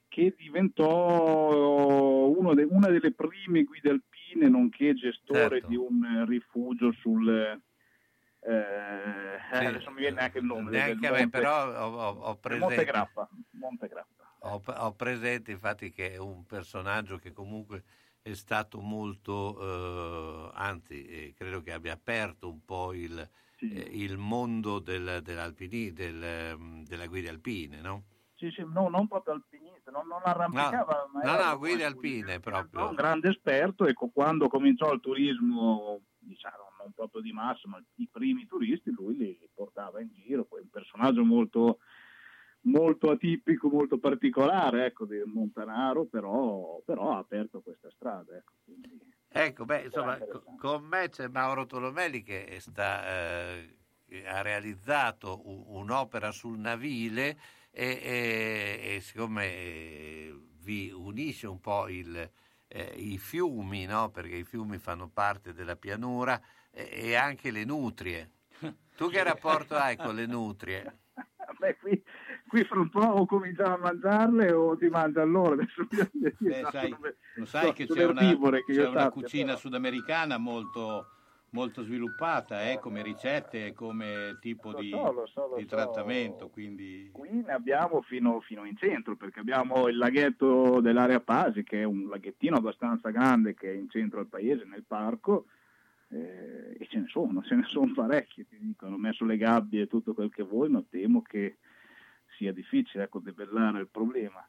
che 0.09 0.34
diventò 0.36 2.28
uno 2.28 2.54
de- 2.54 2.64
una 2.68 2.88
delle 2.88 3.12
prime 3.12 3.64
guide 3.64 3.90
alpine, 3.90 4.48
nonché 4.48 4.94
gestore 4.94 5.61
Certo. 5.61 5.68
di 5.68 5.76
un 5.76 6.24
rifugio 6.26 6.92
sul... 6.92 7.28
eh, 7.28 7.61
eh, 8.40 9.38
Sì. 9.52 9.64
adesso 9.64 9.90
mi 9.90 10.00
viene 10.00 10.20
anche 10.20 10.38
il 10.38 10.44
nome. 10.44 10.70
Neanche 10.70 11.07
a 11.07 11.12
me, 11.12 11.28
però 11.28 11.66
ho, 11.68 12.11
ho- 12.18 12.36
presente... 12.36 12.74
Monte 12.74 12.84
Grappa. 12.84 13.28
Monte 13.52 13.88
Grappa. 13.88 14.36
Ho, 14.40 14.62
ho 14.64 14.92
presente 14.94 15.50
infatti 15.50 15.90
che 15.90 16.12
è 16.12 16.16
un 16.18 16.44
personaggio 16.44 17.18
che 17.18 17.32
comunque 17.32 17.82
è 18.22 18.34
stato 18.34 18.80
molto, 18.80 19.59
eh, 19.61 20.50
anzi 20.54 21.04
eh, 21.07 21.34
credo 21.36 21.61
che 21.62 21.72
abbia 21.72 21.92
aperto 21.92 22.48
un 22.50 22.64
po' 22.64 22.92
il, 22.92 23.18
eh, 23.61 23.88
il 23.92 24.18
mondo 24.18 24.78
del, 24.78 25.20
del, 25.22 26.22
ehm, 26.22 26.84
della 26.84 27.07
guida 27.07 27.30
alpine, 27.30 27.80
no? 27.80 28.04
Sì, 28.34 28.50
sì, 28.50 28.62
no, 28.66 28.88
non 28.88 29.09
proprio 29.09 29.34
alpinista, 29.87 29.91
non, 29.91 30.07
non 30.07 30.20
arrampicava, 30.24 31.09
ma 31.12 31.22
No, 31.22 31.34
era 31.34 31.51
no, 31.51 31.59
guide 31.59 31.84
alpine 31.84 32.41
proprio. 32.41 32.89
un 32.89 32.95
grande 32.95 33.28
esperto. 33.30 33.87
Ecco, 33.87 34.09
quando 34.11 34.49
cominciò 34.49 34.93
il 34.93 35.01
turismo, 35.01 36.03
diciamo, 36.18 36.64
non 36.78 36.93
proprio 36.93 37.22
di 37.22 37.32
massa, 37.32 37.68
ma 37.68 37.82
i 37.97 38.09
primi 38.11 38.47
turisti, 38.47 38.91
lui 38.91 39.16
li 39.16 39.51
portava 39.55 40.01
in 40.01 40.11
giro. 40.12 40.45
Poi 40.45 40.62
un 40.62 40.70
personaggio 40.70 41.24
molto, 41.24 41.78
molto 42.62 43.11
atipico, 43.11 43.68
molto 43.68 43.99
particolare, 43.99 44.87
ecco, 44.87 45.07
di 45.07 45.22
Montanaro, 45.24 46.07
però, 46.07 46.80
però 46.84 47.12
ha 47.14 47.18
aperto 47.18 47.61
questa 47.61 47.91
strada. 47.91 48.37
Ecco, 48.37 48.55
Ecco, 49.28 49.64
beh, 49.66 49.82
insomma, 49.82 50.18
co- 50.18 50.45
con 50.57 50.84
me 50.84 51.09
c'è 51.11 51.28
Mauro 51.28 51.66
Tolomelli 51.66 52.22
che 52.22 52.57
sta, 52.61 53.07
eh, 53.07 53.76
ha 54.24 54.41
realizzato 54.41 55.43
un'opera 55.74 56.30
sul 56.30 56.59
navile 56.59 57.37
e, 57.79 58.01
e- 58.03 58.95
e 58.97 59.01
siccome 59.03 59.45
eh, 59.45 60.35
vi 60.62 60.91
unisce 60.91 61.47
un 61.47 61.61
po' 61.61 61.89
il, 61.89 62.16
eh, 62.68 62.95
i 62.97 63.18
fiumi, 63.18 63.85
no? 63.85 64.11
perché 64.11 64.37
i 64.37 64.45
fiumi 64.45 64.79
fanno 64.79 65.09
parte 65.11 65.53
della 65.53 65.77
pianura 65.77 66.41
e, 66.70 66.89
e 66.91 67.14
anche 67.16 67.51
le 67.51 67.64
nutrie. 67.64 68.31
Tu 68.97 69.11
che 69.11 69.22
rapporto 69.22 69.77
hai 69.77 69.97
con 69.99 70.14
le 70.14 70.24
nutrie? 70.24 71.01
Beh, 71.59 71.77
qui, 71.77 72.03
qui 72.49 72.64
fra 72.64 72.81
un 72.81 72.89
po' 72.89 73.01
o 73.05 73.27
cominciamo 73.27 73.74
a 73.74 73.79
mangiarle 73.79 74.53
o 74.53 74.74
ti 74.77 74.89
mangiano 74.89 75.31
loro. 75.31 75.53
Adesso 75.53 75.87
Eh, 76.49 76.61
no, 76.62 76.70
sai, 76.72 76.97
lo 77.35 77.45
sai 77.45 77.61
sono- 77.61 77.72
che 77.74 77.87
c'è 77.87 78.05
una, 78.07 78.20
che 78.64 78.72
c'è 78.72 78.87
una 78.89 79.09
cucina 79.11 79.45
però. 79.49 79.59
sudamericana 79.59 80.39
molto, 80.39 81.09
molto 81.51 81.82
sviluppata 81.84 82.70
eh, 82.70 82.78
come 82.78 83.03
ricette 83.03 83.66
e 83.66 83.72
come 83.72 84.36
tipo 84.40 84.72
Lo 84.72 84.80
di, 84.80 84.90
so, 84.90 85.12
lo 85.12 85.26
so, 85.26 85.47
lo 85.49 85.57
di 85.57 85.62
so. 85.62 85.68
trattamento. 85.68 86.49
Quindi 86.49 87.09
Qui 87.12 87.30
ne 87.30 87.53
abbiamo 87.53 88.03
fino, 88.03 88.40
fino 88.40 88.64
in 88.64 88.76
centro 88.76 89.16
perché 89.16 89.40
abbiamo 89.40 89.88
il 89.88 89.97
laghetto 89.97 90.80
dell'area 90.80 91.20
Pasi 91.20 91.62
che 91.62 91.80
è 91.80 91.84
un 91.84 92.09
laghettino 92.09 92.57
abbastanza 92.57 93.11
grande 93.11 93.55
che 93.55 93.70
è 93.70 93.74
in 93.74 93.88
centro 93.88 94.20
al 94.20 94.26
paese, 94.26 94.64
nel 94.64 94.84
parco. 94.86 95.47
eh, 96.09 96.76
e 96.78 96.86
ce 96.88 96.99
ne 96.99 97.07
sono, 97.09 97.42
ce 97.42 97.55
ne 97.57 97.64
sono 97.64 97.92
parecchi, 97.92 98.47
ti 98.47 98.59
dico, 98.61 98.86
hanno 98.86 98.97
messo 98.99 99.24
le 99.24 99.36
gabbie 99.36 99.82
e 99.82 99.86
tutto 99.88 100.14
quel 100.14 100.30
che 100.30 100.42
vuoi, 100.44 100.68
ma 100.68 100.82
temo 100.88 101.22
che 101.22 101.57
sia 102.36 102.53
difficile 102.53 103.05
ecco, 103.05 103.18
debellare 103.18 103.80
il 103.80 103.88
problema. 103.88 104.47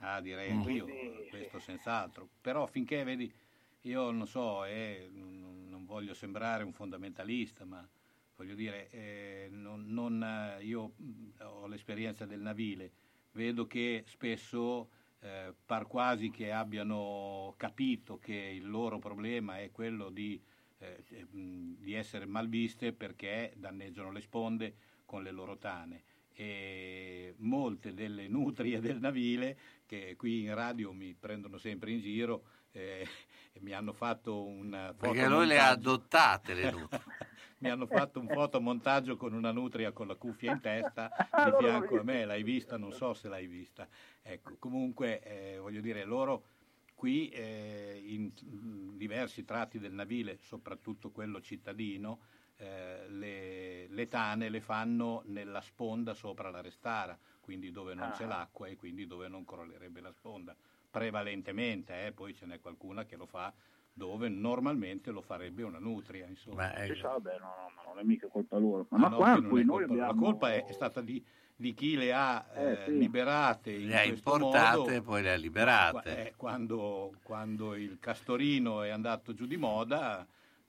Ah, 0.00 0.20
direi 0.20 0.52
Mm. 0.52 0.58
anch'io, 0.58 0.86
questo 1.30 1.58
senz'altro. 1.58 2.28
Però 2.40 2.66
finché, 2.66 3.02
vedi, 3.02 3.32
io 3.88 4.10
non 4.10 4.26
so, 4.26 4.64
eh, 4.64 5.08
non, 5.12 5.84
voglio 5.86 6.12
sembrare 6.12 6.64
un 6.64 6.74
fondamentalista, 6.74 7.64
ma 7.64 7.88
voglio 8.36 8.54
dire, 8.54 8.90
eh, 8.90 9.48
non- 9.50 9.86
non, 9.86 10.22
eh, 10.22 10.62
io 10.62 10.92
mh, 10.96 11.28
ho 11.40 11.66
l'esperienza 11.66 12.26
del 12.26 12.40
navile, 12.40 12.92
vedo 13.32 13.66
che 13.66 14.02
spesso 14.06 14.90
eh, 15.20 15.54
par 15.64 15.86
quasi 15.86 16.30
che 16.30 16.52
abbiano 16.52 17.54
capito 17.56 18.18
che 18.18 18.34
il 18.34 18.68
loro 18.68 18.98
problema 18.98 19.58
è 19.60 19.70
quello 19.70 20.10
di, 20.10 20.38
eh, 20.78 21.02
mh, 21.30 21.76
di 21.78 21.94
essere 21.94 22.26
malviste 22.26 22.92
perché 22.92 23.54
danneggiano 23.56 24.12
le 24.12 24.20
sponde 24.20 24.74
con 25.06 25.22
le 25.22 25.30
loro 25.30 25.56
tane. 25.56 26.02
E 26.34 27.34
molte 27.38 27.94
delle 27.94 28.28
nutrie 28.28 28.78
del 28.80 29.00
navile 29.00 29.58
che 29.86 30.14
qui 30.16 30.42
in 30.42 30.54
radio 30.54 30.92
mi 30.92 31.14
prendono 31.18 31.56
sempre 31.56 31.90
in 31.90 32.00
giro 32.00 32.44
eh, 32.72 33.06
e 33.52 33.60
mi 33.60 33.72
hanno 33.72 33.92
fatto 33.92 34.44
un 34.44 34.94
Perché 34.98 35.26
lui 35.28 35.46
le 35.46 35.58
ha 35.58 35.68
fotomontaggio. 35.74 35.90
adottate 35.90 36.54
le 36.54 36.70
nutrie. 36.70 37.02
mi 37.58 37.70
hanno 37.70 37.86
fatto 37.86 38.20
un 38.20 38.28
fotomontaggio 38.28 39.16
con 39.16 39.32
una 39.32 39.50
nutria 39.50 39.90
con 39.92 40.06
la 40.06 40.14
cuffia 40.14 40.52
in 40.52 40.60
testa 40.60 41.10
Ah, 41.30 41.50
di 41.50 41.56
fianco 41.58 41.98
a 41.98 42.02
me, 42.04 42.24
l'hai 42.24 42.42
vista? 42.44 42.76
Non 42.76 42.92
so 42.92 43.14
se 43.14 43.28
l'hai 43.28 43.46
vista. 43.46 43.88
Ecco, 44.22 44.56
comunque 44.58 45.20
eh, 45.22 45.58
voglio 45.58 45.80
dire, 45.80 46.04
loro 46.04 46.44
qui 46.94 47.28
eh, 47.30 48.00
in 48.06 48.30
diversi 48.96 49.44
tratti 49.44 49.78
del 49.78 49.92
navile, 49.92 50.38
soprattutto 50.40 51.10
quello 51.10 51.40
cittadino, 51.40 52.20
eh, 52.56 53.08
le, 53.08 53.86
le 53.88 54.06
tane 54.08 54.48
le 54.48 54.60
fanno 54.60 55.22
nella 55.26 55.60
sponda 55.60 56.12
sopra 56.14 56.50
la 56.50 56.60
restara, 56.60 57.16
quindi 57.40 57.70
dove 57.70 57.94
non 57.94 58.10
c'è 58.10 58.24
Ah. 58.24 58.28
l'acqua 58.28 58.66
e 58.68 58.76
quindi 58.76 59.06
dove 59.06 59.28
non 59.28 59.44
crollerebbe 59.44 60.00
la 60.00 60.12
sponda. 60.12 60.54
Prevalentemente, 60.90 62.06
eh, 62.06 62.12
poi 62.12 62.34
ce 62.34 62.46
n'è 62.46 62.60
qualcuna 62.60 63.04
che 63.04 63.16
lo 63.16 63.26
fa 63.26 63.52
dove 63.92 64.28
normalmente 64.28 65.10
lo 65.10 65.20
farebbe 65.20 65.62
una 65.64 65.78
nutria, 65.78 66.26
insomma. 66.26 66.70
Sì, 66.86 66.94
sì, 66.94 67.00
vabbè, 67.02 67.38
no, 67.40 67.46
no, 67.46 67.72
ma 67.74 67.82
non 67.84 67.98
è 67.98 68.02
mica 68.04 68.28
colpa 68.28 68.56
loro. 68.58 68.86
Ma, 68.90 68.96
Ah, 68.96 69.00
no, 69.00 69.08
no, 69.10 69.16
qua 69.16 69.34
che 69.34 69.40
non 69.40 69.50
qui 69.50 69.60
è 69.60 69.64
noi 69.64 69.76
colpa- 69.86 69.92
abbiamo... 69.92 70.12
La 70.12 70.18
colpa 70.18 70.52
è, 70.52 70.64
è 70.64 70.72
stata 70.72 71.00
di, 71.00 71.24
di 71.56 71.74
chi 71.74 71.96
le 71.96 72.12
ha 72.12 72.46
Eh, 72.54 72.70
eh, 72.72 72.78
sì. 72.86 72.98
liberate 72.98 73.72
in 73.72 73.88
Le 73.88 73.98
ha 73.98 74.04
importate 74.04 74.94
e 74.94 75.02
poi 75.02 75.22
le 75.22 75.28
ha 75.30 75.32
Qua- 75.32 75.40
liberate. 75.40 76.26
eh, 76.28 76.34
quando, 76.36 77.12
quando 77.24 77.74
il 77.74 77.98
castorino 77.98 78.82
è 78.82 78.90
andato 78.90 79.34
giù 79.34 79.46
di 79.46 79.56
moda 79.56 80.26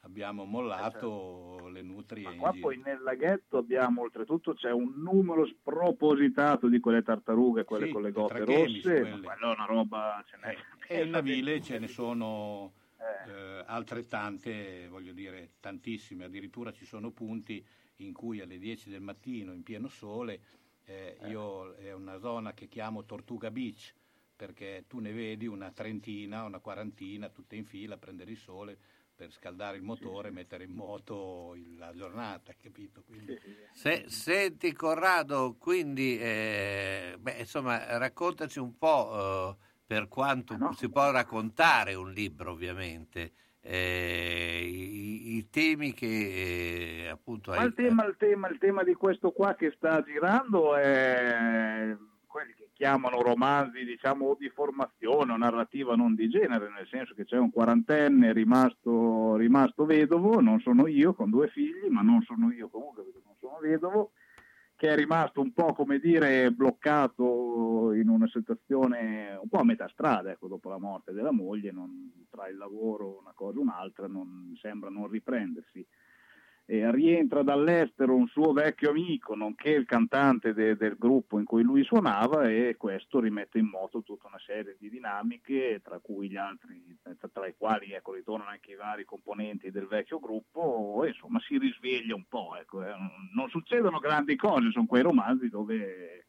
abbiamo 0.10 0.43
mollato 0.43 1.70
le 1.72 1.82
nutrie 1.84 2.24
in 2.24 2.30
Eh, 2.30 2.32
certo. 2.32 2.41
Qua 2.41 2.60
poi 2.60 2.78
nel 2.84 3.01
laghetto 3.01 3.57
abbiamo 3.57 4.01
oltretutto 4.01 4.53
c'è 4.53 4.72
un 4.72 4.93
numero 4.97 5.45
spropositato 5.45 6.68
di 6.68 6.80
quelle 6.80 7.03
tartarughe, 7.03 7.64
quelle 7.64 7.88
Sì, 7.88 7.91
con 7.91 8.01
le 8.01 8.12
gote 8.12 8.43
rosse, 8.43 9.01
ma 9.01 9.20
quella 9.20 9.51
è 9.51 9.55
una 9.55 9.66
roba, 9.66 10.24
ce 10.28 10.38
n'è. 10.41 10.55
E 10.88 11.01
il 11.01 11.10
navile 11.10 11.62
ce 11.62 11.78
ne 11.78 11.88
sono 11.88 12.74
eh, 12.97 13.64
altrettante, 13.66 14.88
voglio 14.89 15.14
dire, 15.14 15.51
tantissime, 15.60 16.26
addirittura 16.26 16.72
ci 16.72 16.86
sono 16.86 17.12
punti 17.12 17.64
in 17.97 18.12
cui 18.12 18.41
alle 18.41 18.57
10 18.57 18.89
del 18.89 19.01
mattino, 19.01 19.53
in 19.53 19.62
pieno 19.62 19.88
sole, 19.88 20.41
eh, 20.86 21.18
io 21.28 21.76
è 21.76 21.93
una 21.93 22.18
zona 22.18 22.53
che 22.53 22.68
chiamo 22.68 23.05
Tortuga 23.05 23.51
Beach, 23.51 23.93
perché 24.36 24.86
tu 24.88 24.99
ne 24.99 25.12
vedi 25.12 25.45
una 25.45 25.70
trentina, 25.72 26.45
una 26.45 26.60
quarantina, 26.60 27.30
tutte 27.30 27.57
in 27.57 27.66
fila 27.66 27.95
a 27.95 27.97
prendere 27.97 28.32
il 28.32 28.38
sole 28.38 28.78
per 29.20 29.34
scaldare 29.34 29.76
il 29.76 29.84
motore 29.84 30.30
e 30.30 30.32
mettere 30.32 30.64
in 30.64 30.72
moto 30.72 31.54
la 31.78 31.92
giornata, 31.94 32.54
capito? 32.58 33.04
Quindi, 33.06 33.38
Se- 33.74 34.06
senti 34.08 34.72
Corrado, 34.72 35.58
quindi 35.60 36.18
eh, 36.18 37.18
beh, 37.20 37.40
insomma, 37.40 37.98
raccontaci 37.98 38.60
un 38.60 38.78
po' 38.78 39.58
eh, 39.60 39.66
per 39.86 40.08
quanto 40.08 40.58
si 40.72 40.90
può 40.90 41.12
raccontare 41.12 41.96
un 41.96 42.14
libro, 42.14 42.52
ovviamente, 42.52 43.34
eh, 43.60 44.62
i, 44.66 45.36
i 45.36 45.50
temi 45.50 45.94
che 45.94 47.04
eh, 47.04 47.08
appunto 47.10 47.52
Ma 47.52 47.58
hai, 47.58 47.66
il 47.66 47.74
tema, 47.74 48.06
il, 48.06 48.16
tema, 48.18 48.48
il 48.48 48.58
tema 48.58 48.84
di 48.84 48.94
questo 48.94 49.32
qua 49.32 49.54
che 49.54 49.74
sta 49.76 50.02
girando 50.02 50.78
è 50.78 51.94
chiamano 52.80 53.22
romanzi, 53.22 53.84
diciamo, 53.84 54.38
di 54.40 54.48
formazione 54.48 55.34
o 55.34 55.36
narrativa 55.36 55.98
non 55.98 56.16
di 56.16 56.30
genere, 56.30 56.72
nel 56.72 56.88
senso 56.88 57.14
che 57.14 57.26
c'è 57.26 57.36
un 57.36 57.52
quarantenne 57.52 58.32
rimasto, 58.32 59.36
rimasto 59.36 59.84
vedovo, 59.84 60.40
non 60.40 60.62
sono 60.62 60.88
io 60.88 61.14
con 61.14 61.30
due 61.30 61.50
figli, 61.50 61.90
ma 61.90 62.00
non 62.00 62.22
sono 62.22 62.50
io 62.54 62.70
comunque 62.70 63.04
perché 63.04 63.20
non 63.26 63.36
sono 63.38 63.58
vedovo, 63.60 64.12
che 64.78 64.88
è 64.88 64.96
rimasto 64.96 65.42
un 65.42 65.52
po' 65.52 65.74
come 65.74 66.00
dire 66.00 66.52
bloccato 66.52 67.92
in 67.92 68.08
una 68.08 68.30
situazione 68.30 69.38
un 69.42 69.50
po' 69.50 69.58
a 69.58 69.66
metà 69.66 69.90
strada, 69.90 70.32
ecco, 70.32 70.48
dopo 70.48 70.70
la 70.70 70.80
morte 70.80 71.12
della 71.12 71.34
moglie, 71.34 71.74
non- 71.74 72.28
tra 72.30 72.48
il 72.48 72.56
lavoro, 72.56 73.20
una 73.20 73.34
cosa 73.36 73.60
o 73.60 73.62
un'altra, 73.62 74.08
non, 74.08 74.54
sembra 74.56 74.90
non 74.90 75.10
riprendersi. 75.10 75.86
E 76.72 76.92
rientra 76.92 77.42
dall'estero 77.42 78.14
un 78.14 78.28
suo 78.28 78.54
vecchio 78.54 78.92
amico, 78.92 79.34
nonché 79.34 79.72
il 79.72 79.88
cantante 79.88 80.54
de- 80.54 80.78
del 80.78 80.98
gruppo 81.00 81.40
in 81.40 81.46
cui 81.46 81.64
lui 81.64 81.84
suonava, 81.84 82.48
e 82.48 82.76
questo 82.78 83.20
rimette 83.20 83.58
in 83.58 83.66
moto 83.66 84.04
tutta 84.04 84.28
una 84.28 84.38
serie 84.38 84.76
di 84.80 84.88
dinamiche, 84.88 85.82
tra 85.84 85.98
cui 85.98 86.30
gli 86.30 86.36
altri, 86.36 86.96
tra, 87.34 87.48
i 87.48 87.56
quali 87.58 87.94
ecco, 87.94 88.14
ritornano 88.14 88.52
anche 88.52 88.74
i 88.74 88.76
vari 88.76 89.04
componenti 89.04 89.72
del 89.72 89.88
vecchio 89.88 90.20
gruppo, 90.20 91.02
e 91.04 91.08
insomma 91.08 91.40
si 91.40 91.58
risveglia 91.58 92.14
un 92.14 92.26
po'. 92.28 92.56
Ecco, 92.56 92.84
eh. 92.86 92.94
Non 93.34 93.50
succedono 93.50 93.98
grandi 93.98 94.36
cose, 94.36 94.70
sono 94.70 94.86
quei 94.86 95.02
romanzi 95.02 95.50
dove 95.50 96.26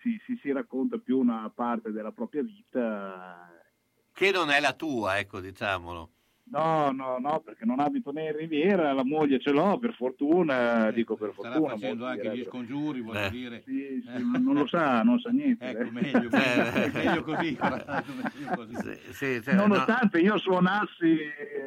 si, 0.00 0.20
si- 0.26 0.38
si 0.42 0.52
racconta 0.52 0.98
più 0.98 1.18
una 1.18 1.48
parte 1.48 1.92
della 1.92 2.12
propria 2.12 2.42
vita. 2.42 3.50
che 4.12 4.30
non 4.32 4.50
è 4.50 4.60
la 4.60 4.74
tua, 4.74 5.18
ecco, 5.18 5.40
diciamolo. 5.40 6.10
No, 6.44 6.90
no, 6.90 7.18
no, 7.18 7.40
perché 7.40 7.64
non 7.64 7.80
abito 7.80 8.10
né 8.12 8.26
in 8.30 8.36
Riviera, 8.36 8.92
la 8.92 9.04
moglie 9.04 9.38
ce 9.38 9.52
l'ho, 9.52 9.78
per 9.78 9.94
fortuna, 9.94 10.90
dico 10.90 11.16
per 11.16 11.32
fortuna. 11.32 11.60
facendo 11.68 12.04
molti 12.04 12.04
anche 12.04 12.16
gli 12.28 12.30
direbbero. 12.32 12.50
scongiuri, 12.50 13.00
voglio 13.00 13.18
Eh. 13.20 13.30
dire. 13.30 13.62
Sì, 13.64 14.02
sì, 14.04 14.22
ma 14.22 14.38
non 14.38 14.54
lo 14.54 14.66
sa, 14.66 15.02
non 15.02 15.18
sa 15.20 15.30
niente. 15.30 15.64
Ecco, 15.64 15.82
eh. 15.82 15.90
meglio, 15.92 16.28
meglio, 16.30 17.20
Eh. 17.20 17.22
così, 17.22 17.56
Corrado, 17.56 18.12
meglio 18.12 18.54
così. 18.54 18.74
Sì, 18.76 19.12
sì, 19.14 19.42
cioè, 19.42 19.54
no, 19.54 19.66
Nonostante 19.66 20.18
io 20.18 20.36
suonassi, 20.36 21.16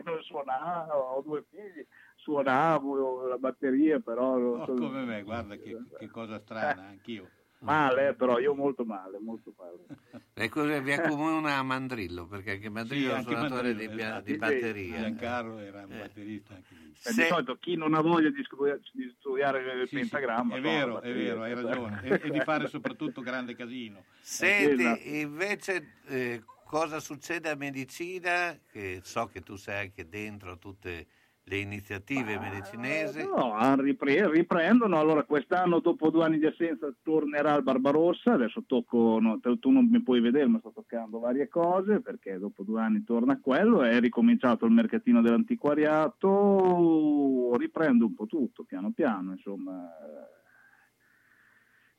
non 0.03 0.21
suonavo, 0.21 0.93
ho 0.93 1.21
due 1.21 1.43
figli, 1.49 1.83
suonavo 2.17 3.27
la 3.27 3.37
batteria, 3.37 3.99
però... 3.99 4.37
Oh, 4.37 4.73
come 4.73 5.03
me, 5.03 5.23
guarda 5.23 5.55
che, 5.55 5.75
che 5.97 6.07
cosa 6.09 6.37
strana, 6.39 6.83
anch'io. 6.87 7.29
Male, 7.65 8.09
eh, 8.09 8.13
però 8.13 8.39
io 8.39 8.53
molto 8.53 8.85
male, 8.85 9.19
molto 9.19 9.53
male. 9.57 9.85
E 10.35 10.81
vi 10.81 10.91
accomuna 10.91 11.55
a 11.55 11.63
Mandrillo, 11.63 12.27
perché 12.27 12.51
anche 12.51 12.69
Mandrillo 12.69 13.13
è 13.13 13.15
un 13.15 13.21
suonatore 13.23 13.73
Mandrillo, 13.73 13.95
di, 13.95 14.01
esatto. 14.01 14.21
di 14.21 14.31
Sì, 14.31 14.37
batteria. 14.37 14.99
Giancarlo 14.99 15.59
era 15.59 15.85
un 15.85 15.97
batterista 15.97 16.53
anche 16.55 16.73
lui. 16.75 16.91
Eh, 16.91 17.13
Di 17.13 17.23
solito 17.23 17.55
chi 17.57 17.75
non 17.75 17.93
ha 17.93 18.01
voglia 18.01 18.29
di, 18.29 18.43
studia- 18.43 18.77
di 18.91 19.15
studiare 19.17 19.59
il 19.61 19.87
Sì, 19.87 19.95
sì, 19.95 19.99
pentagramma... 20.01 20.55
è 20.55 20.59
suona 20.59 20.77
la 20.77 20.77
vero, 20.77 21.01
è 21.01 21.13
vero, 21.13 21.41
hai 21.41 21.53
ragione. 21.53 22.01
E, 22.03 22.19
e 22.23 22.29
di 22.31 22.39
fare 22.41 22.67
soprattutto 22.67 23.21
grande 23.21 23.55
casino. 23.55 24.03
Senti, 24.19 24.83
Esatto. 24.83 25.07
invece, 25.07 25.91
eh, 26.07 26.43
cosa 26.65 26.99
succede 26.99 27.49
a 27.49 27.55
medicina? 27.55 28.59
Che 28.69 28.99
so 29.03 29.27
che 29.27 29.41
tu 29.41 29.55
sei 29.55 29.85
anche 29.85 30.09
dentro 30.09 30.57
tutte 30.57 31.07
le 31.47 31.57
iniziative 31.57 32.39
medicinesi. 32.39 33.23
No, 33.23 33.75
ripre- 33.75 34.31
riprendono. 34.31 34.97
Allora, 34.97 35.21
quest'anno, 35.23 35.79
dopo 35.79 36.09
due 36.09 36.23
anni 36.23 36.39
di 36.39 36.47
assenza, 36.47 36.91
tornerà 37.03 37.53
il 37.55 37.61
Barbarossa. 37.61 38.33
Adesso 38.33 38.63
tocco, 38.65 39.19
no, 39.19 39.39
tu 39.59 39.69
non 39.69 39.87
mi 39.87 40.01
puoi 40.01 40.21
vedere, 40.21 40.47
ma 40.47 40.57
sto 40.59 40.71
toccando 40.71 41.19
varie 41.19 41.47
cose 41.47 42.01
perché 42.01 42.39
dopo 42.39 42.63
due 42.63 42.81
anni 42.81 43.03
torna 43.03 43.39
quello. 43.39 43.83
È 43.83 43.99
ricominciato 43.99 44.65
il 44.65 44.71
mercatino 44.71 45.21
dell'antiquariato. 45.21 47.55
Riprendo 47.57 48.05
un 48.05 48.15
po' 48.15 48.25
tutto, 48.25 48.63
piano 48.63 48.91
piano, 48.91 49.33
insomma. 49.33 49.87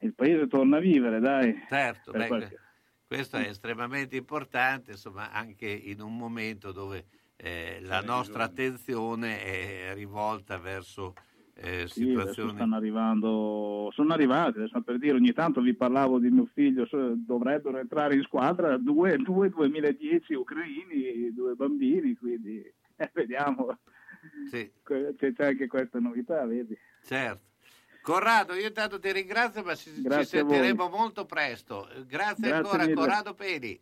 Il 0.01 0.12
paese 0.14 0.49
torna 0.49 0.78
a 0.78 0.80
vivere, 0.80 1.20
dai. 1.20 1.55
Certo, 1.68 2.11
beh, 2.11 2.26
qualche- 2.26 2.59
questo 3.07 3.36
è 3.36 3.47
estremamente 3.49 4.16
importante, 4.16 4.90
insomma, 4.90 5.30
anche 5.30 5.68
in 5.68 6.01
un 6.01 6.16
momento 6.16 6.72
dove 6.72 7.07
eh, 7.37 7.78
la 7.82 8.01
nostra 8.01 8.45
attenzione 8.45 9.43
è 9.43 9.95
rivolta 9.95 10.59
verso 10.59 11.14
eh, 11.55 11.87
Sì, 11.89 12.05
situazioni... 12.05 12.53
stanno 12.55 12.76
arrivando, 12.76 13.91
sono 13.95 14.12
arrivati, 14.12 14.59
adesso 14.59 14.80
per 14.82 14.99
dire, 14.99 15.16
ogni 15.16 15.32
tanto 15.32 15.61
vi 15.61 15.74
parlavo 15.74 16.18
di 16.18 16.28
mio 16.30 16.49
figlio, 16.53 16.87
dovrebbero 17.14 17.78
entrare 17.78 18.14
in 18.14 18.22
squadra 18.22 18.76
due, 18.76 19.16
due 19.18 19.49
2010 19.49 20.34
ucraini, 20.34 21.32
due 21.32 21.55
bambini, 21.55 22.14
quindi 22.14 22.59
eh, 22.97 23.11
vediamo, 23.14 23.78
Sì, 24.51 24.70
c'è, 24.82 25.32
c'è 25.32 25.45
anche 25.45 25.66
questa 25.66 25.99
novità, 25.99 26.45
vedi. 26.47 26.76
certo. 27.05 27.45
Corrado, 28.03 28.55
io 28.55 28.68
intanto 28.68 29.01
ti 29.01 29.11
ringrazio, 29.11 29.64
ma 29.64 29.74
ci, 29.74 29.91
ci 29.93 30.24
sentiremo 30.24 30.89
molto 30.89 31.24
presto. 31.24 31.89
Grazie, 32.07 32.07
Grazie 32.07 32.53
ancora, 32.53 32.82
mille. 32.84 32.95
Corrado 32.95 33.34
Peli. 33.34 33.80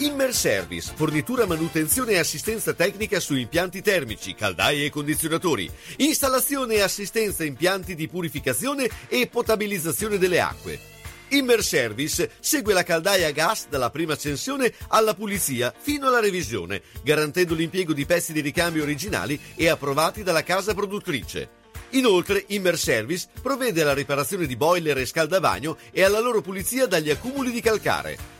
Immer 0.00 0.34
Service, 0.34 0.92
fornitura, 0.94 1.44
manutenzione 1.44 2.12
e 2.12 2.18
assistenza 2.18 2.72
tecnica 2.72 3.20
su 3.20 3.36
impianti 3.36 3.82
termici, 3.82 4.34
caldaie 4.34 4.86
e 4.86 4.90
condizionatori, 4.90 5.70
installazione 5.96 6.76
e 6.76 6.80
assistenza 6.80 7.44
impianti 7.44 7.94
di 7.94 8.08
purificazione 8.08 8.88
e 9.08 9.26
potabilizzazione 9.26 10.16
delle 10.16 10.40
acque. 10.40 10.80
Immer 11.28 11.62
Service 11.62 12.30
segue 12.40 12.72
la 12.72 12.82
caldaia 12.82 13.28
a 13.28 13.30
gas 13.30 13.66
dalla 13.68 13.90
prima 13.90 14.14
accensione 14.14 14.72
alla 14.88 15.12
pulizia 15.12 15.70
fino 15.78 16.06
alla 16.06 16.20
revisione, 16.20 16.80
garantendo 17.02 17.52
l'impiego 17.52 17.92
di 17.92 18.06
pezzi 18.06 18.32
di 18.32 18.40
ricambio 18.40 18.84
originali 18.84 19.38
e 19.54 19.68
approvati 19.68 20.22
dalla 20.22 20.42
casa 20.42 20.72
produttrice. 20.72 21.50
Inoltre, 21.90 22.44
Immer 22.46 22.78
Service 22.78 23.26
provvede 23.42 23.82
alla 23.82 23.92
riparazione 23.92 24.46
di 24.46 24.56
boiler 24.56 24.96
e 24.96 25.04
scaldabagno 25.04 25.76
e 25.90 26.02
alla 26.02 26.20
loro 26.20 26.40
pulizia 26.40 26.86
dagli 26.86 27.10
accumuli 27.10 27.50
di 27.50 27.60
calcare. 27.60 28.39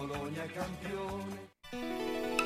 Bologna 0.00 0.46
campione. 0.46 2.39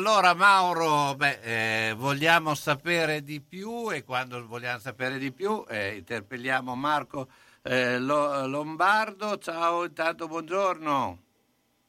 Allora, 0.00 0.32
Mauro, 0.32 1.14
beh, 1.14 1.88
eh, 1.90 1.92
vogliamo 1.92 2.54
sapere 2.54 3.22
di 3.22 3.42
più 3.42 3.92
e 3.92 4.02
quando 4.02 4.46
vogliamo 4.46 4.78
sapere 4.78 5.18
di 5.18 5.30
più 5.30 5.62
eh, 5.68 5.94
interpelliamo 5.96 6.74
Marco 6.74 7.28
eh, 7.60 7.98
Lo- 7.98 8.46
Lombardo. 8.46 9.36
Ciao, 9.36 9.84
intanto 9.84 10.26
buongiorno. 10.26 11.18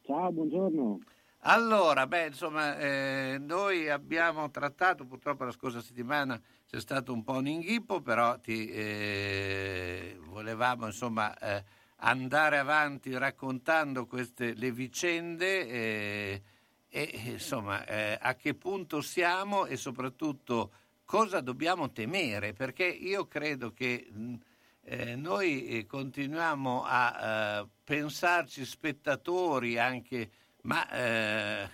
Ciao, 0.05 0.29
buongiorno. 0.29 0.99
Allora, 1.43 2.05
beh, 2.05 2.25
insomma, 2.27 2.77
eh, 2.77 3.37
noi 3.39 3.89
abbiamo 3.89 4.51
trattato, 4.51 5.05
purtroppo 5.05 5.45
la 5.45 5.51
scorsa 5.51 5.79
settimana 5.79 6.37
c'è 6.67 6.81
stato 6.81 7.13
un 7.13 7.23
po' 7.23 7.37
un 7.37 7.47
inghippo, 7.47 8.01
però 8.01 8.37
ti 8.39 8.67
eh, 8.71 10.19
volevamo 10.25 10.87
insomma 10.87 11.33
eh, 11.37 11.63
andare 11.99 12.57
avanti 12.57 13.17
raccontando 13.17 14.05
queste 14.05 14.53
le 14.53 14.71
vicende 14.73 15.65
eh, 15.69 16.41
e 16.93 17.09
insomma 17.27 17.85
eh, 17.85 18.17
a 18.19 18.35
che 18.35 18.53
punto 18.53 18.99
siamo 18.99 19.65
e 19.65 19.77
soprattutto 19.77 20.71
cosa 21.05 21.39
dobbiamo 21.39 21.91
temere, 21.91 22.51
perché 22.51 22.85
io 22.85 23.27
credo 23.27 23.71
che 23.71 24.07
mh, 24.11 24.33
eh, 24.83 25.15
noi 25.15 25.67
eh, 25.67 25.85
continuiamo 25.85 26.83
a 26.85 27.61
eh, 27.61 27.67
pensarci 27.85 28.65
spettatori 28.65 29.77
anche, 29.77 30.29
ma 30.63 30.89
eh, 30.89 31.69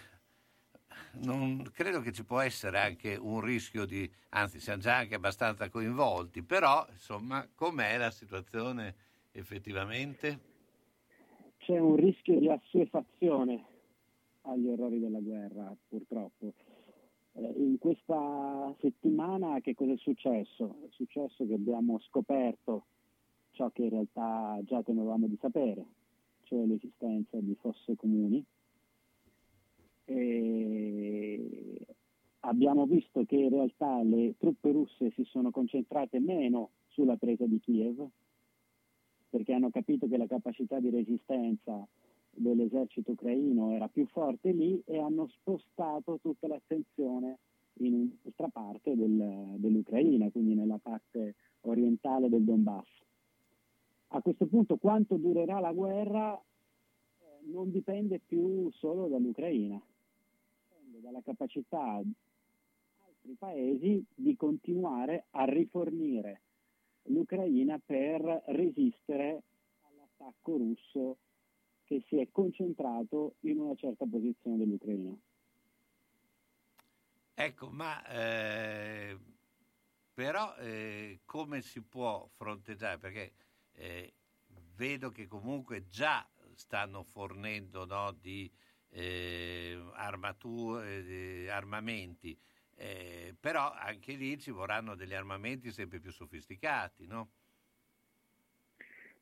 non, 1.23 1.67
credo 1.73 1.99
che 2.01 2.11
ci 2.11 2.23
può 2.23 2.39
essere 2.39 2.79
anche 2.79 3.15
un 3.15 3.41
rischio 3.41 3.85
di, 3.85 4.07
anzi 4.29 4.59
siamo 4.59 4.81
già 4.81 4.97
anche 4.97 5.15
abbastanza 5.15 5.67
coinvolti, 5.67 6.43
però 6.43 6.85
insomma 6.91 7.47
com'è 7.55 7.97
la 7.97 8.11
situazione 8.11 8.93
effettivamente? 9.31 10.39
C'è 11.57 11.79
un 11.79 11.95
rischio 11.95 12.39
di 12.39 12.49
assuefazione 12.49 13.76
agli 14.47 14.67
orrori 14.67 14.99
della 14.99 15.19
guerra, 15.19 15.75
purtroppo. 15.87 16.53
Eh, 17.33 17.53
In 17.57 17.77
questa 17.77 18.73
settimana 18.79 19.59
che 19.61 19.75
cosa 19.75 19.93
è 19.93 19.97
successo? 19.97 20.77
È 20.83 20.87
successo 20.91 21.45
che 21.45 21.53
abbiamo 21.53 21.99
scoperto 21.99 22.85
ciò 23.51 23.69
che 23.71 23.83
in 23.83 23.89
realtà 23.89 24.59
già 24.63 24.81
temevamo 24.83 25.27
di 25.27 25.37
sapere, 25.39 25.85
cioè 26.43 26.65
l'esistenza 26.65 27.37
di 27.39 27.55
fosse 27.55 27.95
comuni. 27.95 28.43
E 30.05 31.85
abbiamo 32.41 32.85
visto 32.85 33.25
che 33.25 33.35
in 33.35 33.49
realtà 33.49 34.01
le 34.03 34.35
truppe 34.37 34.71
russe 34.71 35.11
si 35.11 35.23
sono 35.25 35.51
concentrate 35.51 36.19
meno 36.19 36.69
sulla 36.87 37.17
presa 37.17 37.45
di 37.45 37.59
Kiev, 37.59 38.07
perché 39.29 39.53
hanno 39.53 39.69
capito 39.69 40.07
che 40.07 40.17
la 40.17 40.27
capacità 40.27 40.79
di 40.79 40.89
resistenza 40.89 41.85
dell'esercito 42.37 43.11
ucraino 43.11 43.71
era 43.71 43.87
più 43.87 44.05
forte 44.07 44.51
lì 44.51 44.81
e 44.85 44.99
hanno 44.99 45.27
spostato 45.27 46.19
tutta 46.21 46.47
l'attenzione 46.47 47.39
in 47.79 47.93
un'altra 47.93 48.47
parte 48.47 48.95
del- 48.95 49.55
dell'Ucraina, 49.57 50.29
quindi 50.29 50.53
nella 50.55 50.79
parte 50.81 51.35
orientale 51.61 52.29
del 52.29 52.43
Donbass. 52.43 52.87
A 54.09 54.21
questo 54.21 54.45
punto 54.47 54.77
quanto 54.77 55.17
durerà 55.17 55.59
la 55.59 55.73
guerra 55.73 56.35
eh, 56.37 57.23
non 57.51 57.71
dipende 57.71 58.19
più 58.25 58.71
solo 58.71 59.07
dall'Ucraina, 59.07 59.79
dipende 60.69 61.01
dalla 61.01 61.21
capacità 61.21 61.99
di 62.01 62.13
altri 63.05 63.33
paesi 63.37 64.05
di 64.15 64.35
continuare 64.35 65.25
a 65.31 65.43
rifornire 65.45 66.41
l'Ucraina 67.09 67.79
per 67.83 68.43
resistere 68.47 69.43
all'attacco 69.81 70.57
russo 70.57 71.17
che 71.87 72.03
si 72.07 72.19
è 72.19 72.27
concentrato 72.31 73.35
in 73.41 73.59
una 73.59 73.73
certa 73.75 74.05
posizione 74.05 74.57
dell'Ucraina. 74.57 75.17
Ecco, 77.33 77.69
ma 77.69 78.05
eh, 78.07 79.17
però 80.13 80.53
eh, 80.57 81.21
come 81.23 81.61
si 81.61 81.81
può 81.81 82.27
fronteggiare? 82.35 82.97
Perché 82.97 83.31
eh, 83.73 84.13
vedo 84.75 85.11
che 85.11 85.27
comunque 85.27 85.87
già 85.87 86.27
stanno 86.55 87.03
fornendo 87.03 87.85
no, 87.85 88.11
di 88.11 88.51
eh, 88.89 89.79
armature, 89.93 91.49
armamenti, 91.49 92.37
eh, 92.75 93.33
però 93.39 93.71
anche 93.71 94.13
lì 94.15 94.37
ci 94.39 94.51
vorranno 94.51 94.95
degli 94.95 95.13
armamenti 95.13 95.71
sempre 95.71 95.99
più 95.99 96.11
sofisticati, 96.11 97.05
no? 97.05 97.29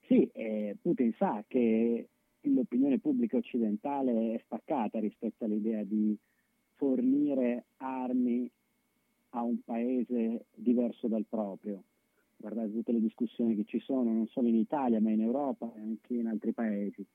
Sì, 0.08 0.28
eh, 0.34 0.78
Putin 0.82 1.14
sa 1.18 1.44
che 1.48 2.10
l'opinione 2.54 3.00
pubblica 3.00 3.38
occidentale 3.38 4.34
è 4.34 4.40
spaccata 4.44 5.00
rispetto 5.00 5.46
all'idea 5.46 5.84
di 5.84 6.18
fornire 6.76 7.66
armi 7.78 8.50
a 9.30 9.42
un 9.42 9.62
paese 9.64 10.46
diverso 10.54 11.08
dal 11.08 11.26
proprio. 11.28 11.84
Guardate 12.38 12.72
tutte 12.72 12.92
le 12.92 13.00
discussioni 13.00 13.56
che 13.56 13.66
ci 13.66 13.80
sono, 13.80 14.12
non 14.12 14.28
solo 14.28 14.48
in 14.48 14.56
Italia, 14.56 15.02
ma 15.02 15.12
in 15.12 15.22
Europa 15.22 15.72
e 15.76 15.80
anche 15.80 16.14
in 16.14 16.28
altri 16.28 16.54
paesi. 16.54 17.06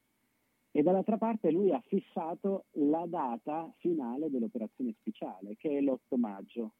E 0.72 0.82
dall'altra 0.82 1.18
parte 1.18 1.50
lui 1.50 1.72
ha 1.72 1.80
fissato 1.80 2.66
la 2.72 3.04
data 3.06 3.72
finale 3.78 4.30
dell'operazione 4.30 4.94
speciale, 4.98 5.56
che 5.56 5.78
è 5.78 5.80
l'8 5.80 6.16
maggio, 6.16 6.72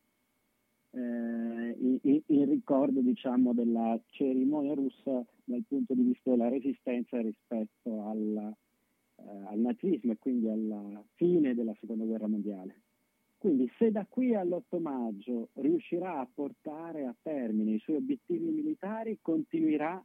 eh, 0.93 0.99
in, 1.79 1.99
in- 2.03 2.23
in 2.27 2.49
ricordo 2.49 3.01
diciamo, 3.01 3.53
della 3.53 3.99
cerimonia 4.11 4.75
russa 4.75 5.25
dal 5.45 5.65
punto 5.67 5.95
di 5.95 6.03
vista 6.03 6.31
della 6.31 6.49
resistenza 6.49 7.21
rispetto 7.21 8.09
alla- 8.09 8.55
eh, 9.17 9.23
al 9.47 9.59
nazismo 9.59 10.13
e 10.13 10.19
quindi 10.19 10.49
alla 10.49 11.03
fine 11.15 11.55
della 11.55 11.75
seconda 11.81 12.05
guerra 12.05 12.27
mondiale. 12.27 12.83
Quindi 13.39 13.71
se 13.79 13.91
da 13.91 14.05
qui 14.07 14.35
all'8 14.35 14.79
maggio 14.81 15.49
riuscirà 15.55 16.19
a 16.21 16.29
portare 16.33 17.07
a 17.07 17.17
termine 17.23 17.73
i 17.73 17.79
suoi 17.79 17.97
obiettivi 17.97 18.51
militari, 18.51 19.19
continuerà 19.23 20.05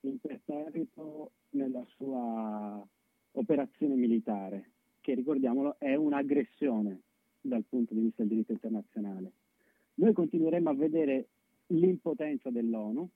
imperterrito 0.00 1.32
nella 1.50 1.84
sua 1.96 2.82
operazione 3.32 3.94
militare, 3.94 4.70
che 5.00 5.14
ricordiamolo 5.14 5.76
è 5.78 5.94
un'aggressione 5.94 7.00
dal 7.40 7.64
punto 7.68 7.92
di 7.94 8.00
vista 8.00 8.22
del 8.22 8.28
diritto 8.28 8.52
internazionale. 8.52 9.32
Noi 9.94 10.12
continueremo 10.12 10.70
a 10.70 10.74
vedere 10.74 11.28
l'impotenza 11.66 12.50
dell'ONU 12.50 13.08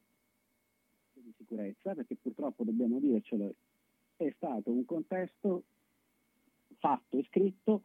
di 1.15 1.33
sicurezza, 1.37 1.95
perché 1.95 2.17
purtroppo 2.17 2.65
dobbiamo 2.65 2.99
dircelo, 2.99 3.55
è 4.17 4.31
stato 4.37 4.71
un 4.71 4.85
contesto 4.85 5.65
fatto 6.79 7.19
e 7.19 7.25
scritto 7.25 7.83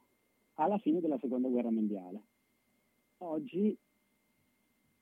alla 0.56 0.78
fine 0.78 1.00
della 1.00 1.18
seconda 1.20 1.48
guerra 1.48 1.72
mondiale. 1.72 2.22
Oggi 3.20 3.76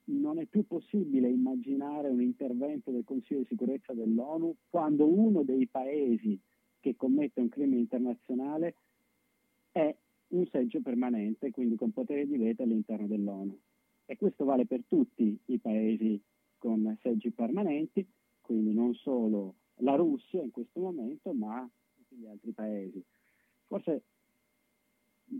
non 0.06 0.40
è 0.40 0.46
più 0.46 0.66
possibile 0.66 1.30
immaginare 1.30 2.10
un 2.10 2.22
intervento 2.22 2.92
del 2.92 3.04
Consiglio 3.04 3.42
di 3.42 3.48
sicurezza 3.48 3.94
dell'ONU 3.94 4.56
quando 4.70 5.06
uno 5.06 5.44
dei 5.44 5.68
paesi 5.68 6.40
che 6.80 6.96
commette 6.96 7.42
un 7.42 7.50
crimine 7.50 7.82
internazionale 7.82 8.76
è 9.72 9.96
un 10.30 10.46
seggio 10.48 10.82
permanente, 10.82 11.52
quindi 11.52 11.76
con 11.76 11.92
potere 11.92 12.26
di 12.26 12.38
veto 12.38 12.64
all'interno 12.64 13.08
dell'ONU. 13.08 13.58
E 14.10 14.18
questo 14.18 14.44
vale 14.44 14.66
per 14.66 14.82
tutti 14.88 15.40
i 15.46 15.60
paesi 15.60 16.20
con 16.58 16.98
seggi 17.00 17.30
permanenti, 17.30 18.04
quindi 18.42 18.74
non 18.74 18.96
solo 18.96 19.54
la 19.82 19.94
Russia 19.94 20.42
in 20.42 20.50
questo 20.50 20.80
momento, 20.80 21.32
ma 21.32 21.70
tutti 21.96 22.16
gli 22.16 22.26
altri 22.26 22.52
paesi. 22.52 23.06
Forse 23.68 24.02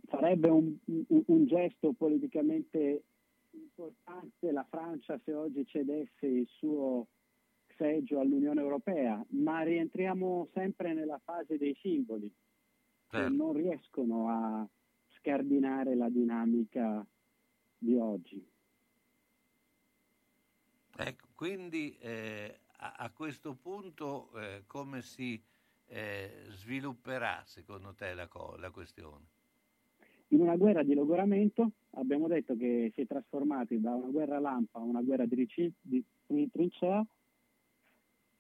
sarebbe 0.08 0.50
un, 0.50 0.78
un- 0.86 1.24
un 1.26 1.46
gesto 1.48 1.94
politicamente 1.94 3.06
importante 3.54 4.52
la 4.52 4.64
Francia 4.70 5.20
se 5.24 5.34
oggi 5.34 5.66
cedesse 5.66 6.28
il 6.28 6.46
suo 6.48 7.08
seggio 7.76 8.20
all'Unione 8.20 8.62
Europea, 8.62 9.26
ma 9.30 9.62
rientriamo 9.64 10.50
sempre 10.54 10.94
nella 10.94 11.18
fase 11.24 11.58
dei 11.58 11.74
simboli 11.82 12.32
che 13.08 13.18
non 13.30 13.54
riescono 13.54 14.30
a 14.30 14.70
scardinare 15.18 15.96
la 15.96 16.10
dinamica 16.10 17.04
di 17.80 17.96
oggi. 17.96 18.46
Ecco, 21.02 21.28
quindi 21.34 21.98
eh, 22.02 22.60
a, 22.80 22.96
a 22.98 23.10
questo 23.12 23.56
punto 23.56 24.38
eh, 24.38 24.64
come 24.68 25.02
si 25.02 25.42
eh, 25.88 26.48
svilupperà 26.50 27.42
secondo 27.46 27.94
te 27.94 28.14
la, 28.14 28.28
la 28.58 28.70
questione? 28.70 29.26
In 30.32 30.42
una 30.42 30.58
guerra 30.58 30.84
di 30.84 30.94
logoramento 30.94 31.72
abbiamo 31.92 32.28
detto 32.28 32.58
che 32.58 32.92
si 32.94 33.02
è 33.02 33.08
trasformati 33.08 33.80
da 33.80 33.96
una 33.96 34.10
guerra 34.10 34.40
lampa 34.40 34.80
a 34.80 34.84
una 34.84 35.02
guerra 35.02 35.26
di, 35.26 35.36
rici- 35.36 35.74
di- 35.80 36.04
di 36.28 36.50
trincea 36.52 37.06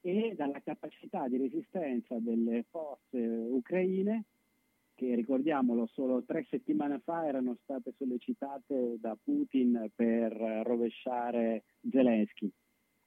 e 0.02 0.34
dalla 0.36 0.60
capacità 0.60 1.30
di 1.30 1.38
resistenza 1.38 2.19
delle 2.19 2.65
forze 2.69 3.18
ucraine 3.18 4.26
che 4.99 5.15
ricordiamolo 5.15 5.88
solo 5.93 6.26
tre 6.26 6.45
settimane 6.49 6.99
fa 6.99 7.26
erano 7.26 7.55
state 7.63 7.93
sollecitate 7.97 8.97
da 8.99 9.15
Putin 9.15 9.89
per 9.95 10.34
rovesciare 10.65 11.63
Zelensky. 11.89 12.51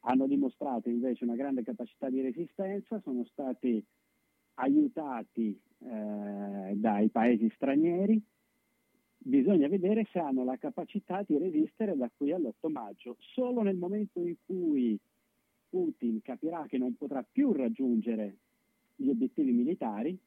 Hanno 0.04 0.26
dimostrato 0.26 0.88
invece 0.88 1.24
una 1.24 1.34
grande 1.34 1.62
capacità 1.62 2.08
di 2.08 2.22
resistenza, 2.22 2.98
sono 3.00 3.26
stati 3.26 3.84
aiutati 4.54 5.60
eh, 5.80 6.72
dai 6.76 7.10
paesi 7.10 7.52
stranieri, 7.56 8.18
bisogna 9.18 9.68
vedere 9.68 10.08
se 10.10 10.18
hanno 10.18 10.44
la 10.44 10.56
capacità 10.56 11.22
di 11.26 11.36
resistere 11.36 11.94
da 11.94 12.10
qui 12.16 12.32
all'8 12.32 12.70
maggio. 12.70 13.16
Solo 13.18 13.60
nel 13.60 13.76
momento 13.76 14.18
in 14.20 14.36
cui 14.46 14.98
Putin 15.68 16.22
capirà 16.22 16.64
che 16.66 16.78
non 16.78 16.96
potrà 16.96 17.22
più 17.22 17.52
raggiungere 17.52 18.38
gli 18.96 19.10
obiettivi 19.10 19.52
militari, 19.52 20.18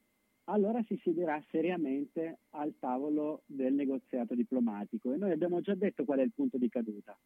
allora 0.46 0.84
si 0.84 1.00
siederà 1.02 1.42
seriamente 1.50 2.40
al 2.52 2.76
tavolo 2.80 3.44
del 3.46 3.74
negoziato 3.74 4.36
diplomatico. 4.36 5.14
E 5.14 5.18
noi 5.18 5.32
abbiamo 5.32 5.62
già 5.62 5.76
detto 5.76 6.06
qual 6.06 6.20
è 6.20 6.24
il 6.24 6.34
punto 6.34 6.58
di 6.58 6.70
caduta. 6.70 7.18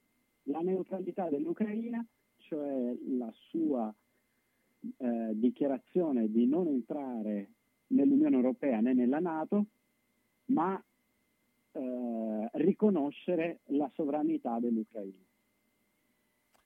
La 0.43 0.59
neutralità 0.59 1.29
dell'Ucraina, 1.29 2.05
cioè 2.37 2.95
la 3.17 3.31
sua 3.49 3.93
eh, 4.97 5.31
dichiarazione 5.33 6.31
di 6.31 6.47
non 6.47 6.67
entrare 6.67 7.49
nell'Unione 7.87 8.35
Europea 8.35 8.79
né 8.79 8.93
nella 8.93 9.19
Nato, 9.19 9.65
ma 10.45 10.81
eh, 11.71 12.49
riconoscere 12.53 13.59
la 13.65 13.89
sovranità 13.93 14.59
dell'Ucraina. 14.59 15.27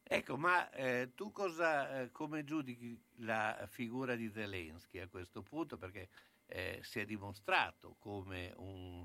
Ecco, 0.05 0.38
ma 0.38 0.69
eh, 0.69 1.11
tu 1.15 1.31
cosa, 1.31 2.01
eh, 2.01 2.11
come 2.11 2.43
giudichi 2.43 2.95
la 3.17 3.65
figura 3.67 4.15
di 4.15 4.30
Zelensky 4.30 4.99
a 4.99 5.07
questo 5.07 5.41
punto? 5.41 5.77
Perché 5.77 6.07
eh, 6.53 6.80
si 6.84 6.99
è 6.99 7.05
dimostrato 7.05 7.95
come 7.97 8.53
un 8.57 9.03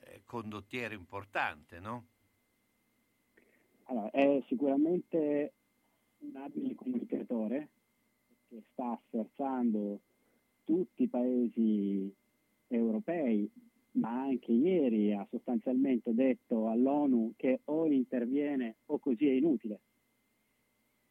eh, 0.00 0.22
condottiere 0.24 0.96
importante, 0.96 1.78
no? 1.78 2.06
Allora, 3.84 4.10
è 4.10 4.42
sicuramente 4.48 5.52
un 6.18 6.36
abile 6.36 6.74
comunicatore 6.74 7.68
che 8.48 8.62
sta 8.72 9.00
sforzando 9.06 10.00
tutti 10.64 11.04
i 11.04 11.08
paesi 11.08 12.12
europei, 12.66 13.48
ma 13.92 14.22
anche 14.22 14.50
ieri 14.50 15.14
ha 15.14 15.24
sostanzialmente 15.30 16.12
detto 16.12 16.68
all'ONU 16.68 17.34
che 17.36 17.60
o 17.66 17.86
interviene 17.86 18.78
o 18.86 18.98
così 18.98 19.28
è 19.28 19.32
inutile. 19.32 19.80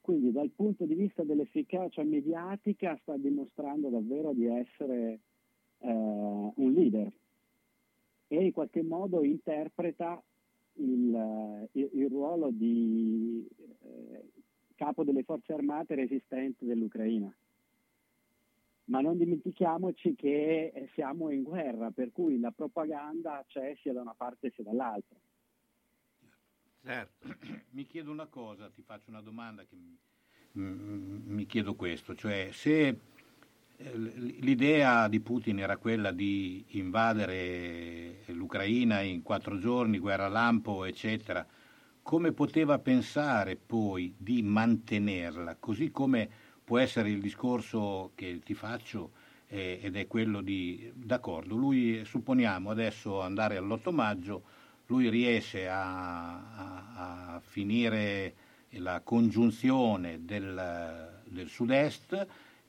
Quindi 0.01 0.31
dal 0.31 0.49
punto 0.49 0.85
di 0.85 0.95
vista 0.95 1.23
dell'efficacia 1.23 2.03
mediatica 2.03 2.97
sta 3.01 3.15
dimostrando 3.18 3.89
davvero 3.89 4.34
di 4.34 4.45
essere 4.45 5.19
eh, 5.80 5.90
un 5.90 6.74
leader 6.74 7.12
e 8.28 8.44
in 8.44 8.52
qualche 8.52 8.84
modo 8.84 9.24
interpreta 9.24 10.22
il, 10.74 11.70
il, 11.72 11.90
il 11.94 12.10
ruolo 12.10 12.49
di 12.52 13.48
eh, 13.82 14.26
capo 14.76 15.04
delle 15.04 15.24
forze 15.24 15.54
armate 15.54 15.95
resistenti 15.95 16.66
dell'Ucraina. 16.66 17.34
Ma 18.86 19.02
non 19.02 19.18
dimentichiamoci 19.18 20.16
che 20.16 20.90
siamo 20.94 21.30
in 21.30 21.44
guerra, 21.44 21.91
per 21.91 22.12
cui 22.14 22.40
la 22.40 22.52
propaganda 22.52 23.44
c'è 23.45 23.76
sia 23.82 23.91
da 23.91 24.02
una 24.02 24.14
parte 24.16 24.52
sia 24.52 24.64
dall'altra. 24.64 25.18
Certo. 26.84 27.28
Mi 27.72 27.86
chiedo 27.86 28.12
una 28.12 28.28
cosa, 28.28 28.70
ti 28.70 28.82
faccio 28.82 29.10
una 29.10 29.22
domanda 29.22 29.66
che 29.66 29.76
mi, 29.76 29.98
mi 30.54 31.45
chiedo 31.45 31.76
questo, 31.76 32.16
cioè 32.16 32.49
se 32.54 32.98
l'idea 33.78 35.08
di 35.08 35.20
Putin 35.20 35.60
era 35.60 35.78
quella 35.78 36.12
di 36.12 36.64
invadere 36.70 38.24
l'Ucraina 38.28 39.02
in 39.02 39.22
quattro 39.22 39.60
giorni, 39.60 39.99
guerra 39.99 40.28
lampo, 40.28 40.86
eccetera, 40.86 41.45
come 42.02 42.32
poteva 42.32 42.80
pensare 42.80 43.56
poi 43.56 44.14
di 44.18 44.41
mantenerla, 44.41 45.58
così 45.60 45.91
come 45.91 46.28
può 46.64 46.80
essere 46.80 47.10
il 47.10 47.22
discorso 47.22 48.12
che 48.16 48.40
ti 48.44 48.54
faccio 48.54 49.12
eh, 49.48 49.80
ed 49.82 49.95
è 49.95 50.08
quello 50.08 50.41
di, 50.41 50.91
d'accordo, 50.94 51.56
lui 51.56 52.04
supponiamo 52.04 52.70
adesso 52.70 53.22
andare 53.22 53.58
all'8 53.58 53.94
maggio, 53.94 54.44
lui 54.88 55.10
riesce 55.10 55.68
a, 55.68 56.34
a, 56.34 57.36
a 57.36 57.40
finire 57.41 58.34
la 58.72 59.02
congiunzione 59.02 60.26
del, 60.26 61.22
del 61.26 61.48
sud-est 61.48 62.28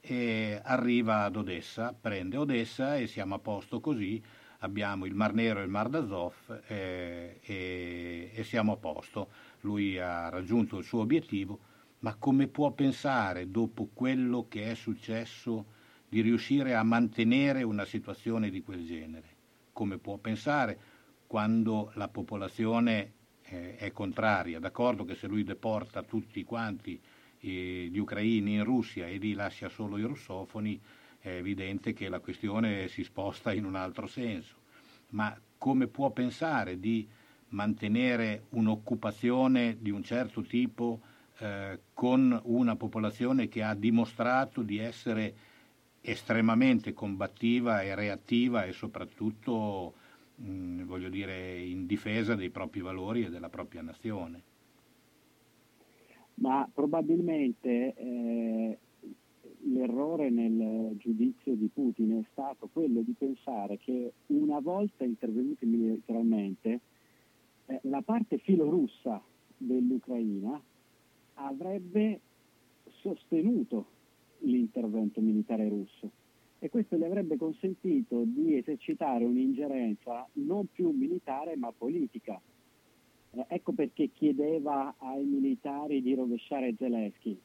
e 0.08 0.58
arriva 0.62 1.24
ad 1.24 1.36
Odessa, 1.36 1.92
prende 1.92 2.38
Odessa 2.38 2.96
e 2.96 3.06
siamo 3.06 3.34
a 3.34 3.38
posto 3.38 3.78
così, 3.78 4.22
abbiamo 4.60 5.04
il 5.04 5.14
Mar 5.14 5.34
Nero 5.34 5.60
e 5.60 5.64
il 5.64 5.68
Mar 5.68 5.90
d'Azov 5.90 6.62
eh, 6.66 7.38
e, 7.42 8.30
e 8.32 8.44
siamo 8.44 8.72
a 8.72 8.76
posto. 8.78 9.28
Lui 9.60 9.98
ha 9.98 10.30
raggiunto 10.30 10.78
il 10.78 10.84
suo 10.84 11.00
obiettivo, 11.00 11.58
ma 11.98 12.14
come 12.14 12.46
può 12.46 12.70
pensare, 12.70 13.50
dopo 13.50 13.90
quello 13.92 14.46
che 14.48 14.70
è 14.70 14.74
successo, 14.74 15.76
di 16.08 16.22
riuscire 16.22 16.74
a 16.74 16.82
mantenere 16.82 17.62
una 17.62 17.84
situazione 17.84 18.48
di 18.48 18.62
quel 18.62 18.86
genere? 18.86 19.36
Come 19.74 19.98
può 19.98 20.16
pensare 20.16 20.78
quando 21.26 21.92
la 21.96 22.08
popolazione 22.08 23.12
eh, 23.42 23.76
è 23.76 23.92
contraria? 23.92 24.58
D'accordo 24.58 25.04
che 25.04 25.14
se 25.14 25.26
lui 25.26 25.44
deporta 25.44 26.02
tutti 26.02 26.42
quanti 26.44 26.98
gli 27.40 27.98
ucraini 27.98 28.54
in 28.54 28.64
Russia 28.64 29.06
e 29.06 29.18
lì 29.18 29.34
lascia 29.34 29.68
solo 29.68 29.98
i 29.98 30.02
russofoni, 30.02 30.80
è 31.20 31.30
evidente 31.30 31.92
che 31.92 32.08
la 32.08 32.20
questione 32.20 32.88
si 32.88 33.04
sposta 33.04 33.52
in 33.52 33.64
un 33.64 33.74
altro 33.74 34.06
senso. 34.06 34.56
Ma 35.10 35.38
come 35.56 35.86
può 35.86 36.10
pensare 36.10 36.78
di 36.78 37.06
mantenere 37.50 38.44
un'occupazione 38.50 39.76
di 39.80 39.90
un 39.90 40.02
certo 40.02 40.42
tipo 40.42 41.00
eh, 41.38 41.80
con 41.94 42.38
una 42.44 42.76
popolazione 42.76 43.48
che 43.48 43.62
ha 43.62 43.74
dimostrato 43.74 44.62
di 44.62 44.78
essere 44.78 45.34
estremamente 46.00 46.92
combattiva 46.92 47.82
e 47.82 47.94
reattiva 47.94 48.64
e 48.64 48.72
soprattutto 48.72 49.94
mh, 50.36 50.82
voglio 50.84 51.08
dire 51.08 51.58
in 51.58 51.86
difesa 51.86 52.34
dei 52.34 52.50
propri 52.50 52.80
valori 52.80 53.24
e 53.24 53.30
della 53.30 53.48
propria 53.48 53.82
nazione. 53.82 54.42
Ma 56.40 56.68
probabilmente 56.72 57.94
eh, 57.94 58.78
l'errore 59.62 60.30
nel 60.30 60.96
giudizio 60.96 61.54
di 61.54 61.68
Putin 61.72 62.22
è 62.22 62.28
stato 62.32 62.68
quello 62.72 63.00
di 63.00 63.14
pensare 63.16 63.78
che 63.78 64.12
una 64.26 64.60
volta 64.60 65.04
intervenuti 65.04 65.66
militarmente 65.66 66.80
eh, 67.66 67.80
la 67.82 68.02
parte 68.02 68.38
filorussa 68.38 69.20
dell'Ucraina 69.56 70.60
avrebbe 71.34 72.20
sostenuto 73.00 73.86
l'intervento 74.40 75.20
militare 75.20 75.68
russo 75.68 76.10
e 76.60 76.68
questo 76.70 76.96
le 76.96 77.06
avrebbe 77.06 77.36
consentito 77.36 78.22
di 78.24 78.56
esercitare 78.56 79.24
un'ingerenza 79.24 80.26
non 80.34 80.66
più 80.70 80.90
militare 80.90 81.56
ma 81.56 81.72
politica. 81.76 82.40
Eh, 83.30 83.44
ecco 83.48 83.72
perché 83.72 84.10
chiedeva 84.12 84.94
ai 84.98 85.24
militari 85.24 86.02
di 86.02 86.14
rovesciare 86.14 86.74
Zelensky. 86.76 87.38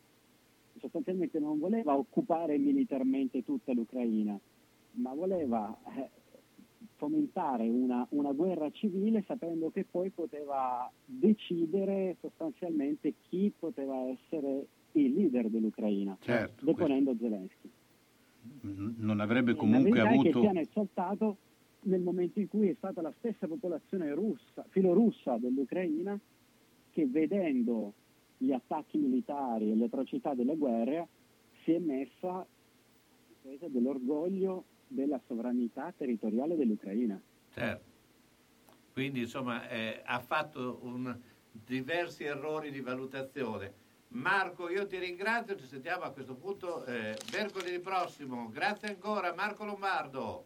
Sostanzialmente 0.80 1.40
non 1.40 1.60
voleva 1.60 1.96
occupare 1.96 2.58
militarmente 2.58 3.44
tutta 3.44 3.74
l'Ucraina, 3.74 4.38
ma 4.94 5.14
voleva 5.14 5.76
eh, 5.96 6.10
fomentare 6.96 7.68
una, 7.68 8.06
una, 8.10 8.32
guerra 8.32 8.70
civile 8.72 9.24
sapendo 9.28 9.70
che 9.72 9.86
poi 9.90 10.10
poteva 10.10 10.92
decidere 11.06 12.18
sostanzialmente 12.20 13.14
chi 13.30 13.52
poteva 13.58 13.98
essere 14.08 14.66
il 14.94 15.14
leader 15.14 15.50
dell'Ucraina, 15.50 16.18
certo, 16.22 16.66
deponendo 16.66 17.16
questo. 17.16 17.28
Zelensky. 17.28 17.70
Non 18.98 19.20
avrebbe 19.20 19.56
comunque 19.56 20.00
avuto... 20.00 20.42
che 20.42 20.50
si 20.50 20.58
è 20.58 20.60
esaltato 20.60 21.38
nel 21.84 22.02
momento 22.02 22.40
in 22.40 22.48
cui 22.48 22.70
è 22.70 22.76
stata 22.78 23.02
la 23.02 23.14
stessa 23.18 23.48
popolazione 23.48 24.14
russa, 24.14 24.66
filorussa 24.70 25.38
dell'Ucraina 25.38 26.20
che 26.92 27.08
vedendo 27.08 27.94
gli 28.38 28.52
attacchi 28.52 28.98
militari 28.98 29.72
e 29.72 29.76
le 29.76 29.86
atrocità 29.86 30.34
delle 30.34 30.56
guerre 30.56 31.08
si 31.64 31.72
è 31.72 31.80
messa 31.80 32.40
a 32.40 32.46
difesa 33.28 33.68
dell'orgoglio 33.68 34.66
della 34.88 35.20
sovranità 35.28 35.94
territoriale 35.96 36.56
dell'Ucraina. 36.56 37.20
Certo. 37.54 37.92
Quindi 38.92 39.22
insomma 39.22 39.68
eh, 39.70 40.02
ha 40.06 40.20
fatto 40.20 40.80
un, 40.84 41.18
diversi 41.52 42.24
errori 42.24 42.72
di 42.72 42.82
valutazione. 42.82 43.82
Marco, 44.10 44.70
io 44.70 44.86
ti 44.86 45.00
ringrazio, 45.00 45.56
ci 45.56 45.66
sentiamo 45.66 46.04
a 46.04 46.12
questo 46.12 46.36
punto 46.36 46.86
eh, 46.86 47.18
mercoledì 47.32 47.80
prossimo. 47.80 48.50
Grazie 48.52 48.90
ancora, 48.90 49.34
Marco 49.34 49.66
Lombardo. 49.66 50.46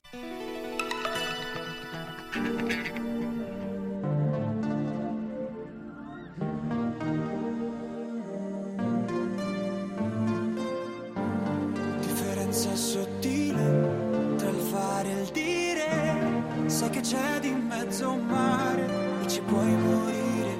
Sai 17.21 17.39
che 17.39 17.39
c'è 17.39 17.39
di 17.39 17.51
mezzo 17.51 18.11
un 18.11 18.25
mare 18.25 18.89
e 19.21 19.27
ci 19.27 19.41
puoi 19.41 19.75
morire. 19.75 20.57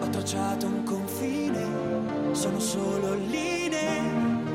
Ho 0.00 0.08
tracciato 0.10 0.66
un 0.66 0.84
confine, 0.84 2.34
sono 2.34 2.60
solo 2.60 3.14
linee. 3.14 3.98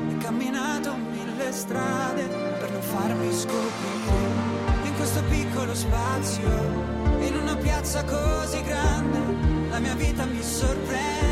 Ho 0.08 0.16
camminato 0.18 0.94
mille 0.94 1.52
strade 1.52 2.22
per 2.58 2.70
non 2.70 2.80
farmi 2.80 3.30
scoprire. 3.30 4.30
In 4.84 4.94
questo 4.96 5.22
piccolo 5.28 5.74
spazio, 5.74 6.48
in 7.20 7.36
una 7.40 7.56
piazza 7.56 8.02
così 8.04 8.62
grande, 8.62 9.18
la 9.70 9.80
mia 9.80 9.94
vita 9.94 10.24
mi 10.24 10.42
sorprende, 10.42 11.31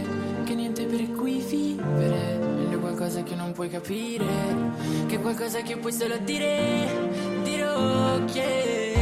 vivere. 1.51 2.37
Meglio 2.37 2.79
qualcosa 2.79 3.23
che 3.23 3.35
non 3.35 3.51
puoi 3.51 3.69
capire, 3.69 4.25
che 5.07 5.19
qualcosa 5.19 5.61
che 5.61 5.77
puoi 5.77 5.91
solo 5.91 6.17
dire. 6.19 6.87
Dirò 7.43 8.23
che 8.25 8.95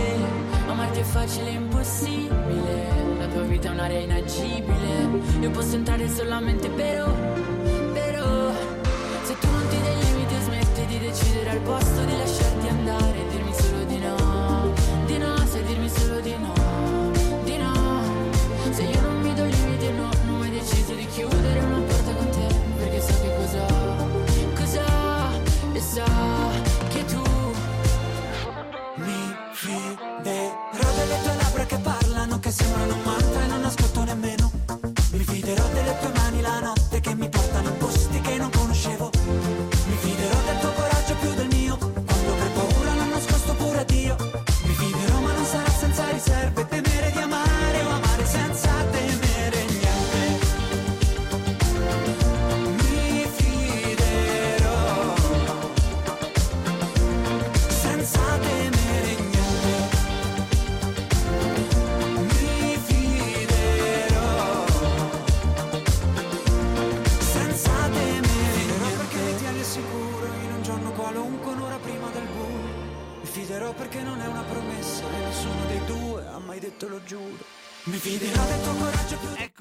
amarti 0.68 1.00
è 1.00 1.04
facile 1.04 1.50
e 1.50 1.54
impossibile. 1.54 2.88
La 3.20 3.28
tua 3.28 3.44
vita 3.44 3.70
è 3.70 3.72
un'area 3.72 4.00
inagibile. 4.00 5.22
Io 5.40 5.52
posso 5.52 5.76
entrare 5.76 6.08
solamente 6.10 6.70
però, 6.70 7.12
però. 7.94 8.52
Se 9.24 9.38
tu 9.40 9.48
non 9.48 9.68
ti 9.70 9.80
dai 9.80 10.04
limiti 10.06 10.34
e 10.34 10.42
smetti 10.42 10.86
di 10.88 11.00
decidere 11.00 11.50
al 11.52 11.60
posto 11.60 12.04
di 12.04 12.18
lasciarti 12.18 12.49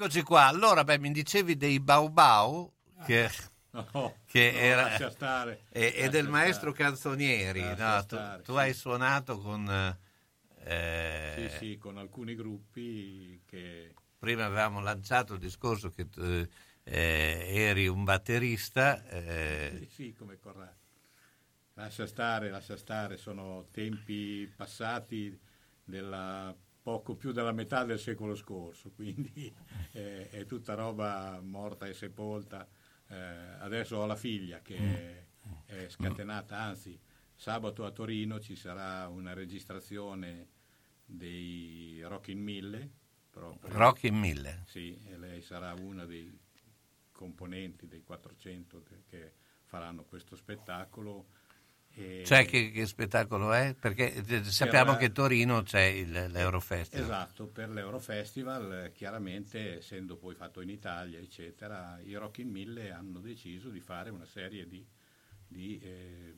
Eccoci 0.09 0.23
qua. 0.23 0.47
Allora, 0.47 0.83
beh, 0.83 0.97
mi 0.97 1.11
dicevi 1.11 1.55
dei 1.55 1.79
Bau 1.79 2.09
Bau 2.09 2.73
che, 3.05 3.29
No, 3.71 4.15
che 4.25 4.51
no, 4.51 4.57
era 4.57 5.09
stare, 5.11 5.65
e, 5.69 5.93
e 5.95 6.09
del 6.09 6.27
maestro 6.27 6.71
stare. 6.71 6.89
Canzonieri. 6.89 7.61
No? 7.61 7.75
Tu, 7.75 8.01
stare, 8.05 8.41
tu 8.41 8.51
sì. 8.53 8.57
hai 8.57 8.73
suonato 8.73 9.37
con 9.37 9.97
eh, 10.63 11.49
Sì, 11.51 11.57
sì, 11.57 11.77
con 11.77 11.97
alcuni 11.99 12.33
gruppi 12.33 13.39
che... 13.45 13.93
prima 14.17 14.45
avevamo 14.45 14.81
lanciato 14.81 15.33
il 15.35 15.39
discorso 15.39 15.91
che 15.91 16.09
tu, 16.09 16.21
eh, 16.21 16.47
eri 16.83 17.87
un 17.87 18.03
batterista. 18.03 19.07
eh, 19.09 19.77
Sì, 19.77 19.89
sì, 19.91 20.13
come 20.13 20.39
Corrado. 20.39 20.77
Lascia 21.75 22.07
stare, 22.07 22.49
lascia 22.49 22.75
stare, 22.77 23.15
sono 23.15 23.67
tempi 23.71 24.51
passati 24.57 25.39
della 25.83 26.53
poco 26.89 27.13
più 27.15 27.31
della 27.31 27.51
metà 27.51 27.83
del 27.83 27.99
secolo 27.99 28.33
scorso, 28.33 28.89
quindi 28.89 29.53
eh, 29.93 30.27
è 30.29 30.47
tutta 30.47 30.73
roba 30.73 31.39
morta 31.39 31.85
e 31.85 31.93
sepolta. 31.93 32.67
Eh, 33.07 33.15
adesso 33.59 33.97
ho 33.97 34.07
la 34.07 34.15
figlia 34.15 34.59
che 34.61 34.75
è, 34.75 35.25
è 35.65 35.87
scatenata, 35.87 36.57
anzi 36.57 36.99
sabato 37.35 37.85
a 37.85 37.91
Torino 37.91 38.39
ci 38.39 38.55
sarà 38.55 39.07
una 39.07 39.33
registrazione 39.33 40.47
dei 41.05 42.01
Rock 42.01 42.29
in 42.29 42.41
Mille. 42.41 42.89
proprio. 43.29 43.71
Rock 43.71 44.05
in 44.05 44.15
Mille. 44.15 44.63
Sì, 44.65 44.99
e 45.05 45.15
lei 45.15 45.43
sarà 45.43 45.73
una 45.73 46.05
dei 46.05 46.35
componenti 47.11 47.87
dei 47.87 48.01
400 48.01 48.81
che, 48.81 49.03
che 49.07 49.33
faranno 49.65 50.05
questo 50.05 50.35
spettacolo. 50.35 51.27
E- 51.95 52.23
Cioè, 52.25 52.45
che, 52.45 52.71
che 52.71 52.85
spettacolo 52.85 53.51
è? 53.51 53.75
Perché 53.79 54.13
eh, 54.13 54.43
sappiamo 54.43 54.91
Per- 54.91 54.99
che 54.99 55.05
a 55.05 55.09
Torino 55.09 55.63
c'è 55.63 55.83
il- 55.83 56.27
l'Eurofestival. 56.31 57.05
Esatto, 57.05 57.47
per 57.47 57.69
l'Eurofestival, 57.69 58.83
eh, 58.85 58.91
chiaramente 58.91 59.77
essendo 59.77 60.15
poi 60.17 60.35
fatto 60.35 60.61
in 60.61 60.69
Italia, 60.69 61.19
eccetera, 61.19 61.99
i 62.03 62.13
Rock 62.15 62.39
in 62.39 62.49
Mille 62.49 62.91
hanno 62.91 63.19
deciso 63.19 63.69
di 63.69 63.79
fare 63.79 64.09
una 64.09 64.25
serie 64.25 64.67
di, 64.67 64.85
di, 65.47 65.77
eh, 65.81 66.35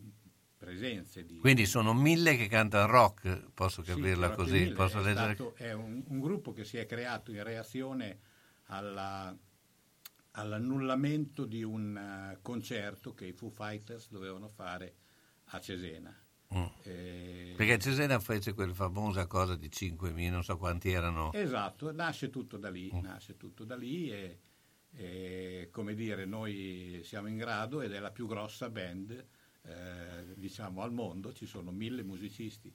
presenze. 0.57 1.25
Di, 1.25 1.39
Quindi 1.39 1.65
sono 1.65 1.93
mille 1.93 2.35
che 2.37 2.47
cantano 2.47 2.91
rock, 2.91 3.51
posso 3.53 3.81
Sì, 3.83 3.91
capirla 3.91 4.27
in 4.27 4.35
così? 4.35 4.67
Posso 4.67 4.99
è, 4.99 5.03
leggere? 5.03 5.33
stato- 5.35 5.55
è 5.55 5.71
un, 5.73 6.03
un 6.07 6.19
gruppo 6.19 6.53
che 6.53 6.65
si 6.65 6.77
è 6.77 6.85
creato 6.85 7.31
in 7.31 7.43
reazione 7.43 8.19
alla- 8.65 9.35
all'annullamento 10.31 11.45
di 11.45 11.63
un 11.63 11.97
eh, 11.97 12.39
concerto 12.41 13.13
che 13.13 13.25
i 13.25 13.33
Foo 13.33 13.49
Fighters 13.49 14.09
dovevano 14.09 14.47
fare 14.47 14.95
a 15.51 15.59
Cesena. 15.59 16.15
Mm. 16.53 16.65
Eh, 16.83 17.53
Perché 17.55 17.79
Cesena 17.79 18.19
fece 18.19 18.53
quella 18.53 18.73
famosa 18.73 19.25
cosa 19.25 19.55
di 19.55 19.69
5.000, 19.69 20.29
non 20.29 20.43
so 20.43 20.57
quanti 20.57 20.91
erano. 20.91 21.31
Esatto, 21.33 21.91
nasce 21.93 22.29
tutto 22.29 22.57
da 22.57 22.69
lì, 22.69 22.91
nasce 23.01 23.37
tutto 23.37 23.63
da 23.63 23.75
lì 23.75 24.11
e, 24.11 24.39
e, 24.93 25.69
come 25.71 25.93
dire, 25.93 26.25
noi 26.25 27.01
siamo 27.03 27.27
in 27.29 27.37
grado 27.37 27.81
ed 27.81 27.93
è 27.93 27.99
la 27.99 28.11
più 28.11 28.27
grossa 28.27 28.69
band 28.69 29.25
eh, 29.63 30.33
diciamo 30.35 30.81
al 30.81 30.91
mondo, 30.91 31.33
ci 31.33 31.45
sono 31.45 31.71
mille 31.71 32.03
musicisti 32.03 32.73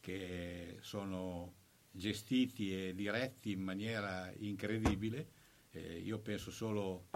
che 0.00 0.78
sono 0.80 1.54
gestiti 1.90 2.72
e 2.72 2.94
diretti 2.94 3.50
in 3.52 3.62
maniera 3.62 4.32
incredibile, 4.38 5.36
Eh, 5.70 5.98
io 5.98 6.18
penso 6.20 6.50
solo 6.50 7.08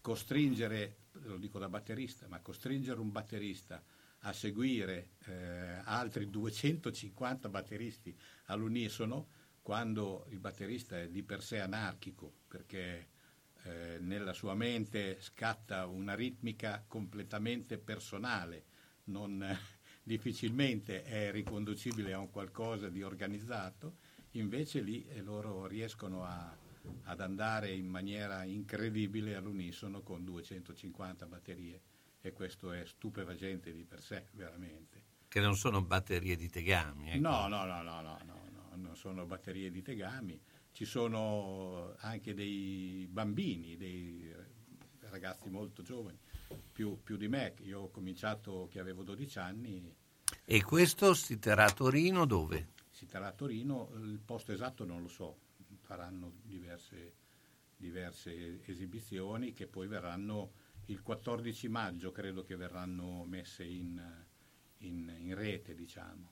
costringere, 0.00 0.96
lo 1.24 1.36
dico 1.36 1.58
da 1.58 1.68
batterista, 1.68 2.26
ma 2.26 2.40
costringere 2.40 3.00
un 3.00 3.12
batterista 3.12 3.82
a 4.24 4.32
seguire 4.32 5.10
eh, 5.26 5.80
altri 5.84 6.30
250 6.30 7.48
batteristi 7.48 8.16
all'unisono 8.46 9.28
quando 9.62 10.26
il 10.30 10.38
batterista 10.38 10.98
è 10.98 11.08
di 11.08 11.22
per 11.22 11.42
sé 11.42 11.60
anarchico 11.60 12.32
perché 12.48 13.08
eh, 13.64 13.98
nella 14.00 14.32
sua 14.32 14.54
mente 14.54 15.20
scatta 15.20 15.86
una 15.86 16.14
ritmica 16.14 16.84
completamente 16.86 17.78
personale, 17.78 18.64
non, 19.04 19.44
difficilmente 20.02 21.04
è 21.04 21.30
riconducibile 21.30 22.12
a 22.12 22.18
un 22.18 22.30
qualcosa 22.30 22.88
di 22.88 23.02
organizzato, 23.02 23.98
invece 24.32 24.80
lì 24.80 25.06
eh, 25.06 25.20
loro 25.22 25.66
riescono 25.66 26.24
a- 26.24 26.56
ad 27.04 27.20
andare 27.20 27.70
in 27.70 27.86
maniera 27.86 28.42
incredibile 28.42 29.36
all'unisono 29.36 30.02
con 30.02 30.24
250 30.24 31.26
batterie 31.26 31.80
e 32.22 32.32
questo 32.32 32.72
è 32.72 32.84
stupefacente 32.86 33.72
di 33.72 33.84
per 33.84 34.00
sé, 34.00 34.26
veramente. 34.32 35.02
Che 35.28 35.40
non 35.40 35.56
sono 35.56 35.82
batterie 35.82 36.36
di 36.36 36.48
tegami. 36.48 37.10
ecco. 37.10 37.20
No, 37.20 37.48
no, 37.48 37.64
no, 37.64 37.82
no, 37.82 38.00
no, 38.00 38.18
no, 38.24 38.48
no, 38.50 38.76
non 38.76 38.96
sono 38.96 39.26
batterie 39.26 39.70
di 39.70 39.82
tegami, 39.82 40.40
ci 40.72 40.84
sono 40.84 41.94
anche 41.98 42.32
dei 42.34 43.06
bambini, 43.10 43.76
dei 43.76 44.32
ragazzi 45.00 45.50
molto 45.50 45.82
giovani, 45.82 46.18
più, 46.72 47.02
più 47.02 47.16
di 47.16 47.28
me, 47.28 47.54
io 47.62 47.80
ho 47.80 47.90
cominciato 47.90 48.68
che 48.70 48.78
avevo 48.78 49.02
12 49.02 49.38
anni, 49.38 49.94
E 50.44 50.62
questo 50.62 51.12
si 51.14 51.38
terrà 51.38 51.64
a 51.64 51.70
Torino 51.72 52.24
dove? 52.24 52.68
si 52.90 53.06
terrà 53.06 53.28
a 53.28 53.32
Torino, 53.32 53.90
il 53.96 54.20
posto 54.24 54.52
esatto 54.52 54.84
non 54.84 55.02
lo 55.02 55.08
so, 55.08 55.38
faranno 55.80 56.32
diverse, 56.42 57.14
diverse 57.76 58.62
esibizioni 58.64 59.52
che 59.52 59.66
poi 59.66 59.86
verranno 59.88 60.52
il 60.86 61.02
14 61.02 61.68
maggio, 61.68 62.12
credo 62.12 62.44
che 62.44 62.56
verranno 62.56 63.24
messe 63.24 63.64
in, 63.64 64.00
in- 64.78 65.14
in 65.20 65.34
rete, 65.34 65.74
diciamo. 65.74 66.30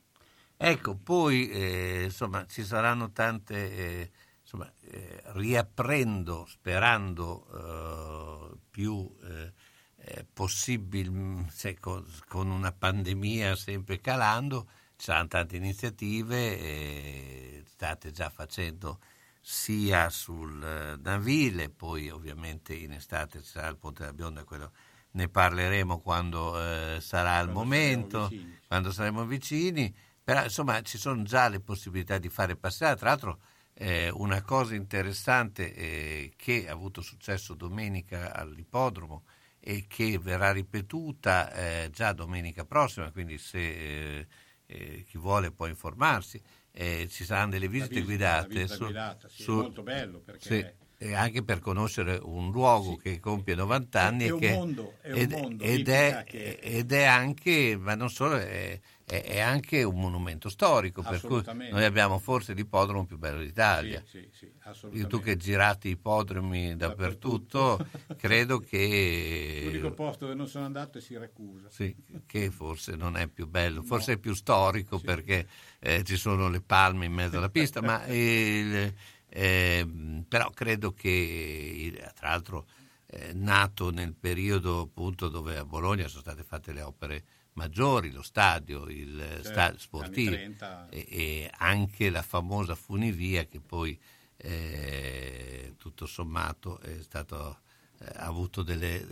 Ecco, 0.56 0.94
poi 0.96 1.48
eh, 1.50 2.04
insomma 2.04 2.46
ci 2.46 2.64
saranno 2.64 3.10
tante, 3.12 3.72
eh, 3.72 4.10
insomma, 4.42 4.70
eh, 4.82 5.22
riaprendo, 5.32 6.44
sperando 6.46 8.50
eh, 8.52 8.58
più 8.70 9.10
eh, 9.22 9.52
eh, 9.96 10.26
possibile, 10.30 11.46
se 11.50 11.78
con, 11.78 12.04
con 12.28 12.50
una 12.50 12.72
pandemia 12.72 13.56
sempre 13.56 14.00
calando, 14.00 14.68
ci 14.96 15.06
saranno 15.06 15.28
tante 15.28 15.56
iniziative, 15.56 17.62
state 17.66 18.10
già 18.10 18.28
facendo 18.28 19.00
sia 19.40 20.10
sul 20.10 20.62
eh, 20.62 20.96
Navile, 21.02 21.70
poi 21.70 22.10
ovviamente 22.10 22.74
in 22.74 22.92
estate 22.92 23.42
ci 23.42 23.48
sarà 23.48 23.68
il 23.68 23.78
Ponte 23.78 24.02
della 24.02 24.12
Bionda, 24.12 24.44
quello 24.44 24.72
ne 25.12 25.28
parleremo 25.28 25.98
quando 25.98 26.60
eh, 26.60 27.00
sarà 27.00 27.38
il 27.40 27.50
Quando 27.50 27.52
momento, 27.58 28.28
saremo 28.28 28.56
quando 28.68 28.92
saremo 28.92 29.24
vicini, 29.24 29.92
però 30.22 30.44
insomma 30.44 30.80
ci 30.82 30.98
sono 30.98 31.22
già 31.22 31.48
le 31.48 31.60
possibilità 31.60 32.18
di 32.18 32.28
fare 32.28 32.56
passare, 32.56 32.96
tra 32.96 33.08
l'altro 33.08 33.40
eh, 33.74 34.10
una 34.10 34.42
cosa 34.42 34.74
interessante 34.74 35.74
eh, 35.74 36.32
che 36.36 36.68
ha 36.68 36.72
avuto 36.72 37.00
successo 37.00 37.54
domenica 37.54 38.34
all'ippodromo 38.34 39.24
e 39.58 39.86
che 39.88 40.18
verrà 40.18 40.52
ripetuta 40.52 41.52
eh, 41.52 41.90
già 41.90 42.12
domenica 42.12 42.64
prossima, 42.64 43.10
quindi 43.10 43.38
se 43.38 43.58
eh, 43.58 44.26
eh, 44.66 45.04
chi 45.04 45.18
vuole 45.18 45.50
può 45.50 45.66
informarsi, 45.66 46.40
eh, 46.72 47.08
ci 47.10 47.24
saranno 47.24 47.50
delle 47.50 47.68
visite 47.68 48.00
visita- 48.00 48.06
guidate. 48.44 48.48
visita 48.48 48.76
guidata, 48.84 49.28
sì, 49.28 49.42
è 49.42 49.50
molto 49.50 49.82
bello 49.82 50.20
perché- 50.20 50.76
sì, 50.98 51.04
e 51.06 51.14
anche 51.14 51.42
per 51.42 51.60
conoscere 51.60 52.18
un 52.22 52.50
luogo 52.50 52.96
che 52.96 53.20
compie 53.20 53.54
90 53.54 54.02
anni 54.02 54.26
È 54.26 54.30
un 54.30 54.38
che, 54.38 54.50
mondo, 54.52 54.96
è 55.00 55.12
ed, 55.14 55.30
mondo, 55.30 55.64
ed 55.64 55.88
è, 55.88 56.24
ed 56.60 56.92
è 56.92 57.04
anche, 57.04 57.76
ma 57.78 57.94
non 57.94 58.10
solo, 58.10 58.36
è, 58.36 58.78
è- 59.10 59.24
è 59.24 59.40
anche 59.40 59.82
un 59.82 59.98
monumento 59.98 60.48
storico, 60.48 61.02
per 61.02 61.20
cui 61.20 61.42
noi 61.70 61.84
abbiamo 61.84 62.18
forse 62.18 62.52
l'ippodromo 62.54 63.04
più 63.04 63.18
bello 63.18 63.40
d'Italia. 63.40 64.00
Sì, 64.06 64.28
sì, 64.32 64.52
sì, 64.92 65.06
tu 65.06 65.20
che 65.20 65.36
girati 65.36 65.88
ippodromi 65.88 66.76
dappertutto, 66.76 67.84
credo 68.16 68.58
che... 68.60 69.62
L'unico 69.64 69.92
posto 69.92 70.24
dove 70.26 70.36
non 70.36 70.46
sono 70.46 70.64
andato 70.64 70.98
è 70.98 71.00
Siracusa. 71.00 71.68
Sì, 71.68 71.94
che 72.26 72.50
forse 72.52 72.94
non 72.94 73.16
è 73.16 73.26
più 73.26 73.48
bello, 73.48 73.82
forse 73.82 74.12
è 74.12 74.16
più 74.16 74.32
storico 74.34 75.00
perché 75.00 75.48
eh, 75.80 76.04
ci 76.04 76.16
sono 76.16 76.48
le 76.48 76.60
palme 76.60 77.06
in 77.06 77.12
mezzo 77.12 77.38
alla 77.38 77.50
pista, 77.50 77.80
ma 77.82 78.06
il- 78.12 78.94
ehm, 79.28 80.24
però 80.28 80.50
credo 80.50 80.92
che, 80.92 81.92
tra 82.14 82.28
l'altro, 82.28 82.66
eh, 83.06 83.32
nato 83.34 83.90
nel 83.90 84.14
periodo 84.14 84.82
appunto 84.82 85.28
dove 85.28 85.56
a 85.58 85.64
Bologna 85.64 86.06
sono 86.06 86.20
state 86.20 86.44
fatte 86.44 86.72
le 86.72 86.82
opere 86.82 87.24
maggiori, 87.60 88.10
lo 88.10 88.22
stadio, 88.22 88.88
il 88.88 89.18
Certo, 89.18 89.42
stadio 89.48 89.78
sportivo 89.78 90.34
30. 90.34 90.88
e, 90.88 91.06
e 91.08 91.50
anche 91.58 92.08
la 92.10 92.22
famosa 92.22 92.74
funivia 92.74 93.44
che 93.44 93.60
poi 93.60 93.98
eh, 94.36 95.74
tutto 95.76 96.06
sommato 96.06 96.80
è 96.80 97.02
stato 97.02 97.60
eh, 97.98 98.06
ha 98.16 98.24
avuto 98.24 98.62
delle 98.62 99.06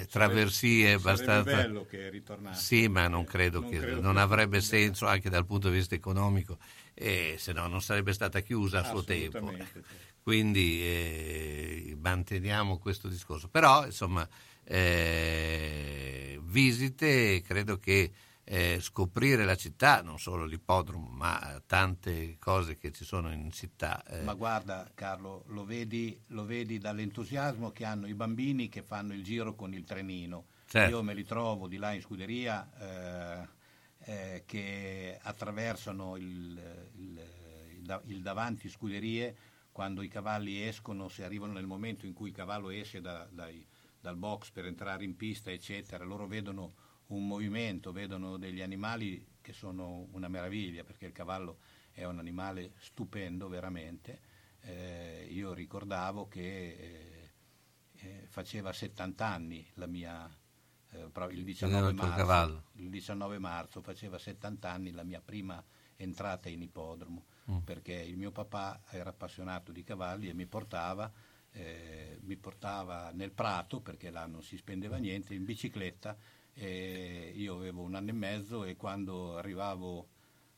eh, 0.00 0.06
traversie 0.10 0.98
sarebbe 0.98 1.00
abbastanza 1.10 1.56
bello 1.62 1.84
che 1.86 2.08
ritornasse. 2.10 2.64
sì 2.64 2.88
ma 2.88 3.06
non 3.06 3.24
credo 3.24 3.60
non 3.60 3.70
che 3.70 3.78
credo 3.78 4.00
non 4.00 4.14
che- 4.14 4.20
avrebbe 4.20 4.60
senso 4.60 5.06
anche 5.06 5.30
dal 5.30 5.46
punto 5.46 5.68
di 5.70 5.76
vista 5.76 5.94
economico 5.94 6.58
e 6.94 7.36
se 7.38 7.52
no 7.52 7.68
non 7.68 7.80
sarebbe 7.80 8.12
stata 8.12 8.40
chiusa 8.40 8.80
a 8.80 8.84
suo 8.84 9.04
tempo 9.04 9.52
sì. 9.72 9.80
quindi 10.22 10.80
eh, 10.82 11.96
manteniamo 12.00 12.78
questo 12.78 13.06
discorso 13.06 13.48
però 13.48 13.86
insomma 13.86 14.28
eh, 14.64 16.38
visite 16.42 17.40
credo 17.42 17.78
che 17.78 18.12
eh, 18.44 18.78
scoprire 18.80 19.44
la 19.44 19.54
città, 19.54 20.02
non 20.02 20.18
solo 20.18 20.44
l'ippodromo, 20.44 21.08
ma 21.08 21.62
tante 21.64 22.36
cose 22.38 22.76
che 22.76 22.90
ci 22.90 23.04
sono 23.04 23.32
in 23.32 23.50
città. 23.52 24.02
eh. 24.04 24.22
Ma 24.22 24.34
guarda 24.34 24.90
Carlo, 24.94 25.44
lo 25.48 25.64
vedi, 25.64 26.20
lo 26.28 26.44
vedi 26.44 26.78
dall'entusiasmo 26.78 27.70
che 27.70 27.84
hanno 27.84 28.06
i 28.08 28.14
bambini 28.14 28.68
che 28.68 28.82
fanno 28.82 29.14
il 29.14 29.22
giro 29.22 29.54
con 29.54 29.72
il 29.74 29.84
trenino. 29.84 30.46
Certo. 30.66 30.90
Io 30.90 31.02
me 31.02 31.14
li 31.14 31.24
trovo 31.24 31.68
di 31.68 31.76
là 31.76 31.92
in 31.92 32.00
scuderia 32.00 32.68
eh, 32.80 33.48
eh, 34.12 34.42
che 34.46 35.18
attraversano 35.22 36.16
il, 36.16 36.90
il- 36.96 37.18
il 37.18 38.00
il 38.06 38.22
davanti 38.22 38.68
scuderie 38.68 39.34
quando 39.72 40.02
i 40.02 40.08
cavalli 40.08 40.62
escono, 40.62 41.08
se 41.08 41.24
arrivano 41.24 41.52
nel 41.52 41.66
momento 41.66 42.06
in 42.06 42.12
cui 42.12 42.28
il 42.28 42.34
cavallo 42.34 42.70
esce 42.70 43.00
da- 43.00 43.26
dai- 43.30 43.66
dal 44.02 44.16
box 44.16 44.50
per 44.50 44.66
entrare 44.66 45.04
in 45.04 45.16
pista, 45.16 45.50
eccetera, 45.50 46.04
loro 46.04 46.26
vedono 46.26 46.74
un 47.06 47.26
movimento, 47.26 47.92
vedono 47.92 48.36
degli 48.36 48.60
animali 48.60 49.24
che 49.40 49.52
sono 49.52 50.08
una 50.10 50.28
meraviglia, 50.28 50.82
perché 50.82 51.06
il 51.06 51.12
cavallo 51.12 51.60
è 51.92 52.04
un 52.04 52.18
animale 52.18 52.72
stupendo 52.78 53.48
veramente. 53.48 54.20
Eh, 54.60 55.28
io 55.30 55.54
ricordavo 55.54 56.26
che 56.26 56.40
eh, 56.40 57.30
eh, 57.94 58.26
faceva 58.28 58.72
70 58.72 59.24
anni 59.24 59.64
la 59.74 59.86
mia, 59.86 60.28
eh, 60.90 61.10
il, 61.30 61.44
19 61.44 61.90
il 61.90 61.96
tuo 61.96 62.06
marzo, 62.24 62.64
il 62.72 62.90
19 62.90 63.38
marzo 63.38 63.80
faceva 63.82 64.18
70 64.18 64.68
anni 64.68 64.90
la 64.90 65.04
mia 65.04 65.20
prima 65.20 65.62
entrata 65.96 66.48
in 66.48 66.60
ippodromo, 66.62 67.26
Mm. 67.50 67.58
perché 67.58 67.94
il 67.94 68.16
mio 68.16 68.30
papà 68.30 68.82
era 68.90 69.10
appassionato 69.10 69.72
di 69.72 69.82
cavalli 69.82 70.28
e 70.28 70.34
mi 70.34 70.46
portava, 70.46 71.10
eh, 71.52 72.18
mi 72.22 72.36
portava 72.36 73.10
nel 73.12 73.32
prato, 73.32 73.80
perché 73.80 74.10
là 74.10 74.26
non 74.26 74.42
si 74.42 74.56
spendeva 74.56 74.96
niente, 74.96 75.34
in 75.34 75.44
bicicletta. 75.44 76.16
E 76.54 77.32
io 77.34 77.54
avevo 77.56 77.82
un 77.82 77.94
anno 77.94 78.10
e 78.10 78.14
mezzo 78.14 78.64
e 78.64 78.76
quando 78.76 79.38
arrivavo 79.38 80.08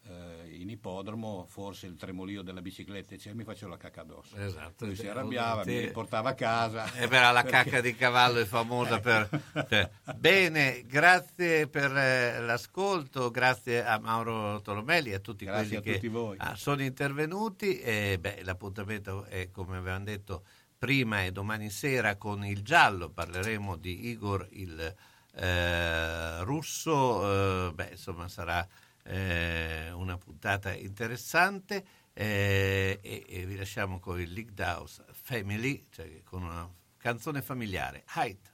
eh, 0.06 0.56
in 0.56 0.68
ippodromo, 0.68 1.46
forse 1.48 1.86
il 1.86 1.96
tremolio 1.96 2.42
della 2.42 2.60
bicicletta 2.60 3.16
cioè, 3.16 3.32
mi 3.32 3.44
facevo 3.44 3.70
la 3.70 3.76
cacca 3.76 4.02
addosso. 4.02 4.36
Esatto, 4.36 4.84
Lui 4.86 4.96
si 4.96 5.06
arrabbiava, 5.06 5.62
sì. 5.62 5.70
mi 5.70 5.78
riportava 5.80 6.30
a 6.30 6.34
casa. 6.34 6.92
E 7.00 7.08
però 7.08 7.32
la 7.32 7.42
Perché- 7.42 7.70
cacca 7.70 7.80
di 7.80 7.94
cavallo 7.94 8.40
è 8.40 8.44
famosa 8.44 9.00
per... 9.00 9.28
cioè, 9.68 9.90
bene, 10.16 10.84
grazie 10.84 11.68
per 11.68 11.96
eh, 11.96 12.40
l'ascolto, 12.40 13.30
grazie 13.30 13.84
a 13.84 13.98
Mauro 13.98 14.60
Tolomelli 14.60 15.10
e 15.10 15.14
a 15.14 15.18
tutti 15.20 15.44
Grazie 15.44 15.80
quelli 15.80 15.90
a 15.90 15.92
tutti 15.94 16.06
che 16.06 16.12
voi. 16.12 16.36
ah, 16.40 16.54
sono 16.56 16.82
intervenuti. 16.82 17.78
E, 17.80 18.18
beh, 18.20 18.42
l'appuntamento 18.42 19.24
è, 19.24 19.50
come 19.50 19.76
avevamo 19.78 20.04
detto 20.04 20.44
prima, 20.84 21.24
e 21.24 21.32
domani 21.32 21.70
sera 21.70 22.16
con 22.16 22.44
il 22.44 22.60
giallo, 22.60 23.08
parleremo 23.08 23.76
di 23.76 24.08
Igor 24.10 24.46
il 24.50 24.94
eh, 25.34 26.44
russo, 26.44 27.68
eh, 27.68 27.72
beh, 27.72 27.88
insomma 27.92 28.28
sarà 28.28 28.68
eh, 29.02 29.90
una 29.92 30.18
puntata 30.18 30.74
interessante. 30.74 31.82
eh, 32.12 32.98
e, 33.00 33.24
e 33.26 33.46
vi 33.46 33.56
lasciamo 33.56 33.98
con 33.98 34.20
il 34.20 34.52
House 34.58 35.02
Family, 35.12 35.86
cioè 35.90 36.22
con 36.22 36.42
una 36.42 36.70
canzone 36.98 37.40
familiare. 37.40 38.04
Height. 38.14 38.53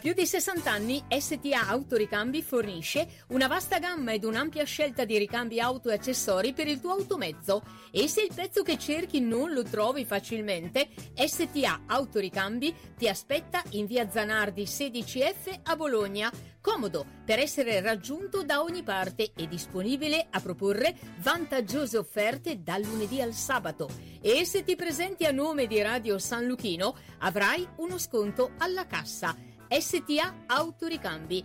Più 0.00 0.14
di 0.14 0.26
60 0.26 0.70
anni 0.70 1.04
STA 1.08 1.68
Autoricambi 1.68 2.42
fornisce 2.42 3.24
una 3.28 3.46
vasta 3.46 3.78
gamma 3.78 4.14
ed 4.14 4.24
un'ampia 4.24 4.64
scelta 4.64 5.04
di 5.04 5.18
ricambi 5.18 5.60
auto 5.60 5.90
e 5.90 5.94
accessori 5.94 6.54
per 6.54 6.66
il 6.66 6.80
tuo 6.80 6.92
automezzo 6.92 7.62
e 7.90 8.08
se 8.08 8.22
il 8.22 8.32
pezzo 8.34 8.62
che 8.62 8.78
cerchi 8.78 9.20
non 9.20 9.52
lo 9.52 9.62
trovi 9.62 10.06
facilmente, 10.06 10.88
STA 11.14 11.82
Autoricambi 11.86 12.74
ti 12.96 13.08
aspetta 13.08 13.62
in 13.72 13.84
via 13.84 14.08
Zanardi 14.10 14.62
16F 14.62 15.60
a 15.64 15.76
Bologna, 15.76 16.32
comodo 16.62 17.04
per 17.22 17.38
essere 17.38 17.80
raggiunto 17.82 18.42
da 18.42 18.62
ogni 18.62 18.82
parte 18.82 19.32
e 19.36 19.48
disponibile 19.48 20.28
a 20.30 20.40
proporre 20.40 20.96
vantaggiose 21.18 21.98
offerte 21.98 22.62
dal 22.62 22.82
lunedì 22.82 23.20
al 23.20 23.34
sabato. 23.34 23.90
E 24.22 24.46
se 24.46 24.64
ti 24.64 24.76
presenti 24.76 25.26
a 25.26 25.30
nome 25.30 25.66
di 25.66 25.80
Radio 25.82 26.18
San 26.18 26.46
Luchino 26.46 26.96
avrai 27.18 27.68
uno 27.76 27.98
sconto 27.98 28.52
alla 28.56 28.86
cassa. 28.86 29.49
STA 29.70 30.34
Autoricambi 30.48 31.44